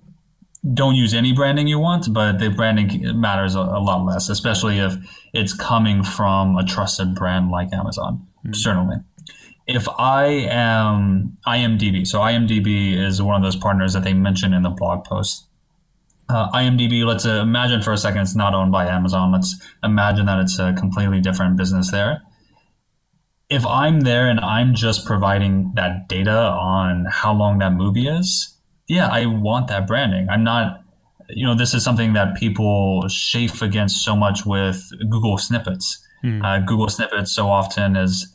don't 0.74 0.94
use 0.94 1.14
any 1.14 1.32
branding 1.32 1.66
you 1.66 1.78
want, 1.78 2.12
but 2.12 2.38
the 2.38 2.50
branding 2.50 3.20
matters 3.20 3.54
a, 3.54 3.60
a 3.60 3.80
lot 3.80 4.04
less, 4.04 4.28
especially 4.28 4.78
if 4.78 4.94
it's 5.32 5.52
coming 5.52 6.02
from 6.02 6.56
a 6.56 6.64
trusted 6.64 7.14
brand 7.14 7.50
like 7.50 7.72
Amazon. 7.72 8.26
Mm-hmm. 8.38 8.54
Certainly. 8.54 8.96
If 9.66 9.88
I 9.98 10.26
am 10.26 11.36
IMDb, 11.46 12.06
so 12.06 12.20
IMDb 12.20 12.96
is 12.96 13.20
one 13.20 13.36
of 13.36 13.42
those 13.42 13.56
partners 13.56 13.92
that 13.92 14.02
they 14.02 14.14
mentioned 14.14 14.54
in 14.54 14.62
the 14.62 14.70
blog 14.70 15.04
post. 15.04 15.46
Uh, 16.30 16.50
IMDb, 16.52 17.04
let's 17.04 17.26
uh, 17.26 17.40
imagine 17.42 17.82
for 17.82 17.92
a 17.92 17.96
second 17.96 18.22
it's 18.22 18.34
not 18.34 18.54
owned 18.54 18.72
by 18.72 18.86
Amazon. 18.86 19.32
Let's 19.32 19.54
imagine 19.82 20.26
that 20.26 20.40
it's 20.40 20.58
a 20.58 20.72
completely 20.74 21.20
different 21.20 21.56
business 21.56 21.90
there 21.90 22.22
if 23.50 23.66
I'm 23.66 24.00
there 24.00 24.28
and 24.28 24.40
I'm 24.40 24.74
just 24.74 25.06
providing 25.06 25.72
that 25.74 26.08
data 26.08 26.30
on 26.30 27.06
how 27.10 27.32
long 27.32 27.58
that 27.58 27.72
movie 27.72 28.06
is, 28.06 28.57
yeah, 28.88 29.08
I 29.08 29.26
want 29.26 29.68
that 29.68 29.86
branding. 29.86 30.28
I'm 30.28 30.44
not, 30.44 30.82
you 31.28 31.46
know, 31.46 31.54
this 31.54 31.74
is 31.74 31.84
something 31.84 32.14
that 32.14 32.36
people 32.36 33.06
chafe 33.08 33.62
against 33.62 34.04
so 34.04 34.16
much 34.16 34.46
with 34.46 34.90
Google 35.10 35.38
snippets. 35.38 36.04
Hmm. 36.22 36.42
Uh, 36.42 36.58
Google 36.60 36.88
snippets 36.88 37.32
so 37.32 37.48
often 37.48 37.96
is 37.96 38.34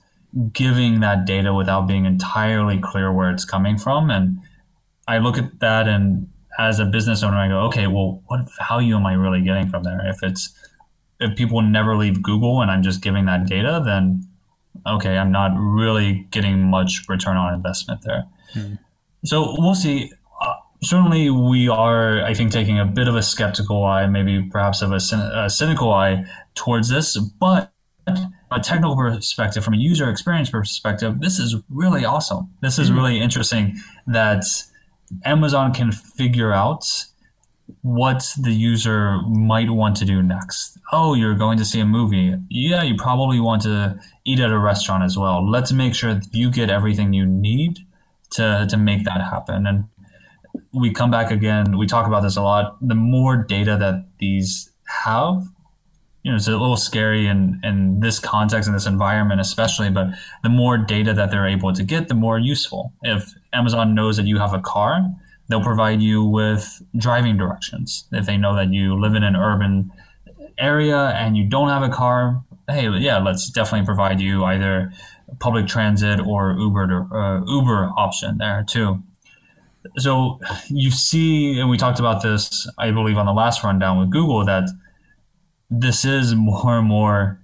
giving 0.51 0.99
that 1.01 1.25
data 1.25 1.53
without 1.53 1.87
being 1.87 2.05
entirely 2.05 2.79
clear 2.79 3.11
where 3.11 3.29
it's 3.29 3.45
coming 3.45 3.77
from. 3.77 4.09
And 4.09 4.39
I 5.07 5.17
look 5.17 5.37
at 5.37 5.59
that 5.59 5.87
and 5.87 6.29
as 6.59 6.79
a 6.79 6.85
business 6.85 7.23
owner, 7.23 7.37
I 7.37 7.47
go, 7.47 7.59
okay, 7.61 7.87
well, 7.87 8.21
what 8.27 8.41
value 8.69 8.95
am 8.95 9.05
I 9.05 9.13
really 9.13 9.41
getting 9.41 9.69
from 9.69 9.83
there? 9.83 10.01
If 10.07 10.21
it's, 10.21 10.53
if 11.19 11.35
people 11.35 11.61
never 11.61 11.95
leave 11.95 12.21
Google 12.21 12.61
and 12.61 12.69
I'm 12.69 12.83
just 12.83 13.01
giving 13.01 13.25
that 13.25 13.47
data, 13.47 13.81
then 13.83 14.27
okay, 14.85 15.17
I'm 15.17 15.31
not 15.31 15.51
really 15.55 16.27
getting 16.31 16.69
much 16.69 17.03
return 17.07 17.37
on 17.37 17.53
investment 17.53 18.01
there. 18.03 18.25
Hmm. 18.53 18.75
So 19.25 19.55
we'll 19.57 19.75
see. 19.75 20.11
Certainly, 20.83 21.29
we 21.29 21.69
are, 21.69 22.23
I 22.23 22.33
think, 22.33 22.51
taking 22.51 22.79
a 22.79 22.85
bit 22.85 23.07
of 23.07 23.15
a 23.15 23.23
skeptical 23.23 23.83
eye, 23.83 24.05
maybe 24.07 24.43
perhaps 24.51 24.81
of 24.81 24.91
a, 24.91 24.99
a 25.35 25.49
cynical 25.49 25.91
eye 25.93 26.25
towards 26.55 26.89
this, 26.89 27.17
but 27.17 27.73
a 28.51 28.59
technical 28.59 28.95
perspective, 28.95 29.63
from 29.63 29.73
a 29.73 29.77
user 29.77 30.09
experience 30.09 30.49
perspective, 30.49 31.21
this 31.21 31.39
is 31.39 31.55
really 31.69 32.05
awesome. 32.05 32.53
This 32.61 32.77
is 32.77 32.89
hmm. 32.89 32.95
really 32.95 33.19
interesting 33.19 33.77
that 34.07 34.43
Amazon 35.25 35.73
can 35.73 35.91
figure 35.91 36.53
out 36.53 36.85
what 37.81 38.33
the 38.39 38.51
user 38.51 39.21
might 39.21 39.69
want 39.69 39.95
to 39.97 40.05
do 40.05 40.21
next. 40.21 40.77
Oh, 40.91 41.13
you're 41.13 41.35
going 41.35 41.57
to 41.57 41.65
see 41.65 41.79
a 41.79 41.85
movie. 41.85 42.35
Yeah, 42.49 42.83
you 42.83 42.95
probably 42.95 43.39
want 43.39 43.61
to 43.63 43.97
eat 44.25 44.39
at 44.39 44.51
a 44.51 44.59
restaurant 44.59 45.03
as 45.03 45.17
well. 45.17 45.49
Let's 45.49 45.71
make 45.71 45.95
sure 45.95 46.13
that 46.13 46.27
you 46.33 46.51
get 46.51 46.69
everything 46.69 47.13
you 47.13 47.25
need 47.25 47.79
to, 48.31 48.67
to 48.69 48.77
make 48.77 49.05
that 49.05 49.21
happen. 49.21 49.65
And 49.65 49.85
we 50.73 50.91
come 50.91 51.11
back 51.11 51.31
again, 51.31 51.77
we 51.77 51.87
talk 51.87 52.07
about 52.07 52.21
this 52.21 52.35
a 52.35 52.41
lot. 52.41 52.77
The 52.81 52.95
more 52.95 53.37
data 53.37 53.77
that 53.77 54.05
these 54.19 54.71
have, 55.03 55.47
you 56.23 56.31
know, 56.31 56.37
it's 56.37 56.47
a 56.47 56.51
little 56.51 56.77
scary 56.77 57.27
in, 57.27 57.59
in 57.63 57.99
this 57.99 58.19
context, 58.19 58.67
in 58.67 58.73
this 58.73 58.85
environment, 58.85 59.41
especially, 59.41 59.89
but 59.89 60.07
the 60.41 60.49
more 60.49 60.77
data 60.77 61.13
that 61.13 61.31
they're 61.31 61.47
able 61.47 61.73
to 61.73 61.83
get, 61.83 62.07
the 62.07 62.15
more 62.15 62.39
useful. 62.39 62.93
If 63.03 63.33
Amazon 63.51 63.93
knows 63.93 64.17
that 64.17 64.25
you 64.25 64.37
have 64.39 64.53
a 64.53 64.61
car, 64.61 65.11
they'll 65.47 65.63
provide 65.63 66.01
you 66.01 66.23
with 66.23 66.81
driving 66.97 67.37
directions. 67.37 68.07
If 68.11 68.25
they 68.25 68.37
know 68.37 68.55
that 68.55 68.71
you 68.71 68.99
live 68.99 69.15
in 69.15 69.23
an 69.23 69.35
urban 69.35 69.91
area 70.57 71.09
and 71.09 71.35
you 71.35 71.45
don't 71.45 71.69
have 71.69 71.83
a 71.83 71.89
car, 71.89 72.43
hey, 72.69 72.89
yeah, 72.89 73.17
let's 73.17 73.49
definitely 73.49 73.85
provide 73.85 74.21
you 74.21 74.45
either 74.45 74.93
public 75.39 75.67
transit 75.67 76.19
or 76.19 76.55
Uber 76.57 77.07
uh, 77.11 77.41
Uber 77.45 77.91
option 77.97 78.37
there 78.37 78.63
too. 78.67 79.03
So 79.97 80.39
you 80.69 80.91
see, 80.91 81.59
and 81.59 81.69
we 81.69 81.77
talked 81.77 81.99
about 81.99 82.21
this, 82.21 82.69
I 82.77 82.91
believe, 82.91 83.17
on 83.17 83.25
the 83.25 83.33
last 83.33 83.63
rundown 83.63 83.99
with 83.99 84.09
Google 84.09 84.45
that 84.45 84.69
this 85.69 86.05
is 86.05 86.35
more 86.35 86.77
and 86.79 86.87
more. 86.87 87.39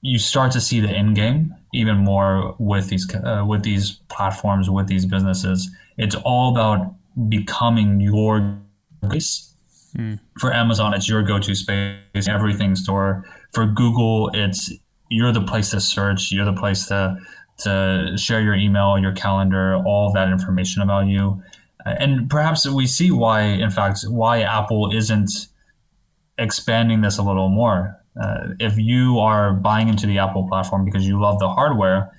You 0.00 0.18
start 0.18 0.52
to 0.52 0.60
see 0.60 0.80
the 0.80 0.88
end 0.88 1.14
game 1.14 1.54
even 1.72 1.98
more 1.98 2.54
with 2.58 2.88
these 2.88 3.06
uh, 3.14 3.44
with 3.46 3.62
these 3.62 3.92
platforms 4.08 4.68
with 4.68 4.88
these 4.88 5.06
businesses. 5.06 5.70
It's 5.96 6.16
all 6.16 6.50
about 6.50 6.94
becoming 7.28 8.00
your 8.00 8.58
place. 9.02 9.54
Mm. 9.96 10.18
For 10.38 10.52
Amazon, 10.52 10.94
it's 10.94 11.08
your 11.08 11.22
go-to 11.22 11.54
space, 11.54 12.26
everything 12.28 12.74
store. 12.74 13.24
For 13.52 13.66
Google, 13.66 14.30
it's 14.32 14.72
you're 15.10 15.32
the 15.32 15.42
place 15.42 15.70
to 15.70 15.80
search. 15.80 16.32
You're 16.32 16.46
the 16.46 16.54
place 16.54 16.86
to 16.86 17.16
to 17.58 18.14
share 18.16 18.40
your 18.40 18.54
email, 18.54 18.98
your 18.98 19.12
calendar, 19.12 19.76
all 19.86 20.12
that 20.12 20.28
information 20.28 20.82
about 20.82 21.06
you. 21.06 21.42
And 21.84 22.30
perhaps 22.30 22.66
we 22.66 22.86
see 22.86 23.10
why, 23.10 23.42
in 23.42 23.70
fact, 23.70 24.04
why 24.08 24.42
Apple 24.42 24.94
isn't 24.94 25.30
expanding 26.38 27.02
this 27.02 27.18
a 27.18 27.22
little 27.22 27.48
more 27.48 28.02
uh, 28.20 28.48
if 28.58 28.76
you 28.76 29.18
are 29.18 29.52
buying 29.52 29.88
into 29.88 30.06
the 30.06 30.18
Apple 30.18 30.46
platform 30.48 30.84
because 30.84 31.06
you 31.06 31.20
love 31.20 31.38
the 31.38 31.48
hardware, 31.48 32.10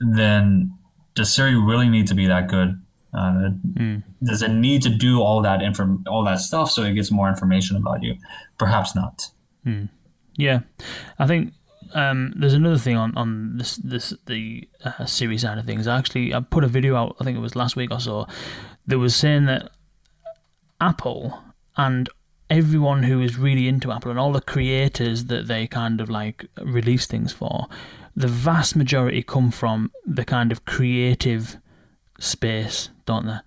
then 0.00 0.72
does 1.14 1.32
Siri 1.32 1.56
really 1.56 1.88
need 1.88 2.06
to 2.06 2.14
be 2.14 2.26
that 2.26 2.48
good? 2.48 2.80
Uh, 3.12 3.50
mm. 3.72 4.02
Does 4.22 4.42
it 4.42 4.50
need 4.50 4.82
to 4.82 4.88
do 4.88 5.20
all 5.20 5.42
that 5.42 5.62
inform 5.62 6.04
all 6.08 6.24
that 6.24 6.38
stuff 6.38 6.70
so 6.70 6.84
it 6.84 6.94
gets 6.94 7.10
more 7.10 7.28
information 7.28 7.76
about 7.76 8.02
you? 8.02 8.14
Perhaps 8.58 8.94
not. 8.94 9.28
Mm. 9.66 9.88
Yeah, 10.36 10.60
I 11.18 11.26
think 11.26 11.52
um, 11.94 12.32
there's 12.36 12.54
another 12.54 12.78
thing 12.78 12.96
on 12.96 13.16
on 13.16 13.56
this 13.58 13.76
this 13.76 14.14
the 14.26 14.68
uh, 14.84 15.04
Siri 15.06 15.38
side 15.38 15.58
of 15.58 15.66
things. 15.66 15.86
Actually, 15.86 16.34
I 16.34 16.40
put 16.40 16.64
a 16.64 16.68
video 16.68 16.96
out. 16.96 17.16
I 17.20 17.24
think 17.24 17.36
it 17.36 17.40
was 17.40 17.56
last 17.56 17.76
week 17.76 17.90
or 17.90 18.00
so. 18.00 18.26
That 18.86 18.98
was 18.98 19.14
saying 19.14 19.46
that 19.46 19.70
Apple 20.80 21.38
and 21.76 22.08
everyone 22.48 23.04
who 23.04 23.20
is 23.20 23.38
really 23.38 23.68
into 23.68 23.92
Apple 23.92 24.10
and 24.10 24.18
all 24.18 24.32
the 24.32 24.40
creators 24.40 25.26
that 25.26 25.46
they 25.46 25.66
kind 25.66 26.00
of 26.00 26.10
like 26.10 26.46
release 26.62 27.06
things 27.06 27.32
for, 27.32 27.68
the 28.16 28.26
vast 28.26 28.74
majority 28.74 29.22
come 29.22 29.50
from 29.50 29.92
the 30.04 30.24
kind 30.24 30.50
of 30.50 30.64
creative 30.64 31.58
space, 32.18 32.90
don't 33.06 33.26
they? 33.26 33.38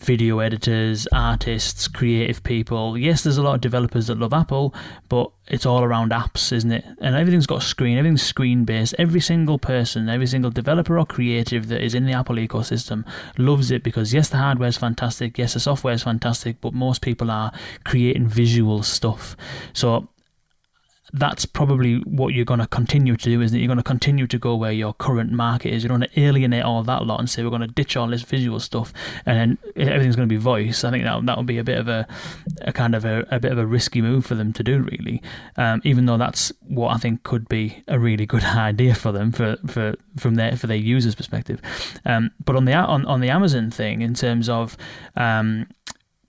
Video 0.00 0.38
editors, 0.38 1.06
artists, 1.12 1.86
creative 1.86 2.42
people. 2.42 2.96
Yes, 2.96 3.22
there's 3.22 3.36
a 3.36 3.42
lot 3.42 3.54
of 3.54 3.60
developers 3.60 4.06
that 4.06 4.18
love 4.18 4.32
Apple, 4.32 4.74
but 5.08 5.30
it's 5.48 5.66
all 5.66 5.84
around 5.84 6.10
apps, 6.10 6.52
isn't 6.52 6.72
it? 6.72 6.84
And 7.00 7.14
everything's 7.14 7.46
got 7.46 7.62
a 7.62 7.66
screen, 7.66 7.98
everything's 7.98 8.22
screen 8.22 8.64
based. 8.64 8.94
Every 8.98 9.20
single 9.20 9.58
person, 9.58 10.08
every 10.08 10.26
single 10.26 10.50
developer 10.50 10.98
or 10.98 11.04
creative 11.04 11.68
that 11.68 11.82
is 11.82 11.94
in 11.94 12.06
the 12.06 12.12
Apple 12.12 12.36
ecosystem 12.36 13.06
loves 13.36 13.70
it 13.70 13.82
because, 13.82 14.14
yes, 14.14 14.30
the 14.30 14.38
hardware's 14.38 14.78
fantastic, 14.78 15.36
yes, 15.36 15.52
the 15.54 15.60
software's 15.60 16.02
fantastic, 16.02 16.60
but 16.60 16.72
most 16.72 17.02
people 17.02 17.30
are 17.30 17.52
creating 17.84 18.26
visual 18.26 18.82
stuff. 18.82 19.36
So 19.74 20.08
that's 21.12 21.46
probably 21.46 21.98
what 22.00 22.34
you're 22.34 22.44
going 22.44 22.60
to 22.60 22.66
continue 22.66 23.16
to 23.16 23.24
do, 23.24 23.40
isn't 23.40 23.56
it? 23.56 23.60
You're 23.60 23.68
going 23.68 23.78
to 23.78 23.82
continue 23.82 24.26
to 24.26 24.38
go 24.38 24.54
where 24.54 24.72
your 24.72 24.94
current 24.94 25.32
market 25.32 25.72
is. 25.72 25.82
You're 25.82 25.96
going 25.96 26.08
to 26.08 26.20
alienate 26.20 26.62
all 26.62 26.82
that 26.84 27.06
lot 27.06 27.20
and 27.20 27.28
say 27.28 27.42
we're 27.42 27.50
going 27.50 27.62
to 27.62 27.66
ditch 27.66 27.96
all 27.96 28.06
this 28.08 28.22
visual 28.22 28.60
stuff, 28.60 28.92
and 29.26 29.58
then 29.74 29.74
everything's 29.76 30.16
going 30.16 30.28
to 30.28 30.32
be 30.32 30.40
voice. 30.40 30.84
I 30.84 30.90
think 30.90 31.04
that 31.04 31.26
that 31.26 31.36
would 31.36 31.46
be 31.46 31.58
a 31.58 31.64
bit 31.64 31.78
of 31.78 31.88
a, 31.88 32.06
a 32.62 32.72
kind 32.72 32.94
of 32.94 33.04
a, 33.04 33.26
a 33.30 33.40
bit 33.40 33.52
of 33.52 33.58
a 33.58 33.66
risky 33.66 34.00
move 34.02 34.26
for 34.26 34.34
them 34.34 34.52
to 34.52 34.62
do, 34.62 34.80
really. 34.80 35.22
Um, 35.56 35.80
even 35.84 36.06
though 36.06 36.18
that's 36.18 36.52
what 36.66 36.94
I 36.94 36.98
think 36.98 37.22
could 37.22 37.48
be 37.48 37.82
a 37.88 37.98
really 37.98 38.26
good 38.26 38.44
idea 38.44 38.94
for 38.94 39.12
them 39.12 39.32
for 39.32 39.56
for 39.66 39.94
from 40.16 40.36
their 40.36 40.56
for 40.56 40.66
their 40.66 40.76
users' 40.76 41.14
perspective. 41.14 41.60
Um, 42.04 42.30
but 42.44 42.56
on 42.56 42.64
the 42.64 42.74
on 42.74 43.06
on 43.06 43.20
the 43.20 43.30
Amazon 43.30 43.70
thing, 43.70 44.02
in 44.02 44.14
terms 44.14 44.48
of 44.48 44.76
um, 45.16 45.66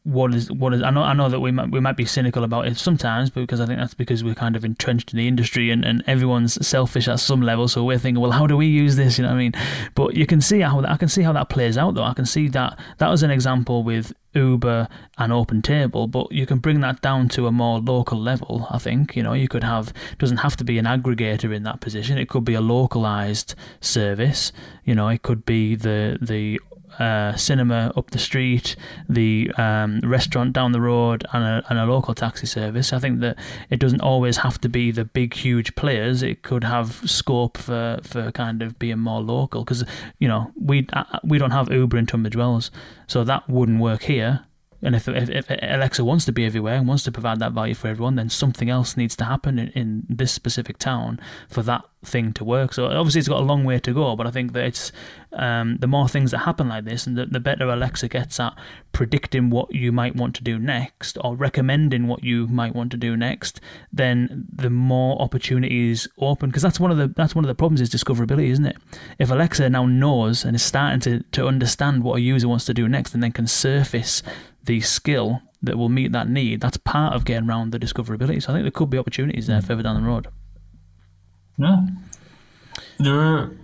what 0.04 0.34
is 0.34 0.52
what 0.52 0.74
is 0.74 0.82
I 0.82 0.90
know 0.90 1.04
I 1.04 1.14
know 1.14 1.30
that 1.30 1.40
we 1.40 1.52
might 1.52 1.70
we 1.70 1.80
might 1.80 1.96
be 1.96 2.06
cynical 2.06 2.44
about 2.44 2.68
it 2.68 2.78
sometimes 2.78 3.30
because 3.30 3.60
I 3.62 3.68
think 3.68 3.78
that's 3.78 3.94
because 3.94 4.24
we're 4.24 4.34
kind 4.34 4.56
of 4.56 4.66
entrenched 4.66 5.14
in 5.14 5.18
the 5.18 5.28
industry 5.28 5.70
and, 5.70 5.86
and 5.86 6.04
everyone's 6.08 6.66
selfish 6.66 7.08
at 7.08 7.20
some 7.20 7.42
level. 7.42 7.68
So 7.68 7.84
we're 7.84 8.00
thinking 8.00 8.20
well 8.20 8.32
how 8.32 8.48
do 8.48 8.58
we 8.58 8.66
use 8.66 8.96
this? 8.96 9.20
You 9.20 9.24
know 9.24 9.30
what 9.30 9.36
I 9.36 9.38
mean? 9.38 9.54
But 9.94 10.16
you 10.16 10.26
can 10.26 10.42
see 10.42 10.62
how 10.62 10.82
I 10.82 10.98
can 10.98 11.08
see 11.08 11.22
how 11.22 11.34
that 11.34 11.50
plays 11.50 11.78
out 11.78 11.94
though. 11.94 12.04
I 12.04 12.16
can 12.16 12.26
see 12.26 12.48
that 12.48 12.80
that 12.98 13.10
was 13.10 13.22
an 13.22 13.30
example 13.30 13.84
with 13.84 14.12
Uber 14.34 14.88
and 15.18 15.32
OpenTable 15.32 16.10
but 16.10 16.32
you 16.32 16.46
can 16.46 16.58
bring 16.58 16.80
that 16.80 17.02
down 17.02 17.28
to 17.30 17.46
a 17.46 17.52
more 17.52 17.80
local 17.80 18.20
level 18.20 18.66
I 18.72 18.80
think. 18.80 19.16
You 19.16 19.22
know 19.22 19.34
you 19.34 19.48
could 19.48 19.64
have 19.64 19.94
doesn't 20.18 20.38
have 20.38 20.58
to 20.58 20.64
be 20.64 20.80
an 20.80 20.86
aggregator 20.86 21.56
in 21.56 21.62
that 21.64 21.80
position. 21.80 22.18
It 22.18 22.28
could 22.28 22.46
be 22.46 22.56
a 22.56 22.62
localized 22.62 23.54
service. 23.82 24.52
You 24.84 24.96
know 24.96 25.10
it 25.10 25.22
could 25.22 25.46
be 25.46 25.76
the 25.76 26.18
the 26.20 26.60
uh, 27.00 27.36
cinema 27.36 27.92
up 27.96 28.12
the 28.12 28.20
street, 28.20 28.76
the 29.08 29.52
um, 29.58 30.00
restaurant 30.04 30.54
down 30.54 30.72
the 30.72 30.82
road, 30.82 31.26
and 31.34 31.44
a, 31.44 31.64
and 31.70 31.80
a 31.80 31.86
local 31.86 32.14
taxi 32.14 32.48
service. 32.48 32.94
I 32.94 33.00
think 33.00 33.20
that 33.22 33.38
it 33.70 33.80
doesn't 33.80 34.02
always 34.02 34.38
have 34.38 34.60
to 34.62 34.70
be 34.70 34.92
the 34.92 35.06
big, 35.06 35.34
huge 35.34 35.76
players. 35.76 36.24
It 36.24 36.44
could 36.44 36.64
have 36.64 37.02
scope 37.10 37.58
for, 37.58 38.00
for 38.04 38.32
kind 38.32 38.62
of 38.62 38.78
being 38.80 39.00
more 39.00 39.22
local 39.22 39.64
because 39.64 39.84
you 40.20 40.28
know 40.28 40.52
we 40.56 40.88
uh, 40.94 41.20
we 41.24 41.38
don't 41.38 41.52
have 41.52 41.72
Uber 41.72 41.98
in 41.98 42.06
Tunbridge 42.06 42.36
Wells, 42.36 42.72
so 43.08 43.24
that 43.24 43.48
wouldn't 43.50 43.80
work 43.80 44.04
here. 44.04 44.46
And 44.84 44.96
if, 44.96 45.08
if, 45.08 45.30
if 45.30 45.50
Alexa 45.50 46.04
wants 46.04 46.26
to 46.26 46.32
be 46.32 46.46
everywhere 46.46 46.76
and 46.76 46.88
wants 46.88 47.04
to 47.04 47.12
provide 47.12 47.40
that 47.40 47.52
value 47.52 47.76
for 47.76 47.88
everyone, 47.88 48.16
then 48.16 48.30
something 48.30 48.70
else 48.70 48.98
needs 48.98 49.16
to 49.18 49.26
happen 49.26 49.60
in, 49.60 49.70
in 49.70 50.04
this 50.10 50.32
specific 50.32 50.78
town 50.78 51.20
for 51.48 51.62
that 51.64 51.84
thing 52.04 52.34
to 52.34 52.44
work. 52.44 52.74
So 52.74 52.88
obviously 52.88 53.20
it's 53.20 53.28
got 53.28 53.42
a 53.42 53.46
long 53.46 53.64
way 53.64 53.80
to 53.80 53.94
go, 53.94 54.16
but 54.16 54.26
I 54.26 54.32
think 54.32 54.54
that 54.54 54.66
it's 54.66 54.92
um, 55.34 55.78
the 55.78 55.88
more 55.88 56.08
things 56.08 56.32
that 56.32 56.40
happen 56.40 56.68
like 56.68 56.86
this, 56.86 57.06
and 57.06 57.18
the, 57.18 57.26
the 57.26 57.40
better 57.40 57.70
Alexa 57.70 58.08
gets 58.08 58.40
at 58.40 58.58
predicting 58.92 59.50
what 59.50 59.74
you 59.74 59.92
might 59.92 60.16
want 60.16 60.36
to 60.36 60.44
do 60.44 60.58
next 60.58 61.18
or 61.22 61.36
recommending 61.36 62.08
what 62.08 62.24
you 62.24 62.48
might 62.48 62.76
want 62.76 62.92
to 62.92 62.98
do 62.98 63.16
next, 63.16 63.62
then 63.94 64.48
the 64.52 64.70
more 64.70 65.22
opportunities 65.22 66.08
open. 66.18 66.50
Because 66.50 66.64
that's 66.64 66.80
one 66.80 66.92
of 66.92 66.98
the 66.98 67.08
that's 67.08 67.36
one 67.36 67.46
of 67.46 67.48
the 67.48 67.56
problems 67.56 67.82
is 67.82 67.90
discoverability, 67.90 68.50
isn't 68.50 68.66
it? 68.66 68.78
If 69.20 69.32
Alexa 69.32 69.70
now 69.70 69.86
knows 69.86 70.44
and 70.44 70.56
is 70.56 70.64
starting 70.64 71.00
to 71.02 71.24
to 71.32 71.48
understand 71.48 72.04
what 72.04 72.18
a 72.18 72.22
user 72.22 72.48
wants 72.48 72.66
to 72.66 72.74
do 72.74 72.90
next, 72.90 73.14
and 73.14 73.24
then 73.24 73.32
can 73.32 73.48
surface 73.48 74.24
the 74.64 74.82
skill 74.82 75.42
that 75.62 75.78
will 75.78 75.90
meet 75.90 76.12
that 76.12 76.30
need, 76.30 76.62
that's 76.62 76.78
part 76.78 77.14
of 77.14 77.26
getting 77.26 77.48
around 77.48 77.72
the 77.72 77.80
discoverability. 77.80 78.42
So 78.42 78.52
I 78.52 78.56
think 78.56 78.64
there 78.64 78.72
could 78.72 78.90
be 78.90 78.98
opportunities 78.98 79.48
there 79.48 79.62
further 79.62 79.84
down 79.84 80.02
the 80.02 80.08
road. 80.08 80.28
Yeah. 81.58 81.86
There 82.98 83.20
are, 83.20 83.58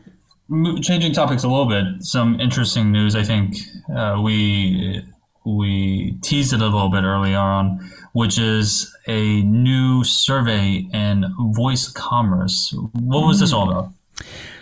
changing 0.82 1.12
topics 1.14 1.43
a 1.43 1.48
little 1.48 1.68
bit, 1.68 1.86
some 2.02 2.39
interesting 2.39 2.91
news. 2.91 3.16
I 3.16 3.24
think 3.24 3.56
uh, 3.93 4.22
we 4.24 5.04
we 5.45 6.18
teased 6.22 6.54
it 6.54 6.62
a 6.62 6.66
little 6.66 6.89
bit 6.89 7.04
earlier 7.04 7.38
on, 7.38 7.91
which 8.14 8.38
is 8.38 8.93
a 9.08 9.41
new 9.43 10.04
survey 10.04 10.88
in 10.93 11.26
voice 11.54 11.89
commerce. 11.89 12.74
What 12.93 13.26
was 13.26 13.39
this 13.39 13.54
all 13.54 13.70
about? 13.70 13.91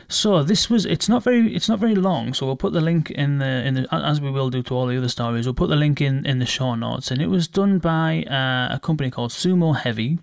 So 0.08 0.44
this 0.44 0.70
was 0.70 0.86
it's 0.86 1.10
not 1.10 1.24
very 1.24 1.56
it's 1.56 1.68
not 1.68 1.80
very 1.80 1.96
long. 1.96 2.34
So 2.34 2.46
we'll 2.46 2.56
put 2.56 2.74
the 2.74 2.82
link 2.82 3.10
in 3.12 3.40
the 3.40 3.66
in 3.66 3.74
the 3.74 3.88
as 3.92 4.22
we 4.22 4.30
will 4.30 4.50
do 4.50 4.62
to 4.64 4.76
all 4.76 4.88
the 4.88 4.98
other 4.98 5.10
stories. 5.10 5.46
We'll 5.46 5.56
put 5.56 5.70
the 5.70 5.76
link 5.76 6.00
in 6.02 6.26
in 6.26 6.40
the 6.40 6.46
show 6.46 6.76
notes, 6.76 7.12
and 7.12 7.22
it 7.22 7.28
was 7.28 7.48
done 7.48 7.80
by 7.80 8.24
uh, 8.24 8.76
a 8.76 8.80
company 8.80 9.10
called 9.10 9.32
Sumo 9.32 9.76
Heavy, 9.76 10.20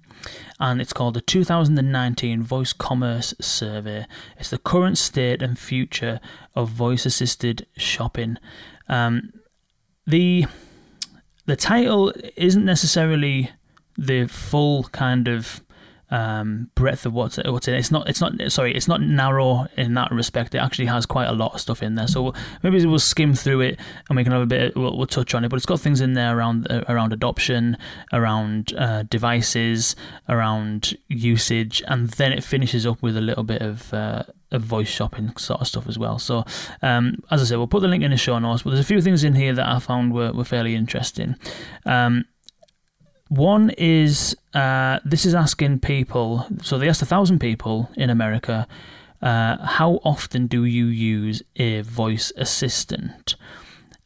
and 0.61 0.81
it's 0.81 0.93
called 0.93 1.15
the 1.15 1.21
2019 1.21 2.43
Voice 2.43 2.73
Commerce 2.73 3.35
Survey. 3.41 4.07
It's 4.39 4.51
the 4.51 4.59
current 4.59 4.99
state 4.99 5.43
and 5.43 5.59
future 5.59 6.21
of 6.55 6.69
voice 6.69 7.05
assisted 7.05 7.67
shopping. 7.77 8.37
Um, 8.89 9.33
the 10.07 10.47
the 11.47 11.57
title 11.57 12.13
isn't 12.37 12.65
necessarily 12.65 13.51
the 13.99 14.27
full 14.27 14.85
kind 14.85 15.29
of 15.29 15.61
um, 16.13 16.71
breadth 16.75 17.07
of 17.07 17.15
what's 17.15 17.39
what's 17.39 17.67
in 17.67 17.75
it. 17.75 17.79
It's 17.79 17.91
not 17.91 18.09
it's 18.09 18.21
not 18.21 18.35
sorry 18.53 18.75
it's 18.77 18.87
not 18.87 19.01
narrow 19.01 19.67
in 19.79 19.95
that 19.95 20.13
respect. 20.13 20.55
It 20.55 20.59
actually 20.59 20.87
has 20.87 21.07
quite 21.07 21.27
a 21.27 21.33
lot 21.33 21.55
of 21.55 21.61
stuff 21.61 21.83
in 21.83 21.95
there. 21.95 22.07
So 22.07 22.35
maybe 22.63 22.85
we'll 22.85 22.99
skim 22.99 23.35
through 23.35 23.63
it 23.63 23.81
and 24.09 24.17
we 24.17 24.23
can 24.23 24.33
have 24.33 24.43
a 24.43 24.47
bit. 24.47 24.77
We'll, 24.77 24.97
we'll 24.97 25.07
touch 25.07 25.35
on 25.35 25.43
it, 25.45 25.49
but 25.49 25.57
it's 25.57 25.67
got 25.67 25.81
things 25.81 26.03
in 26.03 26.13
there 26.13 26.37
around 26.37 26.71
uh, 26.71 26.85
around 26.87 27.15
adoption, 27.15 27.79
around 28.13 28.75
uh, 28.77 29.05
devices, 29.05 29.97
around 30.29 30.95
usage, 31.09 31.83
and 31.89 32.11
then 32.11 32.33
it 32.33 32.45
finishes 32.45 32.87
up 32.87 33.03
with 33.03 33.17
a 33.17 33.23
little 33.23 33.45
bit 33.45 33.63
of. 33.63 33.93
Uh, 33.93 34.23
of 34.51 34.61
voice 34.61 34.89
shopping 34.89 35.35
sort 35.39 35.63
of 35.63 35.67
stuff 35.67 35.89
as 35.89 35.99
well. 35.99 36.19
So, 36.19 36.45
um, 36.83 37.23
as 37.31 37.41
I 37.41 37.45
said, 37.47 37.57
we'll 37.57 37.67
put 37.67 37.81
the 37.81 37.89
link 37.89 38.05
in 38.05 38.11
the 38.11 38.19
show 38.19 38.39
notes. 38.39 38.63
But 38.63 38.71
there's 38.71 38.85
a 38.85 38.87
few 38.87 39.01
things 39.01 39.25
in 39.25 39.35
here 39.35 39.55
that 39.55 39.67
I 39.67 39.79
found 39.79 40.13
were, 40.13 40.31
were 40.31 40.45
fairly 40.45 40.75
interesting. 40.75 41.37
Um, 41.87 42.27
one 43.33 43.71
is 43.71 44.37
uh, 44.53 44.99
this 45.07 45.25
is 45.25 45.35
asking 45.35 45.81
people, 45.81 46.47
so 46.63 46.77
they 46.77 46.89
asked 46.89 47.01
a 47.01 47.07
thousand 47.07 47.39
people 47.39 47.89
in 47.97 48.11
America, 48.11 48.69
uh, 49.23 49.57
how 49.65 50.01
often 50.05 50.47
do 50.47 50.67
you 50.67 50.87
use 50.87 51.43
a 51.57 51.81
voice 51.81 52.31
assistant? 52.37 53.37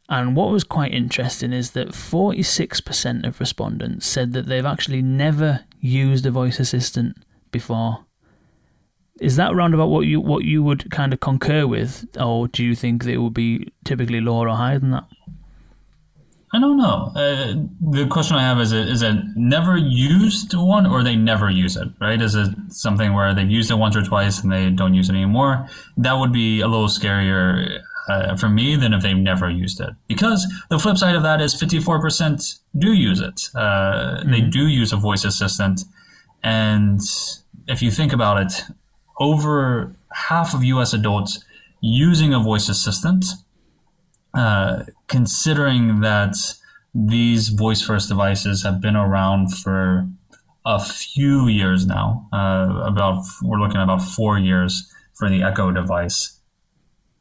And 0.07 0.33
what 0.37 0.51
was 0.51 0.63
quite 0.63 0.93
interesting 0.93 1.51
is 1.51 1.71
that 1.71 1.89
46% 1.89 3.27
of 3.27 3.41
respondents 3.41 4.07
said 4.07 4.31
that 4.31 4.45
they've 4.45 4.65
actually 4.65 5.01
never 5.01 5.65
used 5.81 6.25
a 6.25 6.31
voice 6.31 6.57
assistant 6.57 7.17
before. 7.51 8.05
Is 9.19 9.35
that 9.35 9.53
round 9.53 9.73
about 9.73 9.89
what 9.89 10.05
you 10.05 10.21
what 10.21 10.45
you 10.45 10.63
would 10.63 10.89
kind 10.89 11.11
of 11.11 11.19
concur 11.19 11.67
with, 11.67 12.07
or 12.17 12.47
do 12.47 12.63
you 12.63 12.75
think 12.75 13.03
that 13.03 13.11
it 13.11 13.17
would 13.17 13.33
be 13.33 13.67
typically 13.83 14.21
lower 14.21 14.47
or 14.47 14.55
higher 14.55 14.79
than 14.79 14.91
that? 14.91 15.09
I 16.53 16.59
don't 16.59 16.77
know. 16.77 17.11
Uh, 17.13 17.55
the 17.81 18.07
question 18.09 18.37
I 18.37 18.41
have 18.41 18.59
is: 18.59 18.71
it, 18.71 18.87
is 18.87 19.01
it 19.01 19.15
never 19.35 19.75
used 19.75 20.53
one, 20.53 20.85
or 20.85 21.03
they 21.03 21.15
never 21.15 21.49
use 21.49 21.75
it? 21.75 21.89
Right? 21.99 22.21
Is 22.21 22.35
it 22.35 22.49
something 22.69 23.13
where 23.13 23.33
they've 23.33 23.49
used 23.49 23.69
it 23.69 23.75
once 23.75 23.97
or 23.97 24.01
twice 24.01 24.41
and 24.41 24.51
they 24.51 24.69
don't 24.69 24.93
use 24.93 25.09
it 25.09 25.13
anymore? 25.13 25.67
That 25.97 26.13
would 26.13 26.31
be 26.31 26.61
a 26.61 26.67
little 26.67 26.87
scarier 26.87 27.81
uh, 28.07 28.37
for 28.37 28.47
me 28.47 28.77
than 28.77 28.93
if 28.93 29.03
they've 29.03 29.17
never 29.17 29.49
used 29.49 29.81
it. 29.81 29.89
Because 30.07 30.47
the 30.69 30.79
flip 30.79 30.97
side 30.97 31.15
of 31.15 31.23
that 31.23 31.41
is 31.41 31.53
fifty-four 31.53 31.99
percent 31.99 32.59
do 32.77 32.93
use 32.93 33.19
it. 33.19 33.49
Uh, 33.53 34.19
mm-hmm. 34.19 34.31
They 34.31 34.41
do 34.41 34.67
use 34.67 34.93
a 34.93 34.97
voice 34.97 35.25
assistant, 35.25 35.81
and 36.43 37.01
if 37.67 37.81
you 37.81 37.91
think 37.91 38.13
about 38.13 38.41
it, 38.41 38.63
over 39.19 39.93
half 40.13 40.53
of 40.53 40.63
U.S. 40.63 40.93
adults 40.93 41.43
using 41.81 42.33
a 42.33 42.39
voice 42.39 42.69
assistant 42.69 43.25
uh, 44.33 44.83
considering 45.07 46.01
that 46.01 46.35
these 46.93 47.49
voice 47.49 47.81
first 47.81 48.09
devices 48.09 48.63
have 48.63 48.81
been 48.81 48.95
around 48.95 49.53
for 49.53 50.07
a 50.65 50.83
few 50.83 51.47
years 51.47 51.85
now, 51.85 52.27
uh, 52.33 52.81
about 52.83 53.23
we're 53.41 53.59
looking 53.59 53.77
at 53.77 53.83
about 53.83 54.01
four 54.01 54.37
years 54.37 54.91
for 55.13 55.29
the 55.29 55.41
Echo 55.43 55.71
device. 55.71 56.39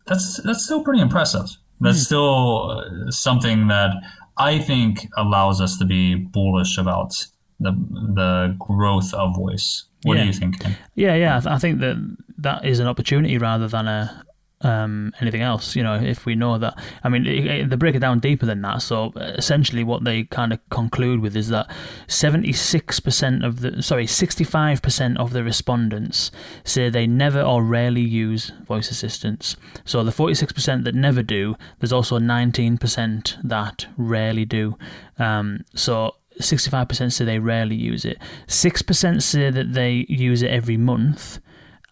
That's 0.06 0.42
that's 0.42 0.64
still 0.64 0.82
pretty 0.82 1.00
impressive. 1.00 1.48
That's 1.80 1.98
mm. 1.98 2.04
still 2.04 2.70
uh, 2.70 3.10
something 3.10 3.68
that 3.68 3.94
I 4.36 4.58
think 4.58 5.08
allows 5.16 5.60
us 5.60 5.78
to 5.78 5.84
be 5.84 6.14
bullish 6.14 6.78
about 6.78 7.12
the 7.60 7.72
the 7.72 8.56
growth 8.58 9.14
of 9.14 9.36
voice. 9.36 9.84
What 10.02 10.16
yeah. 10.16 10.22
do 10.22 10.26
you 10.26 10.32
think? 10.32 10.60
Kane? 10.60 10.76
Yeah, 10.94 11.14
yeah, 11.14 11.40
I 11.46 11.58
think 11.58 11.80
that 11.80 11.96
that 12.38 12.64
is 12.64 12.80
an 12.80 12.86
opportunity 12.86 13.38
rather 13.38 13.68
than 13.68 13.88
a 13.88 14.25
um, 14.62 15.12
anything 15.20 15.42
else. 15.42 15.76
You 15.76 15.82
know, 15.82 15.94
if 15.94 16.26
we 16.26 16.34
know 16.34 16.58
that, 16.58 16.78
I 17.04 17.08
mean, 17.08 17.26
it, 17.26 17.46
it, 17.46 17.70
they 17.70 17.76
break 17.76 17.94
it 17.94 18.00
down 18.00 18.20
deeper 18.20 18.46
than 18.46 18.62
that. 18.62 18.82
So 18.82 19.12
essentially, 19.16 19.84
what 19.84 20.04
they 20.04 20.24
kind 20.24 20.52
of 20.52 20.60
conclude 20.70 21.20
with 21.20 21.36
is 21.36 21.48
that 21.48 21.70
seventy-six 22.06 23.00
percent 23.00 23.44
of 23.44 23.60
the, 23.60 23.82
sorry, 23.82 24.06
sixty-five 24.06 24.82
percent 24.82 25.18
of 25.18 25.32
the 25.32 25.44
respondents 25.44 26.30
say 26.64 26.88
they 26.88 27.06
never 27.06 27.42
or 27.42 27.62
rarely 27.62 28.00
use 28.02 28.52
voice 28.66 28.90
assistants. 28.90 29.56
So 29.84 30.02
the 30.02 30.12
forty-six 30.12 30.52
percent 30.52 30.84
that 30.84 30.94
never 30.94 31.22
do, 31.22 31.56
there's 31.80 31.92
also 31.92 32.18
nineteen 32.18 32.78
percent 32.78 33.36
that 33.42 33.86
rarely 33.96 34.44
do. 34.44 34.76
Um, 35.18 35.64
so 35.74 36.16
65% 36.40 37.12
say 37.12 37.24
they 37.24 37.38
rarely 37.38 37.76
use 37.76 38.04
it. 38.04 38.18
6% 38.46 39.22
say 39.22 39.50
that 39.50 39.72
they 39.72 40.04
use 40.08 40.42
it 40.42 40.50
every 40.50 40.76
month. 40.76 41.38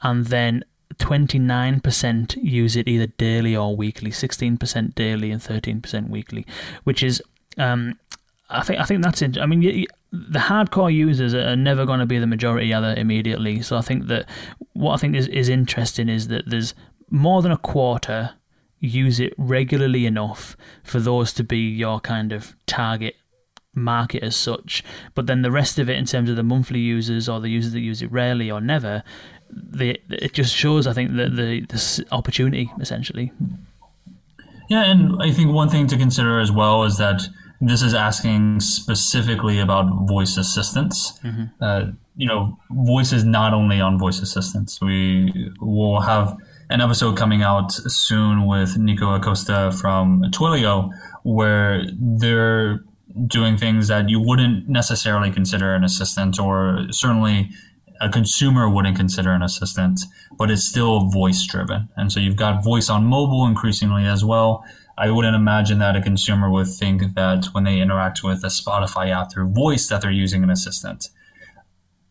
And 0.02 0.26
then 0.26 0.64
29% 0.98 2.42
use 2.42 2.76
it 2.76 2.88
either 2.88 3.06
daily 3.06 3.56
or 3.56 3.76
weekly, 3.76 4.10
16% 4.10 4.94
daily 4.94 5.30
and 5.30 5.40
13% 5.40 6.08
weekly, 6.08 6.46
which 6.84 7.02
is, 7.02 7.22
um, 7.58 7.98
I 8.50 8.62
think, 8.62 8.80
I 8.80 8.84
think 8.84 9.02
that's 9.02 9.22
it. 9.22 9.38
I 9.38 9.46
mean, 9.46 9.86
the 10.12 10.38
hardcore 10.38 10.92
users 10.92 11.34
are 11.34 11.56
never 11.56 11.84
going 11.84 12.00
to 12.00 12.06
be 12.06 12.18
the 12.18 12.26
majority 12.26 12.72
either 12.72 12.94
immediately. 12.96 13.62
So 13.62 13.76
I 13.76 13.80
think 13.80 14.06
that 14.06 14.26
what 14.72 14.94
I 14.94 14.96
think 14.98 15.16
is, 15.16 15.28
is 15.28 15.48
interesting 15.48 16.08
is 16.08 16.28
that 16.28 16.48
there's 16.48 16.74
more 17.10 17.42
than 17.42 17.52
a 17.52 17.58
quarter 17.58 18.34
use 18.80 19.18
it 19.18 19.32
regularly 19.38 20.06
enough 20.06 20.56
for 20.82 21.00
those 21.00 21.32
to 21.32 21.44
be 21.44 21.58
your 21.58 22.00
kind 22.00 22.32
of 22.32 22.54
target 22.66 23.16
market 23.74 24.22
as 24.22 24.36
such. 24.36 24.84
But 25.14 25.26
then 25.26 25.42
the 25.42 25.50
rest 25.50 25.78
of 25.78 25.88
it, 25.88 25.96
in 25.96 26.04
terms 26.04 26.30
of 26.30 26.36
the 26.36 26.42
monthly 26.42 26.80
users 26.80 27.28
or 27.28 27.40
the 27.40 27.48
users 27.48 27.72
that 27.72 27.80
use 27.80 28.02
it 28.02 28.12
rarely 28.12 28.50
or 28.50 28.60
never, 28.60 29.02
the, 29.54 30.00
it 30.10 30.32
just 30.32 30.54
shows, 30.54 30.86
I 30.86 30.92
think, 30.92 31.16
the, 31.16 31.28
the, 31.28 31.60
the 31.66 32.06
opportunity 32.12 32.72
essentially. 32.80 33.32
Yeah, 34.68 34.84
and 34.84 35.22
I 35.22 35.30
think 35.30 35.52
one 35.52 35.68
thing 35.68 35.86
to 35.88 35.96
consider 35.96 36.40
as 36.40 36.50
well 36.50 36.84
is 36.84 36.96
that 36.98 37.22
this 37.60 37.82
is 37.82 37.94
asking 37.94 38.60
specifically 38.60 39.58
about 39.58 40.06
voice 40.06 40.36
assistants. 40.36 41.18
Mm-hmm. 41.22 41.44
Uh, 41.60 41.84
you 42.16 42.26
know, 42.26 42.58
voice 42.70 43.12
is 43.12 43.24
not 43.24 43.52
only 43.52 43.80
on 43.80 43.98
voice 43.98 44.20
assistants. 44.20 44.80
We 44.80 45.50
will 45.60 46.00
have 46.00 46.36
an 46.70 46.80
episode 46.80 47.16
coming 47.16 47.42
out 47.42 47.72
soon 47.72 48.46
with 48.46 48.78
Nico 48.78 49.14
Acosta 49.14 49.72
from 49.72 50.22
Twilio, 50.30 50.90
where 51.22 51.82
they're 51.92 52.84
doing 53.26 53.56
things 53.56 53.88
that 53.88 54.08
you 54.08 54.20
wouldn't 54.20 54.68
necessarily 54.68 55.30
consider 55.30 55.74
an 55.74 55.84
assistant, 55.84 56.38
or 56.38 56.86
certainly 56.90 57.50
a 58.04 58.10
consumer 58.10 58.68
wouldn't 58.68 58.96
consider 58.96 59.32
an 59.32 59.42
assistant, 59.42 60.00
but 60.38 60.50
it's 60.50 60.64
still 60.64 61.08
voice 61.08 61.44
driven. 61.46 61.88
And 61.96 62.12
so 62.12 62.20
you've 62.20 62.36
got 62.36 62.62
voice 62.62 62.90
on 62.90 63.06
mobile 63.06 63.46
increasingly 63.46 64.04
as 64.04 64.24
well. 64.24 64.64
I 64.98 65.10
wouldn't 65.10 65.34
imagine 65.34 65.78
that 65.78 65.96
a 65.96 66.02
consumer 66.02 66.50
would 66.50 66.68
think 66.68 67.14
that 67.14 67.46
when 67.52 67.64
they 67.64 67.80
interact 67.80 68.22
with 68.22 68.44
a 68.44 68.48
Spotify 68.48 69.10
app 69.10 69.32
through 69.32 69.48
voice 69.48 69.88
that 69.88 70.02
they're 70.02 70.10
using 70.10 70.42
an 70.44 70.50
assistant. 70.50 71.08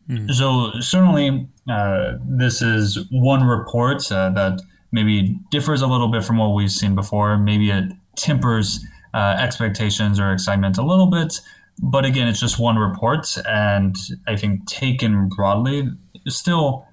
Mm. 0.09 0.33
So 0.33 0.71
certainly, 0.79 1.47
uh, 1.69 2.13
this 2.27 2.61
is 2.61 3.05
one 3.11 3.43
report 3.45 4.11
uh, 4.11 4.31
that 4.31 4.61
maybe 4.91 5.39
differs 5.51 5.81
a 5.81 5.87
little 5.87 6.09
bit 6.09 6.23
from 6.23 6.37
what 6.37 6.53
we've 6.53 6.71
seen 6.71 6.95
before. 6.95 7.37
Maybe 7.37 7.69
it 7.69 7.93
tempers 8.17 8.85
uh, 9.13 9.35
expectations 9.39 10.19
or 10.19 10.33
excitement 10.33 10.77
a 10.77 10.83
little 10.83 11.07
bit, 11.07 11.39
but 11.80 12.05
again, 12.05 12.28
it's 12.28 12.39
just 12.39 12.59
one 12.59 12.78
report, 12.78 13.38
and 13.47 13.95
I 14.28 14.36
think 14.36 14.67
taken 14.67 15.30
broadly, 15.30 15.89
still, 16.28 16.88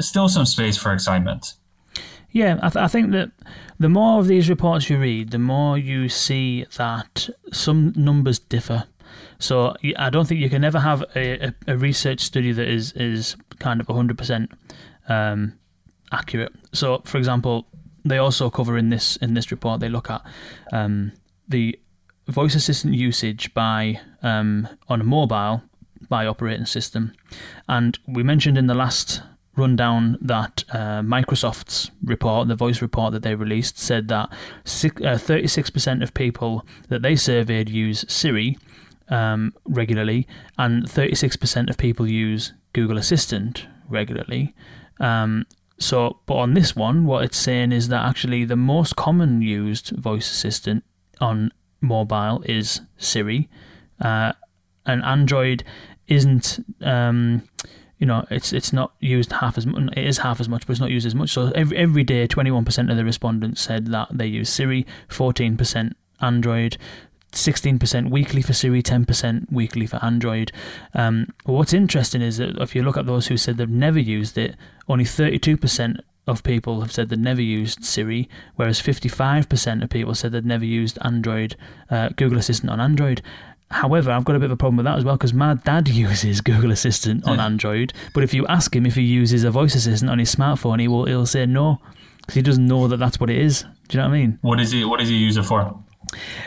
still 0.00 0.28
some 0.28 0.46
space 0.46 0.76
for 0.76 0.92
excitement. 0.92 1.54
Yeah, 2.30 2.58
I, 2.62 2.68
th- 2.68 2.76
I, 2.76 2.88
think 2.88 3.12
that 3.12 3.30
the 3.78 3.88
more 3.88 4.20
of 4.20 4.26
these 4.26 4.50
reports 4.50 4.90
you 4.90 4.98
read, 4.98 5.30
the 5.30 5.38
more 5.38 5.78
you 5.78 6.08
see 6.08 6.66
that 6.76 7.30
some 7.52 7.92
numbers 7.96 8.38
differ. 8.38 8.84
So 9.38 9.74
I 9.96 10.10
don't 10.10 10.26
think 10.26 10.40
you 10.40 10.50
can 10.50 10.62
ever 10.64 10.80
have 10.80 11.02
a, 11.16 11.52
a, 11.66 11.76
research 11.76 12.20
study 12.20 12.52
that 12.52 12.68
is 12.68 12.92
is 12.92 13.36
kind 13.60 13.80
of 13.80 13.86
100% 13.86 14.48
um, 15.08 15.58
accurate. 16.12 16.52
So, 16.72 17.02
for 17.04 17.18
example, 17.18 17.66
they 18.04 18.18
also 18.18 18.50
cover 18.50 18.76
in 18.76 18.90
this 18.90 19.16
in 19.16 19.34
this 19.34 19.50
report 19.50 19.80
they 19.80 19.88
look 19.88 20.10
at 20.10 20.22
um, 20.72 21.12
the 21.48 21.78
voice 22.28 22.54
assistant 22.54 22.94
usage 22.94 23.52
by 23.54 24.00
um, 24.22 24.68
on 24.88 25.00
a 25.00 25.04
mobile 25.04 25.62
by 26.08 26.26
operating 26.26 26.66
system, 26.66 27.12
and 27.68 27.98
we 28.06 28.22
mentioned 28.22 28.56
in 28.56 28.66
the 28.66 28.74
last 28.74 29.22
rundown 29.58 30.16
that 30.20 30.64
uh, 30.70 31.02
Microsoft's 31.02 31.90
report, 32.02 32.48
the 32.48 32.54
voice 32.54 32.80
report 32.80 33.12
that 33.12 33.22
they 33.22 33.34
released, 33.34 33.78
said 33.78 34.08
that 34.08 34.32
six, 34.64 35.02
uh, 35.02 35.18
36% 35.18 36.02
of 36.02 36.14
people 36.14 36.64
that 36.88 37.02
they 37.02 37.16
surveyed 37.16 37.68
use 37.68 38.04
Siri 38.08 38.56
um, 39.08 39.52
regularly, 39.66 40.26
and 40.56 40.84
36% 40.84 41.68
of 41.68 41.76
people 41.76 42.08
use 42.08 42.52
Google 42.72 42.96
Assistant 42.96 43.66
regularly. 43.88 44.54
Um, 45.00 45.44
so, 45.78 46.20
but 46.26 46.34
on 46.36 46.54
this 46.54 46.74
one, 46.74 47.04
what 47.04 47.24
it's 47.24 47.38
saying 47.38 47.72
is 47.72 47.88
that 47.88 48.04
actually 48.04 48.44
the 48.44 48.56
most 48.56 48.96
common 48.96 49.42
used 49.42 49.90
voice 49.90 50.30
assistant 50.30 50.84
on 51.20 51.52
mobile 51.80 52.42
is 52.46 52.80
Siri, 52.96 53.48
uh, 54.00 54.32
and 54.86 55.02
Android 55.04 55.64
isn't. 56.06 56.64
Um, 56.82 57.42
you 57.98 58.06
know, 58.06 58.24
it's 58.30 58.52
it's 58.52 58.72
not 58.72 58.92
used 59.00 59.32
half 59.32 59.58
as 59.58 59.66
much. 59.66 59.82
It 59.96 60.06
is 60.06 60.18
half 60.18 60.40
as 60.40 60.48
much, 60.48 60.66
but 60.66 60.72
it's 60.72 60.80
not 60.80 60.90
used 60.90 61.06
as 61.06 61.16
much. 61.16 61.30
So 61.30 61.50
every 61.56 61.76
every 61.76 62.04
day, 62.04 62.26
twenty 62.28 62.50
one 62.52 62.64
percent 62.64 62.90
of 62.90 62.96
the 62.96 63.04
respondents 63.04 63.60
said 63.60 63.86
that 63.88 64.08
they 64.12 64.26
use 64.26 64.48
Siri, 64.48 64.86
fourteen 65.08 65.56
percent 65.56 65.96
Android, 66.20 66.76
16% 67.32 68.10
weekly 68.10 68.42
for 68.42 68.52
Siri, 68.52 68.82
10% 68.82 69.52
weekly 69.52 69.86
for 69.86 70.02
Android. 70.02 70.50
Um, 70.94 71.28
what's 71.44 71.72
interesting 71.72 72.22
is 72.22 72.38
that 72.38 72.60
if 72.60 72.74
you 72.74 72.82
look 72.82 72.96
at 72.96 73.06
those 73.06 73.26
who 73.26 73.36
said 73.36 73.56
they've 73.56 73.68
never 73.68 73.98
used 73.98 74.38
it, 74.38 74.56
only 74.88 75.04
32% 75.04 76.00
of 76.28 76.42
people 76.42 76.80
have 76.82 76.92
said 76.92 77.08
they've 77.08 77.18
never 77.18 77.42
used 77.42 77.84
Siri, 77.84 78.28
whereas 78.56 78.80
55% 78.80 79.82
of 79.82 79.90
people 79.90 80.14
said 80.14 80.32
they'd 80.32 80.44
never 80.44 80.64
used 80.64 80.98
Android, 81.02 81.56
uh, 81.90 82.10
Google 82.10 82.38
Assistant 82.38 82.70
on 82.70 82.80
Android. 82.80 83.22
However, 83.70 84.10
I've 84.10 84.24
got 84.24 84.36
a 84.36 84.38
bit 84.38 84.46
of 84.46 84.52
a 84.52 84.56
problem 84.56 84.76
with 84.76 84.84
that 84.84 84.98
as 84.98 85.04
well 85.04 85.16
because 85.16 85.34
my 85.34 85.54
dad 85.54 85.88
uses 86.06 86.40
Google 86.40 86.70
Assistant 86.70 87.26
on 87.26 87.40
Android, 87.40 87.92
but 88.14 88.22
if 88.22 88.32
you 88.32 88.46
ask 88.46 88.74
him 88.74 88.86
if 88.86 88.94
he 88.94 89.02
uses 89.02 89.44
a 89.44 89.50
voice 89.50 89.74
assistant 89.74 90.10
on 90.10 90.18
his 90.18 90.34
smartphone, 90.34 90.80
he 90.80 90.88
will 90.88 91.06
he'll 91.06 91.26
say 91.26 91.44
no 91.46 91.80
because 92.20 92.34
he 92.34 92.42
doesn't 92.42 92.66
know 92.66 92.88
that 92.88 92.98
that's 92.98 93.18
what 93.18 93.30
it 93.30 93.38
is. 93.38 93.62
Do 93.88 93.96
you 93.96 94.02
know 94.02 94.08
what 94.08 94.14
I 94.14 94.18
mean? 94.18 94.38
What 94.42 94.60
is 94.60 94.70
he? 94.70 94.84
What 94.84 95.00
does 95.00 95.08
he 95.08 95.16
use 95.16 95.36
it 95.36 95.44
for? 95.44 95.82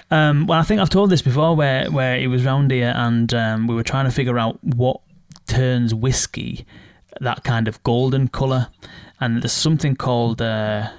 Um, 0.09 0.47
well, 0.47 0.59
I 0.59 0.63
think 0.63 0.81
I've 0.81 0.89
told 0.89 1.09
this 1.11 1.21
before, 1.21 1.55
where 1.55 1.89
where 1.91 2.17
he 2.17 2.27
was 2.27 2.43
round 2.45 2.71
here 2.71 2.93
and 2.95 3.31
um, 3.33 3.67
we 3.67 3.75
were 3.75 3.83
trying 3.83 4.05
to 4.05 4.11
figure 4.11 4.39
out 4.39 4.63
what 4.63 5.01
turns 5.47 5.93
whiskey 5.93 6.65
that 7.19 7.43
kind 7.43 7.67
of 7.67 7.81
golden 7.83 8.27
color, 8.27 8.67
and 9.21 9.41
there's 9.41 9.53
something 9.53 9.95
called 9.95 10.41
uh, 10.41 10.89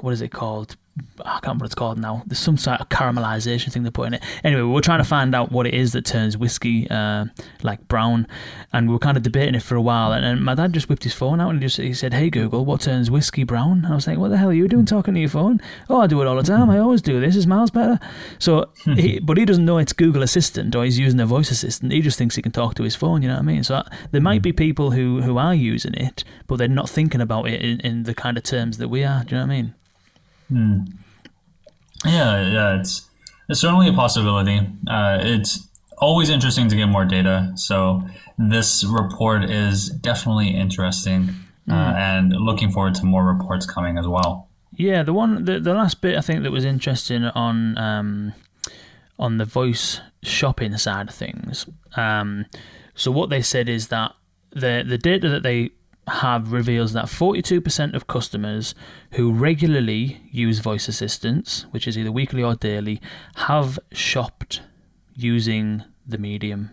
what 0.00 0.12
is 0.12 0.20
it 0.20 0.30
called? 0.30 0.76
I 1.20 1.40
can't 1.40 1.42
remember 1.44 1.62
what 1.64 1.66
it's 1.66 1.74
called 1.74 1.98
now. 1.98 2.22
There's 2.26 2.38
some 2.38 2.56
sort 2.56 2.80
of 2.80 2.88
caramelization 2.88 3.72
thing 3.72 3.82
they 3.82 3.90
put 3.90 4.06
in 4.06 4.14
it. 4.14 4.22
Anyway, 4.44 4.62
we 4.62 4.68
were 4.68 4.80
trying 4.80 5.00
to 5.00 5.04
find 5.04 5.34
out 5.34 5.50
what 5.50 5.66
it 5.66 5.74
is 5.74 5.92
that 5.92 6.04
turns 6.04 6.36
whiskey 6.36 6.88
uh, 6.88 7.26
like 7.62 7.88
brown, 7.88 8.28
and 8.72 8.88
we 8.88 8.92
were 8.92 9.00
kind 9.00 9.16
of 9.16 9.24
debating 9.24 9.56
it 9.56 9.62
for 9.62 9.74
a 9.74 9.82
while. 9.82 10.12
And, 10.12 10.24
and, 10.24 10.44
my 10.44 10.54
dad 10.54 10.72
just 10.72 10.88
whipped 10.88 11.02
his 11.02 11.12
phone 11.12 11.40
out 11.40 11.50
and 11.50 11.60
just 11.60 11.78
he 11.78 11.94
said, 11.94 12.14
"Hey 12.14 12.30
Google, 12.30 12.64
what 12.64 12.82
turns 12.82 13.10
whiskey 13.10 13.42
brown?" 13.42 13.78
And 13.84 13.86
I 13.88 13.94
was 13.96 14.06
like, 14.06 14.18
"What 14.18 14.28
the 14.28 14.36
hell 14.36 14.50
are 14.50 14.54
you 14.54 14.68
doing 14.68 14.86
talking 14.86 15.14
to 15.14 15.20
your 15.20 15.28
phone?" 15.28 15.60
Oh, 15.90 16.00
I 16.00 16.06
do 16.06 16.20
it 16.22 16.28
all 16.28 16.36
the 16.36 16.44
time. 16.44 16.70
I 16.70 16.78
always 16.78 17.02
do 17.02 17.20
this. 17.20 17.34
Is 17.34 17.46
miles 17.46 17.72
better. 17.72 17.98
So, 18.38 18.70
he, 18.84 19.18
but 19.18 19.36
he 19.36 19.44
doesn't 19.44 19.64
know 19.64 19.78
it's 19.78 19.92
Google 19.92 20.22
Assistant 20.22 20.76
or 20.76 20.84
he's 20.84 20.98
using 20.98 21.18
a 21.18 21.26
voice 21.26 21.50
assistant. 21.50 21.92
He 21.92 22.02
just 22.02 22.18
thinks 22.18 22.36
he 22.36 22.42
can 22.42 22.52
talk 22.52 22.74
to 22.76 22.84
his 22.84 22.94
phone. 22.94 23.22
You 23.22 23.28
know 23.28 23.34
what 23.34 23.42
I 23.42 23.46
mean? 23.46 23.64
So 23.64 23.82
there 24.12 24.20
might 24.20 24.42
be 24.42 24.52
people 24.52 24.92
who 24.92 25.22
who 25.22 25.38
are 25.38 25.54
using 25.54 25.94
it, 25.94 26.22
but 26.46 26.56
they're 26.56 26.68
not 26.68 26.88
thinking 26.88 27.20
about 27.20 27.48
it 27.48 27.60
in, 27.62 27.80
in 27.80 28.02
the 28.04 28.14
kind 28.14 28.36
of 28.36 28.44
terms 28.44 28.78
that 28.78 28.88
we 28.88 29.02
are. 29.02 29.24
Do 29.24 29.34
you 29.34 29.40
know 29.40 29.46
what 29.46 29.52
I 29.52 29.62
mean? 29.62 29.74
Hmm. 30.48 30.80
Yeah, 32.04 32.46
yeah, 32.46 32.80
it's 32.80 33.08
it's 33.48 33.60
certainly 33.60 33.88
a 33.88 33.92
possibility. 33.92 34.60
Uh, 34.88 35.18
it's 35.20 35.68
always 35.98 36.30
interesting 36.30 36.68
to 36.68 36.76
get 36.76 36.86
more 36.86 37.04
data. 37.04 37.52
So 37.56 38.02
this 38.38 38.84
report 38.84 39.44
is 39.50 39.88
definitely 39.88 40.48
interesting, 40.48 41.30
mm. 41.68 41.72
uh, 41.72 41.96
and 41.96 42.32
looking 42.32 42.70
forward 42.70 42.94
to 42.96 43.06
more 43.06 43.24
reports 43.24 43.66
coming 43.66 43.98
as 43.98 44.06
well. 44.06 44.48
Yeah, 44.76 45.02
the 45.02 45.12
one, 45.12 45.44
the, 45.44 45.60
the 45.60 45.74
last 45.74 46.00
bit 46.00 46.16
I 46.16 46.20
think 46.20 46.42
that 46.42 46.50
was 46.50 46.64
interesting 46.64 47.24
on 47.24 47.78
um, 47.78 48.32
on 49.18 49.38
the 49.38 49.44
voice 49.44 50.00
shopping 50.22 50.76
side 50.76 51.08
of 51.08 51.14
things. 51.14 51.66
Um, 51.96 52.46
so 52.94 53.10
what 53.10 53.30
they 53.30 53.42
said 53.42 53.68
is 53.68 53.88
that 53.88 54.12
the 54.50 54.84
the 54.86 54.98
data 54.98 55.28
that 55.28 55.42
they 55.42 55.70
have 56.08 56.52
reveals 56.52 56.92
that 56.92 57.06
42% 57.06 57.94
of 57.94 58.06
customers 58.06 58.74
who 59.12 59.32
regularly 59.32 60.20
use 60.30 60.58
voice 60.58 60.88
assistants, 60.88 61.66
which 61.70 61.88
is 61.88 61.96
either 61.96 62.12
weekly 62.12 62.42
or 62.42 62.54
daily, 62.54 63.00
have 63.36 63.78
shopped 63.92 64.60
using 65.14 65.82
the 66.06 66.18
medium. 66.18 66.70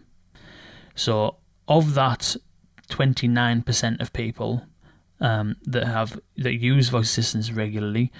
So, 0.95 1.38
of 1.67 1.93
that 1.93 2.36
29% 2.89 4.01
of 4.01 4.11
people 4.11 4.63
um, 5.21 5.55
that 5.63 5.86
have 5.86 6.19
that 6.38 6.55
use 6.55 6.89
voice 6.89 7.09
assistants 7.09 7.51
regularly, 7.51 8.11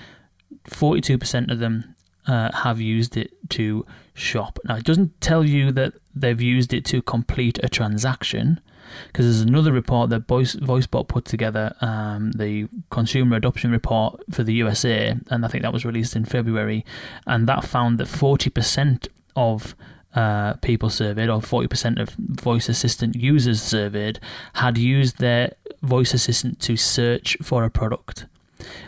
42% 0.70 1.52
of 1.52 1.60
them 1.60 1.96
uh, 2.28 2.52
have 2.54 2.80
used 2.80 3.18
it 3.18 3.32
to 3.50 3.86
shop. 4.14 4.60
Now, 4.66 4.76
it 4.78 4.86
doesn't 4.86 5.20
tell 5.20 5.44
you 5.44 5.72
that 5.74 5.94
they've 6.16 6.42
used 6.42 6.74
it 6.74 6.86
to 6.86 7.02
complete 7.02 7.60
a 7.64 7.70
transaction 7.70 8.62
because 9.08 9.26
there's 9.26 9.42
another 9.42 9.72
report 9.72 10.10
that 10.10 10.28
Voice, 10.28 10.56
VoiceBot 10.56 11.08
put 11.08 11.26
together, 11.26 11.76
um, 11.82 12.32
the 12.32 12.68
consumer 12.90 13.38
adoption 13.38 13.72
report 13.72 14.22
for 14.32 14.44
the 14.44 14.54
USA, 14.54 15.16
and 15.30 15.46
I 15.46 15.48
think 15.48 15.64
that 15.64 15.74
was 15.74 15.86
released 15.86 16.16
in 16.16 16.26
February, 16.26 16.86
and 17.26 17.48
that 17.48 17.66
found 17.66 17.98
that 18.00 18.08
40% 18.08 19.08
of 19.36 19.76
uh, 20.14 20.54
people 20.56 20.90
surveyed, 20.90 21.30
or 21.30 21.40
40% 21.40 22.02
of 22.02 22.10
voice 22.10 22.68
assistant 22.70 23.16
users 23.16 23.62
surveyed, 23.62 24.20
had 24.54 24.78
used 24.78 25.20
their 25.20 25.54
voice 25.82 26.14
assistant 26.14 26.60
to 26.62 26.76
search 26.76 27.38
for 27.42 27.64
a 27.64 27.70
product. 27.70 28.26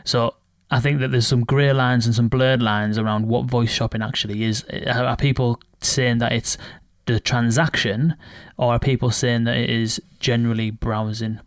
So 0.04 0.36
I 0.70 0.80
think 0.80 1.00
that 1.00 1.12
there's 1.12 1.28
some 1.28 1.44
grey 1.44 1.72
lines 1.72 2.06
and 2.06 2.16
some 2.16 2.28
blurred 2.28 2.62
lines 2.62 2.98
around 2.98 3.28
what 3.28 3.46
voice 3.46 3.72
shopping 3.72 4.02
actually 4.02 4.44
is. 4.44 4.64
Are 4.88 5.16
people 5.16 5.60
saying 5.82 6.18
that 6.18 6.32
it's 6.32 6.58
the 7.06 7.20
transaction, 7.20 8.16
or 8.58 8.74
are 8.74 8.80
people 8.80 9.12
saying 9.12 9.44
that 9.46 9.58
it 9.58 9.70
is 9.70 10.02
generally 10.20 10.72
browsing? 10.72 11.40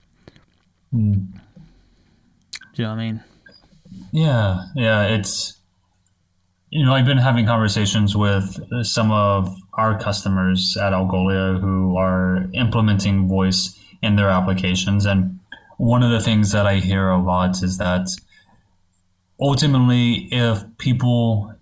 Hmm. 0.92 1.12
Do 1.12 2.82
you 2.82 2.84
know 2.84 2.90
what 2.90 3.00
I 3.00 3.04
mean? 3.06 3.24
Yeah, 4.12 4.66
yeah, 4.74 5.04
it's 5.04 5.58
you 6.70 6.84
know 6.84 6.92
I've 6.92 7.06
been 7.06 7.18
having 7.18 7.46
conversations 7.46 8.16
with 8.16 8.58
some 8.82 9.10
of 9.10 9.54
our 9.74 9.98
customers 9.98 10.76
at 10.76 10.92
Algolia 10.92 11.60
who 11.60 11.96
are 11.96 12.48
implementing 12.52 13.28
voice 13.28 13.78
in 14.02 14.16
their 14.16 14.28
applications, 14.28 15.06
and 15.06 15.40
one 15.78 16.02
of 16.02 16.10
the 16.10 16.20
things 16.20 16.52
that 16.52 16.66
I 16.66 16.76
hear 16.76 17.08
a 17.08 17.22
lot 17.22 17.62
is 17.62 17.78
that 17.78 18.08
ultimately, 19.40 20.28
if 20.30 20.64
people 20.78 21.55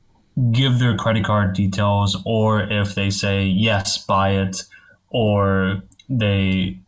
give 0.52 0.78
their 0.78 0.96
credit 0.96 1.24
card 1.24 1.54
details, 1.54 2.16
or 2.24 2.62
if 2.62 2.94
they 2.94 3.10
say 3.10 3.44
yes, 3.44 3.98
buy 3.98 4.30
it, 4.30 4.64
or 5.10 5.82
they 6.08 6.78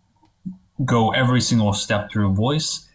go 0.84 1.10
every 1.12 1.40
single 1.40 1.72
step 1.72 2.10
through 2.10 2.34
voice, 2.34 2.88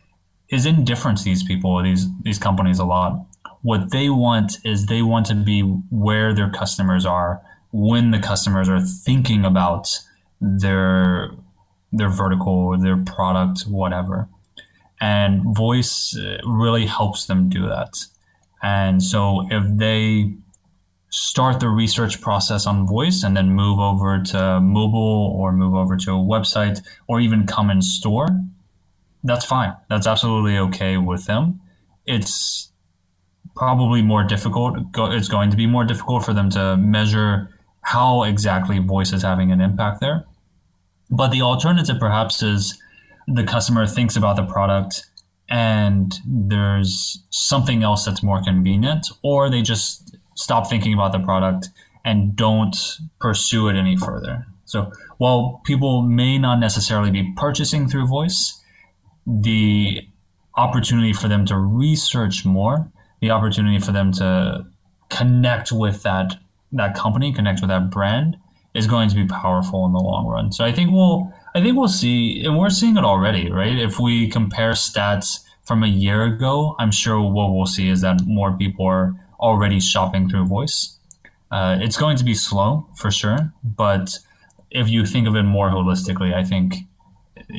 is 0.50 0.66
indifferent 0.66 1.18
to 1.20 1.24
these 1.24 1.44
people, 1.44 1.82
these 1.82 2.08
these 2.22 2.38
companies 2.38 2.80
a 2.80 2.86
lot. 2.86 3.26
What 3.62 3.92
they 3.92 4.10
want 4.10 4.58
is 4.66 4.86
they 4.86 5.02
want 5.02 5.28
to 5.28 5.36
be 5.36 5.62
where 5.62 6.34
their 6.34 6.50
customers 6.50 7.06
are 7.06 7.42
when 7.72 8.12
the 8.12 8.20
customers 8.20 8.68
are 8.68 8.82
thinking 8.82 9.46
about 9.46 10.00
their 10.40 11.32
their 11.92 12.10
vertical, 12.10 12.78
their 12.78 12.98
product, 12.98 13.64
whatever. 13.68 14.28
And 15.00 15.56
voice 15.56 16.16
uh, 16.16 16.38
really 16.46 16.86
helps 16.86 17.26
them 17.26 17.50
do 17.50 17.68
that. 17.68 18.06
And 18.64 19.02
so 19.02 19.48
if 19.50 19.64
they 19.68 20.34
start 21.10 21.60
the 21.60 21.68
research 21.68 22.22
process 22.22 22.66
on 22.66 22.88
voice 22.88 23.24
and 23.24 23.36
then 23.36 23.50
move 23.50 23.80
over 23.80 24.22
to 24.24 24.60
mobile 24.62 25.36
or 25.38 25.52
move 25.52 25.74
over 25.74 25.98
to 25.98 26.12
a 26.12 26.16
website 26.16 26.82
or 27.08 27.20
even 27.20 27.46
come 27.46 27.70
in 27.70 27.82
store, 27.82 28.28
that's 29.24 29.46
fine. 29.46 29.74
That's 29.90 30.08
absolutely 30.08 30.58
okay 30.58 30.98
with 30.98 31.26
them. 31.26 31.60
It's 32.06 32.72
probably 33.56 34.02
more 34.02 34.24
difficult. 34.24 34.78
It's 34.96 35.28
going 35.28 35.52
to 35.52 35.58
be 35.58 35.68
more 35.68 35.84
difficult 35.84 36.24
for 36.24 36.34
them 36.34 36.50
to 36.52 36.78
measure 36.78 37.50
how 37.82 38.24
exactly 38.24 38.80
voice 38.80 39.12
is 39.12 39.22
having 39.24 39.52
an 39.52 39.60
impact 39.60 40.00
there. 40.00 40.26
But 41.10 41.32
the 41.32 41.42
alternative 41.42 41.98
perhaps 42.00 42.42
is 42.42 42.82
the 43.28 43.44
customer 43.44 43.86
thinks 43.86 44.16
about 44.16 44.38
the 44.38 44.46
product 44.46 45.06
and 45.52 46.14
there's 46.26 47.24
something 47.30 47.84
else 47.84 48.06
that's 48.06 48.24
more 48.24 48.42
convenient, 48.42 49.08
or 49.22 49.50
they 49.50 49.62
just 49.62 50.16
stop 50.36 50.68
thinking 50.68 50.94
about 50.94 51.12
the 51.12 51.20
product 51.20 51.70
and 52.06 52.36
don't 52.36 52.76
pursue 53.20 53.68
it 53.68 53.76
any 53.76 53.98
further. 53.98 54.48
So 54.66 54.92
while 55.18 55.62
people 55.66 56.02
may 56.02 56.38
not 56.38 56.60
necessarily 56.60 57.12
be 57.12 57.34
purchasing 57.36 57.90
through 57.90 58.08
voice, 58.08 58.60
the 59.28 60.08
opportunity 60.56 61.14
for 61.14 61.28
them 61.28 61.46
to 61.48 61.58
research 61.58 62.46
more, 62.46 62.90
the 63.20 63.32
opportunity 63.32 63.78
for 63.80 63.92
them 63.92 64.14
to 64.14 64.66
connect 65.10 65.72
with 65.72 66.02
that 66.04 66.38
that 66.72 66.96
company, 66.96 67.34
connect 67.34 67.60
with 67.60 67.70
that 67.70 67.90
brand 67.90 68.38
is 68.74 68.88
going 68.88 69.10
to 69.10 69.16
be 69.16 69.26
powerful 69.26 69.86
in 69.86 69.92
the 69.92 70.00
long 70.00 70.26
run. 70.26 70.54
So 70.54 70.64
I 70.64 70.72
think 70.72 70.92
we'll 70.92 71.34
I 71.54 71.62
think 71.62 71.78
we'll 71.78 71.88
see 71.88 72.44
and 72.46 72.58
we're 72.58 72.70
seeing 72.70 72.98
it 72.98 73.04
already, 73.04 73.52
right? 73.52 73.78
If 73.78 74.00
we 74.00 74.28
compare 74.30 74.72
stats 74.72 75.40
from 75.64 75.84
a 75.84 75.88
year 75.88 76.24
ago, 76.24 76.76
I'm 76.80 76.92
sure 76.92 77.22
what 77.22 77.54
we'll 77.54 77.66
see 77.66 77.90
is 77.90 78.02
that 78.02 78.26
more 78.26 78.54
people 78.54 78.86
are 78.86 79.14
already 79.40 79.80
shopping 79.80 80.30
through 80.30 80.46
voice. 80.46 80.98
Uh, 81.52 81.78
it's 81.82 81.98
going 81.98 82.16
to 82.18 82.24
be 82.24 82.34
slow 82.34 82.88
for 82.96 83.12
sure, 83.12 83.54
but 83.64 84.20
if 84.70 84.88
you 84.88 85.06
think 85.06 85.28
of 85.28 85.36
it 85.36 85.44
more 85.44 85.70
holistically, 85.70 86.34
I 86.34 86.44
think 86.46 86.76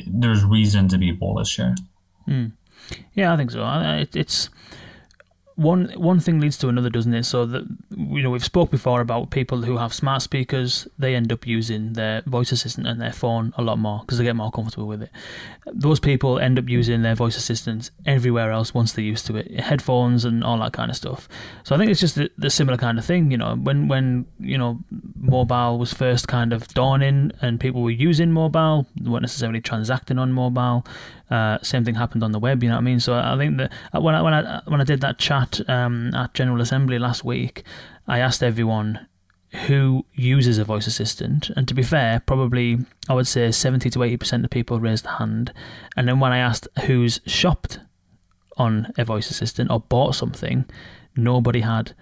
there's 0.07 0.43
reason 0.43 0.87
to 0.87 0.97
be 0.97 1.11
bullish 1.11 1.57
here. 1.57 1.75
Mm. 2.27 2.53
Yeah, 3.13 3.33
I 3.33 3.37
think 3.37 3.51
so. 3.51 3.63
It, 3.63 4.15
it's 4.15 4.49
one 5.55 5.91
one 5.95 6.19
thing 6.19 6.39
leads 6.39 6.57
to 6.57 6.67
another, 6.67 6.89
doesn't 6.89 7.13
it? 7.13 7.25
So 7.25 7.45
that 7.45 7.63
you 7.95 8.23
know 8.23 8.29
we've 8.29 8.43
spoke 8.43 8.71
before 8.71 9.01
about 9.01 9.29
people 9.29 9.61
who 9.61 9.77
have 9.77 9.93
smart 9.93 10.21
speakers. 10.21 10.87
They 10.97 11.15
end 11.15 11.31
up 11.31 11.45
using 11.45 11.93
their 11.93 12.21
voice 12.23 12.51
assistant 12.51 12.87
and 12.87 12.99
their 12.99 13.13
phone 13.13 13.53
a 13.57 13.61
lot 13.61 13.77
more 13.77 13.99
because 13.99 14.17
they 14.17 14.23
get 14.23 14.35
more 14.35 14.51
comfortable 14.51 14.87
with 14.87 15.03
it. 15.03 15.11
Those 15.71 15.99
people 15.99 16.39
end 16.39 16.57
up 16.57 16.69
using 16.69 17.03
their 17.03 17.15
voice 17.15 17.37
assistants 17.37 17.91
everywhere 18.05 18.51
else 18.51 18.73
once 18.73 18.93
they're 18.93 19.05
used 19.05 19.27
to 19.27 19.37
it, 19.37 19.59
headphones 19.59 20.25
and 20.25 20.43
all 20.43 20.59
that 20.59 20.73
kind 20.73 20.89
of 20.89 20.97
stuff. 20.97 21.29
So 21.63 21.75
I 21.75 21.77
think 21.77 21.91
it's 21.91 21.99
just 21.99 22.15
the, 22.15 22.31
the 22.37 22.49
similar 22.49 22.77
kind 22.77 22.97
of 22.97 23.05
thing. 23.05 23.29
You 23.29 23.37
know, 23.37 23.55
when 23.55 23.87
when 23.87 24.25
you 24.39 24.57
know 24.57 24.79
mobile 25.15 25.77
was 25.77 25.93
first 25.93 26.27
kind 26.27 26.53
of 26.53 26.67
dawning 26.69 27.31
and 27.41 27.59
people 27.59 27.83
were 27.83 27.91
using 27.91 28.31
mobile, 28.31 28.87
they 28.99 29.09
weren't 29.09 29.23
necessarily 29.23 29.61
transacting 29.61 30.17
on 30.17 30.33
mobile. 30.33 30.85
Uh, 31.33 31.57
same 31.63 31.83
thing 31.83 31.95
happened 31.95 32.23
on 32.23 32.31
the 32.31 32.43
web. 32.47 32.61
You 32.61 32.69
know 32.69 32.75
what 32.75 32.85
I 32.85 32.91
mean? 32.91 32.99
So 32.99 33.11
I 33.15 33.35
think 33.37 33.57
that 33.57 33.71
uh, 33.93 34.01
when 34.05 34.13
I 34.15 34.21
when 34.21 34.33
I 34.33 34.61
when 34.71 34.81
I 34.81 34.83
did 34.83 35.01
that 35.01 35.17
chat 35.17 35.51
um, 35.67 36.13
at 36.13 36.35
General 36.35 36.61
Assembly 36.61 36.99
last 36.99 37.25
week, 37.25 37.63
I 38.07 38.19
asked 38.19 38.43
everyone 38.43 39.07
who 39.67 40.05
uses 40.13 40.57
a 40.59 40.63
voice 40.63 40.87
assistant, 40.87 41.49
and 41.55 41.67
to 41.67 41.73
be 41.73 41.83
fair, 41.83 42.21
probably 42.31 42.85
I 43.09 43.13
would 43.15 43.27
say 43.27 43.51
seventy 43.51 43.89
to 43.89 44.03
eighty 44.03 44.17
percent 44.17 44.45
of 44.45 44.51
people 44.51 44.79
raised 44.79 45.05
a 45.05 45.17
hand. 45.17 45.51
And 45.95 46.07
then 46.07 46.19
when 46.19 46.31
I 46.31 46.37
asked 46.37 46.67
who's 46.85 47.19
shopped 47.25 47.79
on 48.57 48.93
a 48.97 49.03
voice 49.03 49.31
assistant 49.31 49.71
or 49.71 49.79
bought 49.79 50.15
something, 50.15 50.65
nobody 51.15 51.61
had. 51.61 51.95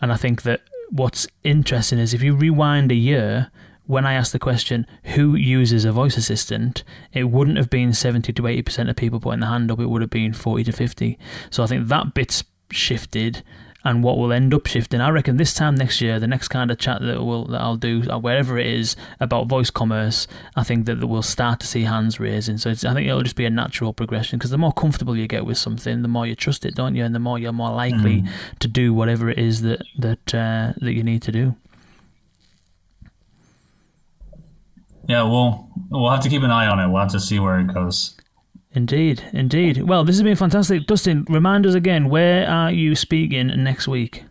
And 0.00 0.12
I 0.12 0.16
think 0.16 0.42
that 0.42 0.60
what's 0.90 1.26
interesting 1.42 1.98
is 1.98 2.14
if 2.14 2.22
you 2.22 2.36
rewind 2.36 2.92
a 2.92 3.02
year 3.10 3.50
when 3.86 4.04
I 4.04 4.14
asked 4.14 4.32
the 4.32 4.38
question, 4.38 4.86
who 5.04 5.34
uses 5.34 5.84
a 5.84 5.92
voice 5.92 6.16
assistant, 6.16 6.82
it 7.12 7.24
wouldn't 7.24 7.56
have 7.56 7.70
been 7.70 7.92
70 7.92 8.32
to 8.32 8.42
80% 8.42 8.90
of 8.90 8.96
people 8.96 9.20
putting 9.20 9.40
the 9.40 9.46
hand 9.46 9.70
up, 9.70 9.80
it 9.80 9.86
would 9.86 10.02
have 10.02 10.10
been 10.10 10.32
40 10.32 10.64
to 10.64 10.72
50. 10.72 11.18
So 11.50 11.62
I 11.62 11.66
think 11.66 11.88
that 11.88 12.14
bit's 12.14 12.44
shifted. 12.70 13.42
And 13.84 14.02
what 14.02 14.18
will 14.18 14.32
end 14.32 14.52
up 14.52 14.66
shifting, 14.66 15.00
I 15.00 15.10
reckon, 15.10 15.36
this 15.36 15.54
time 15.54 15.76
next 15.76 16.00
year, 16.00 16.18
the 16.18 16.26
next 16.26 16.48
kind 16.48 16.72
of 16.72 16.78
chat 16.78 17.02
that 17.02 17.22
will 17.22 17.44
that 17.44 17.60
I'll 17.60 17.76
do, 17.76 18.02
uh, 18.10 18.18
wherever 18.18 18.58
it 18.58 18.66
is 18.66 18.96
about 19.20 19.46
voice 19.46 19.70
commerce, 19.70 20.26
I 20.56 20.64
think 20.64 20.86
that 20.86 21.06
we'll 21.06 21.22
start 21.22 21.60
to 21.60 21.68
see 21.68 21.84
hands 21.84 22.18
raising. 22.18 22.58
So 22.58 22.70
I 22.70 22.74
think 22.74 23.06
it'll 23.06 23.22
just 23.22 23.36
be 23.36 23.44
a 23.44 23.50
natural 23.50 23.92
progression 23.92 24.40
because 24.40 24.50
the 24.50 24.58
more 24.58 24.72
comfortable 24.72 25.16
you 25.16 25.28
get 25.28 25.46
with 25.46 25.56
something, 25.56 26.02
the 26.02 26.08
more 26.08 26.26
you 26.26 26.34
trust 26.34 26.66
it, 26.66 26.74
don't 26.74 26.96
you? 26.96 27.04
And 27.04 27.14
the 27.14 27.20
more 27.20 27.38
you're 27.38 27.52
more 27.52 27.70
likely 27.70 28.22
mm. 28.22 28.28
to 28.58 28.66
do 28.66 28.92
whatever 28.92 29.30
it 29.30 29.38
is 29.38 29.62
that 29.62 29.84
that 29.96 30.34
uh, 30.34 30.72
that 30.78 30.92
you 30.92 31.04
need 31.04 31.22
to 31.22 31.30
do. 31.30 31.54
Yeah, 35.08 35.22
we'll 35.22 35.68
we'll 35.90 36.10
have 36.10 36.22
to 36.22 36.28
keep 36.28 36.42
an 36.42 36.50
eye 36.50 36.66
on 36.66 36.80
it. 36.80 36.88
We'll 36.88 37.02
have 37.02 37.12
to 37.12 37.20
see 37.20 37.38
where 37.38 37.58
it 37.60 37.72
goes. 37.72 38.16
Indeed, 38.72 39.22
indeed. 39.32 39.82
Well, 39.82 40.04
this 40.04 40.16
has 40.16 40.22
been 40.22 40.36
fantastic. 40.36 40.86
Dustin, 40.86 41.24
remind 41.30 41.64
us 41.66 41.74
again, 41.74 42.10
where 42.10 42.46
are 42.46 42.70
you 42.70 42.94
speaking 42.94 43.46
next 43.64 43.88
week? 43.88 44.24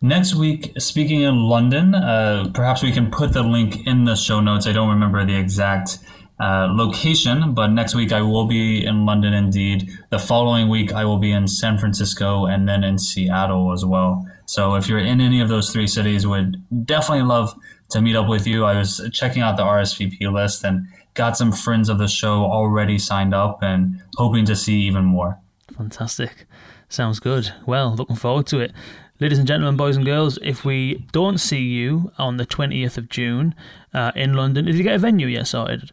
Next 0.00 0.34
week, 0.34 0.72
speaking 0.78 1.22
in 1.22 1.44
London, 1.44 1.94
uh, 1.94 2.50
perhaps 2.52 2.82
we 2.82 2.90
can 2.90 3.10
put 3.10 3.32
the 3.32 3.42
link 3.42 3.86
in 3.86 4.04
the 4.04 4.16
show 4.16 4.40
notes. 4.40 4.66
I 4.66 4.72
don't 4.72 4.88
remember 4.88 5.24
the 5.24 5.36
exact 5.38 5.98
uh, 6.40 6.68
location, 6.70 7.52
but 7.52 7.68
next 7.68 7.94
week 7.94 8.12
I 8.12 8.22
will 8.22 8.46
be 8.46 8.84
in 8.84 9.04
London 9.04 9.34
indeed. 9.34 9.90
The 10.10 10.18
following 10.18 10.68
week 10.68 10.92
I 10.92 11.04
will 11.04 11.18
be 11.18 11.32
in 11.32 11.48
San 11.48 11.78
Francisco 11.78 12.46
and 12.46 12.68
then 12.68 12.84
in 12.84 12.98
Seattle 12.98 13.72
as 13.72 13.84
well. 13.84 14.24
So 14.46 14.76
if 14.76 14.88
you're 14.88 14.98
in 15.00 15.20
any 15.20 15.40
of 15.40 15.48
those 15.48 15.70
three 15.70 15.86
cities, 15.86 16.26
would 16.26 16.62
definitely 16.86 17.24
love 17.24 17.54
to 17.90 18.00
meet 18.00 18.16
up 18.16 18.28
with 18.28 18.46
you. 18.46 18.64
I 18.64 18.78
was 18.78 19.00
checking 19.12 19.42
out 19.42 19.56
the 19.56 19.64
RSVP 19.64 20.32
list 20.32 20.64
and 20.64 20.86
got 21.14 21.36
some 21.36 21.52
friends 21.52 21.88
of 21.88 21.98
the 21.98 22.08
show 22.08 22.44
already 22.44 22.98
signed 22.98 23.34
up 23.34 23.62
and 23.62 24.02
hoping 24.16 24.44
to 24.46 24.56
see 24.56 24.80
even 24.82 25.04
more. 25.04 25.38
Fantastic. 25.76 26.46
Sounds 26.88 27.20
good. 27.20 27.52
Well, 27.66 27.94
looking 27.94 28.16
forward 28.16 28.46
to 28.48 28.60
it. 28.60 28.72
Ladies 29.20 29.38
and 29.38 29.48
gentlemen, 29.48 29.76
boys 29.76 29.96
and 29.96 30.06
girls, 30.06 30.38
if 30.42 30.64
we 30.64 31.04
don't 31.12 31.38
see 31.38 31.60
you 31.60 32.12
on 32.18 32.36
the 32.36 32.46
20th 32.46 32.96
of 32.96 33.08
June 33.08 33.54
uh, 33.92 34.12
in 34.14 34.34
London, 34.34 34.64
did 34.64 34.76
you 34.76 34.84
get 34.84 34.94
a 34.94 34.98
venue 34.98 35.26
yet 35.26 35.48
sorted? 35.48 35.90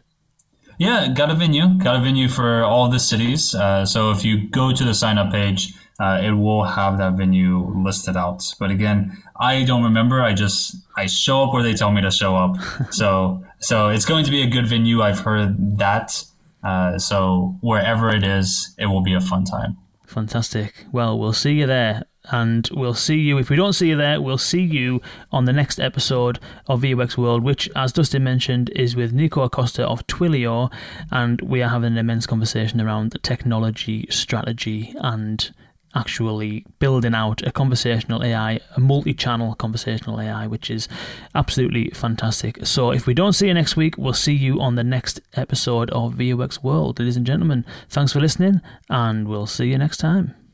Yeah, 0.78 1.08
got 1.08 1.30
a 1.30 1.34
venue. 1.34 1.76
Got 1.78 1.96
a 1.96 2.00
venue 2.00 2.28
for 2.28 2.62
all 2.62 2.88
the 2.88 3.00
cities. 3.00 3.54
Uh, 3.54 3.84
so 3.84 4.10
if 4.10 4.24
you 4.24 4.48
go 4.48 4.72
to 4.72 4.84
the 4.84 4.94
sign 4.94 5.18
up 5.18 5.32
page, 5.32 5.74
uh, 5.98 6.20
it 6.22 6.32
will 6.32 6.64
have 6.64 6.98
that 6.98 7.14
venue 7.14 7.58
listed 7.74 8.16
out. 8.16 8.42
But 8.58 8.70
again, 8.70 9.16
I 9.38 9.64
don't 9.64 9.82
remember. 9.82 10.22
I 10.22 10.34
just 10.34 10.76
I 10.96 11.06
show 11.06 11.44
up 11.44 11.52
where 11.52 11.62
they 11.62 11.74
tell 11.74 11.90
me 11.90 12.02
to 12.02 12.10
show 12.10 12.36
up. 12.36 12.56
so 12.90 13.42
so 13.60 13.88
it's 13.88 14.04
going 14.04 14.24
to 14.24 14.30
be 14.30 14.42
a 14.42 14.46
good 14.46 14.66
venue. 14.66 15.02
I've 15.02 15.20
heard 15.20 15.78
that. 15.78 16.24
Uh, 16.62 16.98
so 16.98 17.56
wherever 17.60 18.10
it 18.10 18.24
is, 18.24 18.74
it 18.78 18.86
will 18.86 19.02
be 19.02 19.14
a 19.14 19.20
fun 19.20 19.44
time. 19.44 19.76
Fantastic. 20.06 20.86
Well, 20.92 21.18
we'll 21.18 21.32
see 21.32 21.52
you 21.52 21.66
there. 21.66 22.04
And 22.30 22.68
we'll 22.72 22.94
see 22.94 23.18
you, 23.18 23.38
if 23.38 23.50
we 23.50 23.56
don't 23.56 23.72
see 23.72 23.88
you 23.88 23.96
there, 23.96 24.20
we'll 24.20 24.38
see 24.38 24.62
you 24.62 25.00
on 25.30 25.44
the 25.44 25.52
next 25.52 25.78
episode 25.78 26.40
of 26.66 26.80
VUX 26.80 27.16
World, 27.16 27.44
which, 27.44 27.70
as 27.76 27.92
Dustin 27.92 28.24
mentioned, 28.24 28.70
is 28.70 28.96
with 28.96 29.12
Nico 29.12 29.42
Acosta 29.42 29.86
of 29.86 30.04
Twilio. 30.08 30.72
And 31.12 31.40
we 31.42 31.62
are 31.62 31.68
having 31.68 31.92
an 31.92 31.98
immense 31.98 32.26
conversation 32.26 32.80
around 32.80 33.16
technology, 33.22 34.06
strategy, 34.10 34.92
and 34.98 35.52
actually 35.96 36.64
building 36.78 37.14
out 37.14 37.42
a 37.46 37.50
conversational 37.50 38.22
AI, 38.22 38.60
a 38.76 38.80
multi 38.80 39.14
channel 39.14 39.54
conversational 39.54 40.20
AI, 40.20 40.46
which 40.46 40.70
is 40.70 40.88
absolutely 41.34 41.90
fantastic. 41.90 42.64
So 42.66 42.92
if 42.92 43.06
we 43.06 43.14
don't 43.14 43.32
see 43.32 43.48
you 43.48 43.54
next 43.54 43.76
week, 43.76 43.96
we'll 43.98 44.12
see 44.12 44.34
you 44.34 44.60
on 44.60 44.76
the 44.76 44.84
next 44.84 45.20
episode 45.34 45.90
of 45.90 46.14
VUX 46.14 46.62
World. 46.62 46.98
Ladies 46.98 47.16
and 47.16 47.26
gentlemen, 47.26 47.64
thanks 47.88 48.12
for 48.12 48.20
listening, 48.20 48.60
and 48.88 49.26
we'll 49.26 49.46
see 49.46 49.66
you 49.66 49.78
next 49.78 49.96
time. 49.96 50.45